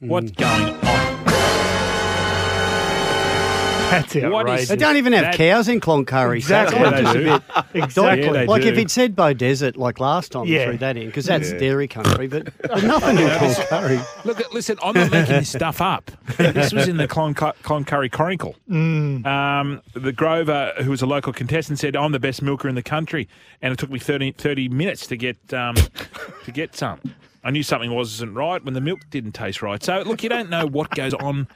What's 0.00 0.30
going 0.32 0.74
on? 0.74 0.80
That's 3.88 4.14
What 4.16 4.18
is- 4.18 4.24
outrageous. 4.24 4.68
They 4.68 4.76
don't 4.76 4.96
even 4.96 5.12
have 5.12 5.24
That- 5.26 5.36
cows 5.36 5.68
in 5.68 5.80
Cloncurry. 5.80 6.36
Exactly. 6.38 6.76
So 6.76 6.82
Yeah, 6.84 6.88
it's 6.90 6.96
they 6.96 7.02
just 7.04 7.14
a 7.14 7.18
do. 7.18 7.24
bit 7.24 7.84
Exactly. 7.84 8.24
Yeah, 8.26 8.32
they 8.32 8.46
like 8.46 8.62
if 8.64 8.76
he'd 8.76 8.90
said 8.90 9.14
Beaudesert 9.16 9.76
like 9.76 10.00
last 10.00 10.32
time, 10.32 10.46
Yeah. 10.46 10.64
threw 10.66 10.78
that 10.78 10.96
in 10.96 11.06
because 11.06 11.24
that's 11.26 11.52
dairy 11.52 11.86
country, 11.86 12.26
but, 12.26 12.48
but 12.62 12.82
nothing 12.82 13.16
in 13.16 13.28
Cloncurry. 13.38 14.04
Look, 14.26 14.40
at- 14.40 14.52
listen, 14.52 14.76
I'm 14.82 14.92
not 14.94 15.10
making 15.12 15.36
this 15.36 15.48
stuff 15.50 15.80
up. 15.80 16.10
This 16.36 16.72
was 16.74 16.88
in 16.88 16.96
the 16.96 17.06
Clon- 17.08 17.34
Cloncurry 17.34 18.10
Chronicle. 18.10 18.56
Um, 18.68 19.80
the 19.94 20.12
Grover, 20.12 20.72
who 20.82 20.90
was 20.90 21.00
a 21.00 21.06
local 21.06 21.32
contestant, 21.32 21.78
said, 21.78 21.94
"I'm 21.96 22.10
the 22.12 22.18
best 22.20 22.42
milker 22.42 22.68
in 22.68 22.74
the 22.74 22.82
country," 22.82 23.28
and 23.62 23.72
it 23.72 23.78
took 23.78 23.90
me 23.90 24.00
30, 24.00 24.32
30 24.32 24.68
minutes 24.68 25.06
to 25.06 25.16
get 25.16 25.36
um, 25.54 25.76
to 26.44 26.50
get 26.52 26.74
some. 26.76 26.98
I 27.46 27.50
knew 27.50 27.62
something 27.62 27.94
wasn't 27.94 28.34
right 28.34 28.62
when 28.64 28.74
the 28.74 28.80
milk 28.80 28.98
didn't 29.08 29.30
taste 29.30 29.62
right. 29.62 29.80
So, 29.80 30.02
look, 30.04 30.24
you 30.24 30.28
don't 30.28 30.50
know 30.50 30.66
what 30.66 30.90
goes 30.90 31.14
on 31.14 31.46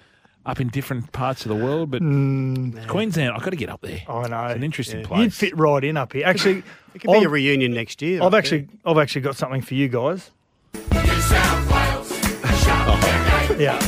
up 0.46 0.60
in 0.60 0.68
different 0.68 1.10
parts 1.10 1.44
of 1.44 1.48
the 1.48 1.56
world, 1.56 1.90
but 1.90 1.98
Queensland, 1.98 3.32
I've 3.32 3.42
got 3.42 3.50
to 3.50 3.56
get 3.56 3.68
up 3.68 3.80
there. 3.80 3.98
I 4.08 4.28
know. 4.28 4.44
It's 4.46 4.54
an 4.54 4.62
interesting 4.62 5.02
place. 5.04 5.20
You'd 5.20 5.34
fit 5.34 5.58
right 5.58 5.82
in 5.82 5.96
up 5.96 6.12
here. 6.12 6.24
Actually, 6.24 6.62
It 6.94 7.00
could 7.00 7.10
be 7.10 7.16
I've- 7.16 7.24
a 7.26 7.28
reunion 7.28 7.74
next 7.74 8.02
year. 8.02 8.22
I've 8.22 8.32
I 8.32 8.38
actually, 8.38 8.68
I've 8.84 8.98
actually 8.98 9.22
got 9.22 9.34
something 9.34 9.62
for 9.62 9.74
you 9.74 9.88
guys. 9.88 10.30
Yeah. 13.58 13.78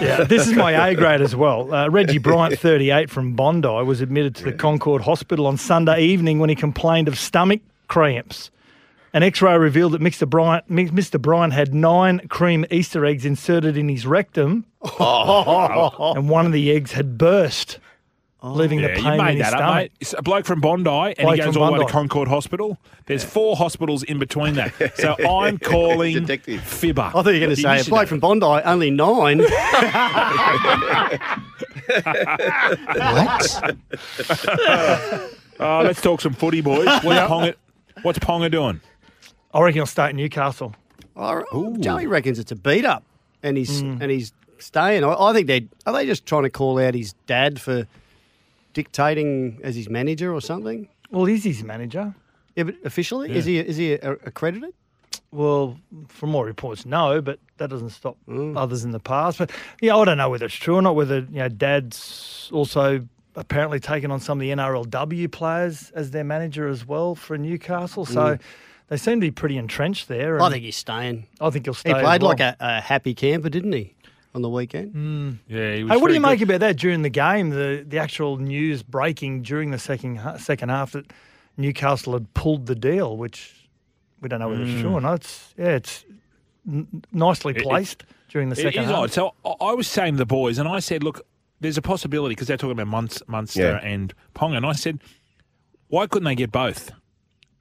Yeah, 0.00 0.24
this 0.24 0.48
is 0.48 0.54
my 0.54 0.88
A 0.88 0.94
grade 0.94 1.20
as 1.20 1.36
well. 1.36 1.72
Uh, 1.72 1.88
Reggie 1.90 2.16
Bryant, 2.18 2.58
38, 2.58 3.10
from 3.10 3.34
Bondi, 3.34 3.68
was 3.68 4.00
admitted 4.00 4.34
to 4.36 4.44
the 4.44 4.52
Concord 4.52 5.02
Hospital 5.02 5.46
on 5.46 5.58
Sunday 5.58 6.02
evening 6.02 6.38
when 6.38 6.48
he 6.48 6.56
complained 6.56 7.08
of 7.08 7.18
stomach 7.18 7.60
cramps. 7.88 8.50
An 9.14 9.22
X-ray 9.22 9.58
revealed 9.58 9.92
that 9.92 10.00
Mr. 10.00 10.28
Bryant, 10.28 10.70
Mr. 10.70 11.20
Bryant 11.20 11.52
had 11.52 11.74
nine 11.74 12.26
cream 12.28 12.64
Easter 12.70 13.04
eggs 13.04 13.26
inserted 13.26 13.76
in 13.76 13.90
his 13.90 14.06
rectum, 14.06 14.64
oh. 14.82 16.14
and 16.16 16.30
one 16.30 16.46
of 16.46 16.52
the 16.52 16.70
eggs 16.72 16.92
had 16.92 17.18
burst, 17.18 17.78
oh. 18.42 18.52
leaving 18.52 18.78
Yeah, 18.80 18.88
the 18.88 18.96
you 18.96 19.02
pain 19.02 19.12
in 19.12 19.18
made 19.18 19.36
his 19.36 19.50
that 19.50 19.60
up, 19.60 19.74
mate. 19.74 19.92
It's 20.00 20.14
a 20.16 20.22
bloke 20.22 20.46
from 20.46 20.62
Bondi, 20.62 20.88
and 20.88 21.16
Bloke 21.18 21.34
he 21.34 21.42
goes 21.42 21.58
all 21.58 21.66
the 21.66 21.72
way 21.72 21.78
to 21.80 21.92
Concord 21.92 22.28
Hospital. 22.28 22.78
There's 23.04 23.22
four 23.22 23.54
hospitals 23.54 24.02
in 24.02 24.18
between 24.18 24.54
that. 24.54 24.96
So 24.96 25.14
I'm 25.28 25.58
calling 25.58 26.14
Detective. 26.14 26.62
Fibber. 26.62 27.02
I 27.02 27.10
thought 27.10 27.26
you 27.26 27.34
were 27.34 27.46
going 27.46 27.56
to 27.56 27.56
say 27.56 27.80
a 27.80 27.84
bloke 27.84 28.08
from 28.08 28.20
Bondi, 28.20 28.46
only 28.46 28.90
nine. 28.90 29.42
Oh, 35.60 35.82
let's 35.84 36.00
talk 36.00 36.20
some 36.20 36.32
footy, 36.32 36.60
boys. 36.60 36.86
What's 36.86 37.04
Ponga, 37.04 37.54
what's 38.02 38.18
Ponga 38.18 38.50
doing? 38.50 38.80
I 39.54 39.60
reckon 39.60 39.74
he'll 39.78 39.86
stay 39.86 40.04
at 40.04 40.14
Newcastle. 40.14 40.74
Oh, 41.16 41.76
Joey 41.78 42.06
reckons 42.06 42.38
it's 42.38 42.52
a 42.52 42.56
beat 42.56 42.84
up, 42.84 43.04
and 43.42 43.56
he's 43.56 43.80
and 43.80 44.10
he's 44.10 44.32
staying. 44.58 45.04
I, 45.04 45.12
I 45.14 45.32
think 45.34 45.46
they 45.46 45.68
are 45.86 45.92
they 45.92 46.06
just 46.06 46.24
trying 46.26 46.44
to 46.44 46.50
call 46.50 46.78
out 46.78 46.94
his 46.94 47.12
dad 47.26 47.60
for 47.60 47.86
dictating 48.72 49.60
as 49.62 49.76
his 49.76 49.88
manager 49.88 50.32
or 50.32 50.40
something. 50.40 50.88
Well, 51.10 51.26
he's 51.26 51.44
his 51.44 51.62
manager. 51.62 52.14
Yeah, 52.56 52.64
but 52.64 52.76
officially, 52.84 53.30
is 53.32 53.44
he 53.44 53.58
is 53.58 53.76
he 53.76 53.92
accredited? 53.94 54.72
Well, 55.30 55.78
from 56.08 56.30
more 56.30 56.44
reports, 56.44 56.84
no, 56.84 57.22
but 57.22 57.38
that 57.56 57.70
doesn't 57.70 57.90
stop 57.90 58.16
Mm. 58.28 58.56
others 58.56 58.84
in 58.84 58.92
the 58.92 59.00
past. 59.00 59.38
But 59.38 59.50
yeah, 59.80 59.96
I 59.96 60.04
don't 60.04 60.18
know 60.18 60.28
whether 60.28 60.46
it's 60.46 60.54
true 60.54 60.76
or 60.76 60.82
not. 60.82 60.94
Whether 60.94 61.20
you 61.20 61.38
know, 61.38 61.48
Dad's 61.48 62.50
also 62.52 63.06
apparently 63.34 63.80
taken 63.80 64.10
on 64.10 64.20
some 64.20 64.38
of 64.38 64.42
the 64.42 64.50
NRLW 64.50 65.30
players 65.32 65.90
as 65.94 66.10
their 66.10 66.24
manager 66.24 66.68
as 66.68 66.86
well 66.86 67.14
for 67.14 67.38
Newcastle. 67.38 68.04
So 68.04 68.36
they 68.88 68.96
seem 68.96 69.20
to 69.20 69.26
be 69.26 69.30
pretty 69.30 69.56
entrenched 69.56 70.08
there. 70.08 70.40
I 70.42 70.50
think 70.50 70.64
he's 70.64 70.76
staying. 70.76 71.26
I 71.40 71.50
think 71.50 71.66
he'll 71.66 71.74
stay. 71.74 71.90
He 71.90 71.94
as 71.96 72.02
played 72.02 72.22
well. 72.22 72.30
like 72.30 72.40
a, 72.40 72.56
a 72.60 72.80
happy 72.80 73.14
camper, 73.14 73.48
didn't 73.48 73.72
he, 73.72 73.94
on 74.34 74.42
the 74.42 74.48
weekend? 74.50 74.94
Mm. 74.94 75.38
Yeah, 75.48 75.74
he 75.76 75.84
was 75.84 75.92
Hey, 75.92 75.96
what 75.96 76.08
do 76.08 76.12
very 76.12 76.14
you 76.14 76.20
make 76.20 76.40
about 76.42 76.60
that 76.60 76.76
during 76.76 77.02
the 77.02 77.10
game? 77.10 77.50
The 77.50 77.84
the 77.88 77.98
actual 77.98 78.36
news 78.38 78.82
breaking 78.82 79.42
during 79.42 79.70
the 79.70 79.78
second 79.78 80.20
second 80.38 80.68
half 80.68 80.92
that 80.92 81.12
Newcastle 81.56 82.12
had 82.14 82.32
pulled 82.34 82.66
the 82.66 82.74
deal, 82.74 83.16
which 83.16 83.68
we 84.20 84.28
don't 84.28 84.40
know 84.40 84.48
whether 84.48 84.62
it's 84.62 84.70
Mm. 84.72 84.80
true 84.82 84.92
or 84.92 85.00
not. 85.00 85.16
It's 85.20 85.54
yeah, 85.58 85.68
it's 85.76 86.04
n- 86.68 87.02
nicely 87.12 87.52
It- 87.54 87.58
it- 87.58 87.64
placed 87.64 88.04
during 88.28 88.48
the 88.50 88.56
second 88.56 88.84
is 88.84 88.88
half. 88.90 88.96
odd. 88.98 89.10
So 89.12 89.34
I- 89.44 89.54
I 89.66 89.72
was 89.74 89.86
saying 89.88 90.14
to 90.14 90.18
the 90.18 90.26
boys, 90.26 90.58
and 90.58 90.68
I 90.68 90.78
said, 90.78 91.02
look, 91.02 91.20
there's 91.60 91.76
a 91.76 91.82
possibility 91.82 92.34
because 92.34 92.48
they're 92.48 92.56
talking 92.56 92.72
about 92.72 92.86
Munster, 92.88 93.24
Munster 93.28 93.60
Yeah. 93.82 93.86
and 93.88 94.14
Ponga, 94.34 94.56
and 94.56 94.64
I 94.66 94.72
said, 94.72 95.00
why 95.88 96.06
couldn't 96.06 96.24
they 96.24 96.34
get 96.34 96.50
both? 96.50 96.90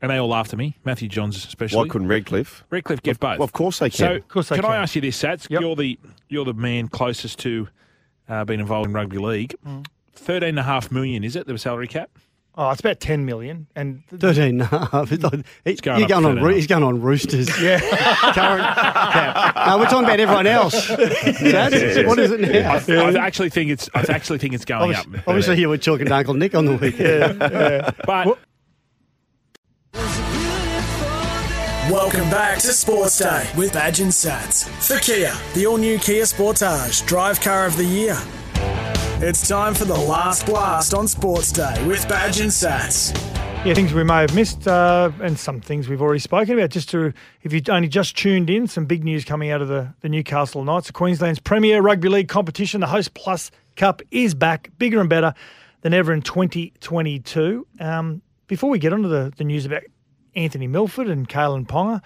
And 0.02 0.10
they 0.10 0.18
all 0.18 0.30
laughed 0.30 0.52
at 0.52 0.58
me, 0.58 0.78
Matthew 0.84 1.08
Johns 1.08 1.38
especially. 1.38 1.78
Why 1.78 1.88
couldn't 1.88 2.08
Redcliffe? 2.08 2.64
Redcliffe 2.72 3.04
get 3.04 3.20
both? 3.20 3.38
Well, 3.38 3.44
of 3.46 3.54
course 3.54 3.80
they 3.80 3.90
can. 3.90 3.98
So, 3.98 4.16
Of 4.16 4.28
course 4.28 4.50
they 4.50 4.56
can, 4.56 4.64
can. 4.66 4.74
I 4.74 4.78
ask 4.78 4.96
you 4.96 5.02
this, 5.02 5.22
Sats? 5.22 5.48
You're 5.50 5.76
the 5.76 6.00
you're 6.28 6.46
the 6.46 6.54
man 6.56 6.88
closest 6.88 7.38
to 7.40 7.68
uh, 8.28 8.44
being 8.46 8.60
involved 8.60 8.88
in 8.88 8.94
rugby 8.94 9.18
league. 9.20 9.54
Mm. 9.66 9.86
Thirteen 10.14 10.50
and 10.50 10.60
a 10.60 10.64
half 10.64 10.92
million 10.92 11.24
is 11.24 11.36
it 11.36 11.46
the 11.46 11.58
salary 11.58 11.88
cap? 11.88 12.10
Oh, 12.56 12.70
it's 12.72 12.82
about 12.82 13.00
ten 13.00 13.26
million, 13.26 13.68
and 13.78 14.04
13 14.10 14.44
and 14.44 14.62
a 14.62 14.66
half. 14.66 15.10
It's 15.12 15.24
like- 15.24 15.46
he- 15.66 15.76
going 15.76 16.00
you're 16.00 16.08
going 16.10 16.26
on, 16.26 16.36
13 16.36 16.54
he's 16.56 16.68
going 16.68 16.84
on 16.84 17.00
Roosters. 17.02 17.48
Yeah. 17.62 17.80
Current 18.34 18.64
cap. 18.76 19.56
No, 19.68 19.78
we're 19.78 19.86
talking 19.86 20.04
about 20.04 20.20
everyone 20.20 20.48
else. 20.48 20.88
That's- 20.90 22.06
What 22.08 22.20
is 22.20 22.32
it 22.32 22.42
now? 22.42 22.74
I, 22.74 23.12
I 23.14 23.26
actually 23.26 23.52
think 23.52 23.72
it's 23.72 23.90
I 23.94 24.02
actually 24.10 24.40
think 24.40 24.54
it's 24.54 24.66
going 24.66 24.82
Obviously, 24.96 25.20
up. 25.20 25.28
obviously 25.28 25.60
you 25.62 25.70
were 25.70 25.78
talking 25.78 26.08
to 26.08 26.14
Uncle 26.16 26.34
Nick 26.34 26.54
on 26.54 26.66
the 26.66 26.76
weekend. 26.76 27.40
But 28.06 28.38
Welcome 31.92 32.30
back 32.30 32.60
to 32.60 32.72
Sports 32.72 33.18
Day 33.18 33.52
with 33.58 33.74
Badge 33.74 34.00
and 34.00 34.14
Sats. 34.14 34.66
For 34.82 34.98
Kia, 35.00 35.34
the 35.54 35.66
all 35.66 35.76
new 35.76 36.00
Kia 36.00 36.24
Sportage, 36.24 37.06
drive 37.06 37.42
car 37.42 37.66
of 37.66 37.76
the 37.76 37.84
year. 37.84 38.18
It's 39.20 39.46
time 39.46 39.74
for 39.74 39.84
the 39.84 39.94
last 39.98 40.46
blast 40.46 40.94
on 40.94 41.06
Sports 41.06 41.52
Day 41.52 41.86
with 41.86 42.08
Badge 42.08 42.40
and 42.40 42.50
Sats. 42.50 43.14
Yeah, 43.66 43.74
things 43.74 43.92
we 43.94 44.06
may 44.06 44.22
have 44.22 44.34
missed, 44.34 44.70
uh, 44.70 45.12
and 45.20 45.38
some 45.38 45.60
things 45.60 45.90
we've 45.90 46.02
already 46.02 46.22
spoken 46.22 46.58
about. 46.58 46.70
Just 46.70 46.88
to, 46.92 47.12
if 47.42 47.52
you 47.52 47.62
only 47.68 47.90
just 47.90 48.16
tuned 48.16 48.50
in, 48.50 48.68
some 48.68 48.86
big 48.86 49.04
news 49.04 49.26
coming 49.26 49.52
out 49.52 49.62
of 49.62 49.68
the, 49.68 49.94
the 50.00 50.08
Newcastle 50.08 50.64
Knights, 50.64 50.92
Queensland's 50.92 51.40
premier 51.40 51.82
rugby 51.82 52.08
league 52.08 52.30
competition. 52.30 52.80
The 52.80 52.88
Host 52.88 53.14
Plus 53.16 53.52
Cup 53.76 54.02
is 54.12 54.34
back, 54.34 54.72
bigger 54.78 55.02
and 55.02 55.10
better 55.10 55.34
than 55.82 55.94
ever 55.94 56.14
in 56.14 56.22
2022. 56.22 57.68
Um, 57.82 58.22
before 58.48 58.70
we 58.70 58.80
get 58.80 58.94
onto 58.94 59.10
the, 59.10 59.34
the 59.36 59.44
news 59.44 59.66
about 59.66 59.84
Anthony 60.36 60.68
Milford 60.68 61.08
and 61.08 61.28
Kalyn 61.28 61.66
Ponga, 61.68 62.02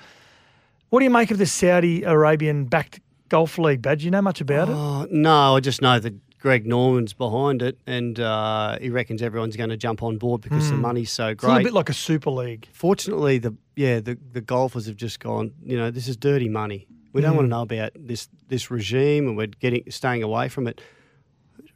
what 0.90 1.00
do 1.00 1.06
you 1.06 1.12
make 1.12 1.32
of 1.32 1.38
the 1.38 1.46
Saudi 1.46 2.04
Arabian 2.04 2.66
backed 2.66 3.00
golf 3.30 3.58
league, 3.58 3.82
Badge? 3.82 4.00
Do 4.00 4.06
you 4.06 4.12
know 4.12 4.22
much 4.22 4.42
about 4.42 4.70
it? 4.70 4.74
Oh, 4.76 5.08
no, 5.12 5.56
I 5.56 5.60
just 5.60 5.82
know 5.82 6.00
that 6.00 6.14
Greg 6.40 6.66
Norman's 6.68 7.14
behind 7.14 7.62
it 7.62 7.78
and 7.88 8.20
uh, 8.20 8.78
he 8.80 8.90
reckons 8.90 9.22
everyone's 9.22 9.56
going 9.58 9.72
to 9.72 9.78
jump 9.78 10.04
on 10.04 10.18
board 10.18 10.42
because 10.42 10.70
the 10.70 10.76
Mm. 10.76 10.82
money's 10.82 11.12
so 11.12 11.30
It's 11.30 11.44
a 11.44 11.60
bit 11.64 11.74
like 11.74 11.90
a 11.90 11.94
super 11.94 12.30
league. 12.30 12.68
Fortunately, 12.72 13.38
the 13.40 13.56
yeah 13.76 14.00
the, 14.00 14.18
the 14.32 14.42
golfers 14.42 14.86
have 14.86 14.96
just 14.96 15.20
gone. 15.20 15.54
You 15.64 15.76
know, 15.78 15.90
this 15.92 16.08
is 16.08 16.16
dirty 16.18 16.48
money. 16.50 16.88
We 17.14 17.22
don't 17.22 17.34
Mm. 17.34 17.36
want 17.38 17.46
to 17.46 17.50
know 17.50 17.62
about 17.64 17.92
this 17.96 18.30
this 18.48 18.70
regime, 18.70 19.28
and 19.28 19.36
we're 19.38 19.48
getting 19.48 19.84
staying 19.90 20.22
away 20.22 20.48
from 20.50 20.68
it. 20.68 20.82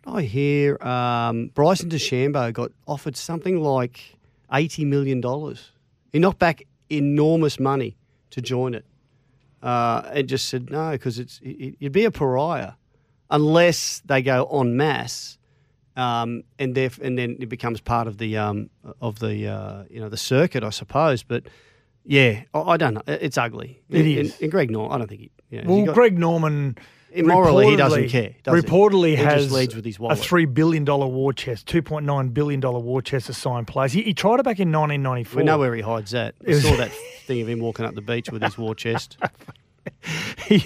I 0.06 0.22
hear 0.22 0.78
um, 0.86 1.48
Bryson 1.56 1.90
DeChambeau 1.90 2.54
got 2.54 2.72
offered 2.88 3.18
something 3.18 3.62
like 3.62 4.18
eighty 4.54 4.86
million 4.86 5.20
dollars. 5.20 5.72
He 6.12 6.20
knocked 6.20 6.40
back 6.40 6.64
enormous 6.90 7.60
money 7.60 7.98
to 8.32 8.42
join 8.42 8.74
it, 8.74 8.86
uh, 9.62 10.04
and 10.14 10.28
just 10.28 10.50
said 10.50 10.70
no 10.70 10.92
because 10.92 11.20
it's 11.20 11.40
it, 11.44 11.76
you'd 11.80 11.92
be 11.92 12.06
a 12.06 12.12
pariah 12.12 12.74
unless 13.30 14.02
they 14.06 14.22
go 14.22 14.46
en 14.52 14.76
masse 14.76 15.38
um, 15.96 16.44
and 16.58 16.76
theref- 16.76 17.00
and 17.00 17.18
then 17.18 17.38
it 17.40 17.48
becomes 17.50 17.80
part 17.82 18.08
of 18.08 18.18
the 18.18 18.38
um, 18.38 18.70
of 19.02 19.20
the 19.20 19.48
uh, 19.48 19.84
you 19.90 20.00
know 20.00 20.10
the 20.10 20.18
circuit, 20.18 20.64
I 20.64 20.70
suppose. 20.70 21.24
But 21.24 21.44
yeah, 22.06 22.44
I, 22.54 22.60
I 22.62 22.78
don't 22.78 22.94
know. 22.96 23.04
It's 23.08 23.38
ugly. 23.38 23.82
It 23.90 24.00
and, 24.00 24.08
is. 24.08 24.34
And, 24.36 24.44
and 24.44 24.52
Greg 24.52 24.72
Norman, 24.72 24.96
I 24.96 24.98
don't 24.98 25.08
think 25.08 25.22
he. 25.22 25.32
You 25.52 25.62
know, 25.64 25.70
Well, 25.70 25.80
he 25.80 25.86
got- 25.86 25.96
Greg 25.96 26.18
Norman. 26.18 26.78
Morally, 27.16 27.68
he 27.72 27.76
doesn't 27.76 28.10
care, 28.10 28.36
does 28.44 28.64
reportedly 28.64 29.12
He 29.12 29.16
just 29.18 29.26
has 29.28 29.52
leads 29.52 29.76
with 29.76 29.86
his 29.86 29.98
a 30.00 30.16
three 30.16 30.46
billion 30.46 30.86
dollar 30.86 31.08
war 31.08 31.34
chest, 31.34 31.68
two 31.68 31.82
point 31.82 32.06
nine 32.06 32.30
billion 32.30 32.60
dollar 32.60 32.80
war 32.80 33.02
chest 33.02 33.30
assigned 33.30 33.42
signed 33.56 33.68
players. 33.68 33.92
He, 33.94 34.04
he 34.04 34.14
tried 34.14 34.40
it 34.40 34.44
back 34.44 34.60
in 34.60 34.70
nineteen 34.72 35.02
ninety 35.02 35.24
four. 35.24 35.38
we 35.40 35.44
know 35.44 35.58
where 35.58 35.74
he 35.74 35.82
hides 35.82 36.12
that. 36.12 36.36
I 36.48 36.54
saw 36.54 36.76
that 36.78 36.92
thing 37.26 37.42
of 37.42 37.50
him 37.50 37.60
walking 37.60 37.86
up 37.86 37.96
the 37.96 38.02
beach 38.02 38.32
with 38.32 38.44
his 38.44 38.58
war 38.58 38.76
chest. 38.76 39.18
he 40.48 40.66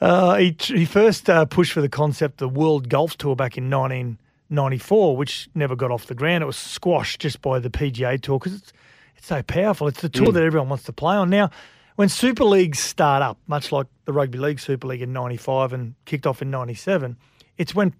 uh, 0.00 0.36
he, 0.36 0.56
he 0.60 0.84
first 0.84 1.28
uh, 1.28 1.44
pushed 1.44 1.72
for 1.72 1.80
the 1.80 1.88
concept 1.88 2.40
of 2.42 2.52
the 2.52 2.60
World 2.60 2.88
Golf 2.88 3.16
Tour 3.18 3.34
back 3.34 3.58
in 3.58 3.68
1994, 3.70 5.16
which 5.16 5.48
never 5.54 5.76
got 5.76 5.90
off 5.90 6.06
the 6.06 6.14
ground. 6.14 6.42
It 6.42 6.46
was 6.46 6.56
squashed 6.56 7.20
just 7.20 7.40
by 7.42 7.58
the 7.58 7.70
PGA 7.70 8.20
Tour 8.20 8.38
because 8.38 8.54
it's 8.54 8.72
it's 9.16 9.26
so 9.26 9.42
powerful. 9.42 9.86
It's 9.88 10.00
the 10.00 10.08
tour 10.08 10.28
Mm. 10.28 10.34
that 10.34 10.42
everyone 10.44 10.68
wants 10.70 10.84
to 10.84 10.92
play 10.92 11.14
on. 11.16 11.28
Now, 11.30 11.50
when 11.96 12.08
Super 12.08 12.44
Leagues 12.44 12.78
start 12.78 13.22
up, 13.22 13.38
much 13.46 13.72
like 13.72 13.86
the 14.04 14.12
Rugby 14.12 14.38
League 14.38 14.60
Super 14.60 14.86
League 14.88 15.02
in 15.02 15.12
'95 15.12 15.72
and 15.72 15.94
kicked 16.04 16.26
off 16.26 16.40
in 16.42 16.50
'97, 16.50 17.16
it's 17.58 17.74
when 17.74 17.94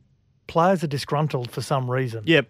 players 0.46 0.82
are 0.82 0.86
disgruntled 0.88 1.50
for 1.50 1.60
some 1.62 1.90
reason. 1.90 2.22
Yep. 2.26 2.48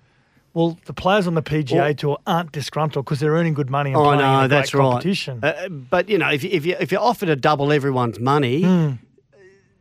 Well, 0.53 0.79
the 0.87 0.93
players 0.93 1.27
on 1.29 1.35
the 1.35 1.43
PGA 1.43 1.75
Well- 1.77 1.95
Tour 1.95 2.19
aren't 2.27 2.51
disgruntled 2.53 3.05
because 3.05 3.21
they're 3.21 3.33
earning 3.35 3.55
good 3.55 3.71
money 3.71 3.91
and 3.91 3.97
Oh 3.99 4.03
playing 4.05 4.21
in 4.21 4.27
no, 4.27 4.49
that's 4.49 4.75
right. 4.75 4.83
competition. 4.83 5.41
Uh, 5.45 5.69
but 5.69 6.09
you 6.09 6.19
know, 6.19 6.29
if 6.31 6.43
you, 6.43 6.51
if 6.53 6.67
you 6.67 6.77
if 6.81 6.91
you're 6.91 7.01
offered 7.01 7.27
to 7.27 7.37
double 7.37 7.71
everyone's 7.73 8.19
money, 8.19 8.63
Hmm. 8.63 8.93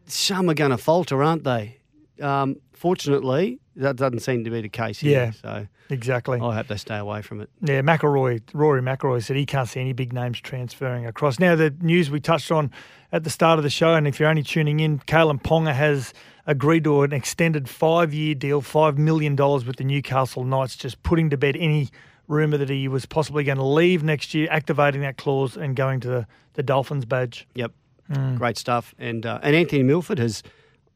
some 0.06 0.50
are 0.50 0.54
going 0.54 0.72
to 0.72 0.78
falter, 0.78 1.24
aren't 1.24 1.44
they? 1.44 1.78
Um, 2.22 2.58
fortunately, 2.74 3.60
that 3.80 3.96
doesn't 3.96 4.20
seem 4.20 4.44
to 4.44 4.50
be 4.50 4.62
the 4.62 4.70
case 4.70 5.00
here. 5.00 5.12
Yeah, 5.26 5.32
So 5.32 5.68
exactly. 5.90 6.40
I 6.40 6.56
hope 6.56 6.68
they 6.68 6.78
stay 6.78 6.98
away 6.98 7.22
from 7.22 7.42
it. 7.42 7.50
Yeah, 7.62 7.82
McIlroy, 7.82 8.42
Rory 8.54 8.82
McIlroy 8.82 9.24
said 9.24 9.36
he 9.38 9.46
can't 9.46 9.68
see 9.68 9.80
any 9.80 9.94
big 9.94 10.14
names 10.14 10.40
transferring 10.40 11.06
across. 11.06 11.40
Now, 11.40 11.56
the 11.56 11.74
news 11.82 12.12
we 12.12 12.20
touched 12.20 12.52
on 12.52 12.72
at 13.12 13.24
the 13.24 13.30
start 13.30 13.58
of 13.60 13.64
the 13.64 13.70
show, 13.70 13.96
and 13.96 14.08
if 14.08 14.20
you're 14.20 14.30
only 14.30 14.44
tuning 14.44 14.80
in, 14.80 15.00
Kalyn 15.00 15.42
Ponga 15.42 15.74
has 15.74 16.14
agreed 16.46 16.84
to 16.84 17.02
an 17.04 17.14
extended 17.14 17.68
five 17.70 18.14
year 18.14 18.36
deal, 18.36 18.62
$5 18.62 18.98
million 18.98 19.36
with 19.36 19.76
the 19.78 19.84
Newcastle 19.84 20.44
Knights, 20.44 20.76
just 20.76 21.02
putting 21.04 21.30
to 21.32 21.38
bed 21.38 21.56
any 21.58 21.90
rumour 22.28 22.58
that 22.58 22.70
he 22.70 22.88
was 22.88 23.06
possibly 23.08 23.44
going 23.44 23.58
to 23.58 23.64
leave 23.64 24.04
next 24.04 24.34
year, 24.36 24.48
activating 24.52 25.02
that 25.02 25.18
clause 25.18 25.58
and 25.58 25.76
going 25.76 26.00
to 26.02 26.08
the, 26.08 26.28
the 26.54 26.64
Dolphins 26.64 27.06
badge. 27.06 27.48
Yep, 27.56 27.72
Mm. 28.12 28.40
great 28.40 28.58
stuff. 28.58 28.96
And 28.98 29.24
uh, 29.24 29.38
and 29.44 29.56
Anthony 29.56 29.84
Milford 29.84 30.18
has 30.18 30.42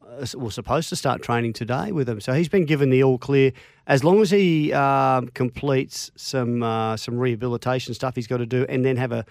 uh, 0.08 0.26
supposed 0.26 0.90
to 0.90 0.96
start 0.96 1.22
training 1.22 1.54
today 1.54 1.92
with 1.92 2.08
him. 2.08 2.22
so 2.22 2.34
he's 2.34 2.50
been 2.50 2.66
given 2.66 2.90
the 2.90 3.04
all 3.04 3.18
clear. 3.18 3.52
As 3.88 4.04
long 4.04 4.22
as 4.22 4.32
he 4.32 4.72
um, 4.74 5.30
completes 5.30 6.12
some 6.16 6.64
uh, 6.64 6.98
some 6.98 7.18
rehabilitation 7.18 7.94
stuff 7.94 8.16
he's 8.16 8.28
got 8.28 8.38
to 8.38 8.46
do, 8.46 8.66
and 8.70 8.86
then 8.86 8.98
have 8.98 9.12
a 9.12 9.26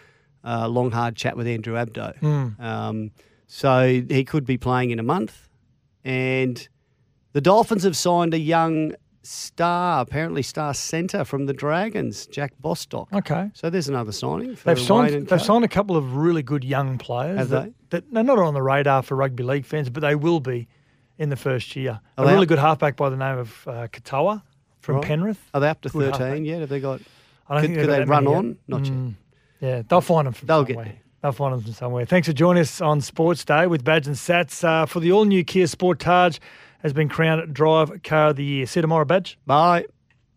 uh, 0.45 0.69
long 0.69 0.91
hard 0.91 1.17
chat 1.17 1.37
with 1.37 1.47
Andrew 1.47 1.75
Abdo. 1.75 2.19
Mm. 2.21 2.61
Um, 2.61 3.11
so 3.47 3.87
he 4.09 4.25
could 4.25 4.47
be 4.47 4.57
playing 4.57 4.91
in 4.91 4.99
a 4.99 5.03
month. 5.03 5.49
And 6.05 6.67
the 7.33 7.41
Dolphins 7.41 7.85
have 7.85 7.97
signed 7.97 8.35
a 8.35 8.39
young 8.39 8.95
star, 9.23 10.01
apparently 10.01 10.43
star 10.43 10.75
centre 10.75 11.25
from 11.25 11.47
the 11.47 11.53
Dragons, 11.53 12.27
Jack 12.27 12.53
Bostock. 12.59 13.09
Okay. 13.13 13.51
So 13.55 13.71
there's 13.71 13.89
another 13.89 14.13
signing. 14.13 14.57
For 14.57 14.75
They've 14.75 14.85
signed. 14.85 15.15
They've 15.15 15.29
Co. 15.29 15.37
signed 15.39 15.65
a 15.65 15.69
couple 15.69 15.97
of 15.97 16.17
really 16.17 16.43
good 16.43 16.65
young 16.65 16.99
players. 16.99 17.39
Have 17.39 17.49
that, 17.51 17.65
they? 17.65 17.73
That 17.93 18.13
they're 18.13 18.23
not 18.25 18.39
on 18.39 18.53
the 18.55 18.63
radar 18.63 19.03
for 19.03 19.15
rugby 19.17 19.43
league 19.45 19.65
fans, 19.65 19.89
but 19.89 20.01
they 20.01 20.15
will 20.15 20.41
be 20.41 20.67
in 21.19 21.29
the 21.31 21.37
first 21.37 21.75
year. 21.77 22.01
Are 22.19 22.25
a 22.25 22.29
really 22.29 22.43
up- 22.43 22.49
good 22.49 22.59
halfback 22.59 22.97
by 22.97 23.09
the 23.09 23.17
name 23.17 23.39
of 23.39 23.69
uh, 23.69 23.87
Katoa 23.89 24.43
from 24.81 24.97
Right. 24.97 25.05
Penrith. 25.05 25.39
Are 25.55 25.61
they 25.61 25.69
up 25.69 25.81
to 25.83 25.89
Good 25.89 26.13
13 26.13 26.27
halfback. 26.27 26.45
yet? 26.45 26.61
Have 26.61 26.69
they 26.69 26.81
got. 26.81 27.01
I 27.49 27.55
don't 27.55 27.63
could 27.63 27.67
think 27.69 27.79
could 27.81 27.89
they've 27.91 28.07
they 28.07 28.11
run 28.11 28.25
many 28.25 28.35
yet. 28.35 28.39
on? 28.39 28.59
Not 28.69 28.85
yet. 28.87 28.93
Mm, 28.95 29.15
Yeah, 29.61 29.83
they'll 29.89 30.01
find 30.01 30.27
them 30.27 30.35
from 30.35 30.47
They'll 30.49 30.65
get 30.65 30.75
somewhere. 30.75 30.97
They'll 31.23 31.33
find 31.33 31.53
them 31.55 31.61
from 31.61 31.73
somewhere. 31.73 32.05
Thanks 32.05 32.27
for 32.27 32.33
joining 32.35 32.63
us 32.63 32.81
on 32.81 33.01
Sports 33.01 33.45
Day 33.45 33.67
with 33.69 33.85
Badge 33.85 34.09
and 34.09 34.17
Sats 34.17 34.65
uh, 34.65 34.87
for 34.87 34.99
the 34.99 35.13
all-new 35.13 35.45
Kia 35.45 35.67
Sportage 35.67 36.41
has 36.83 36.93
been 36.93 37.09
crowned 37.09 37.55
Drive 37.55 38.03
Car 38.03 38.31
of 38.31 38.37
the 38.37 38.45
Year. 38.45 38.67
See 38.67 38.79
you 38.79 38.83
tomorrow, 38.83 39.05
Badge. 39.05 39.39
Bye. 39.47 39.85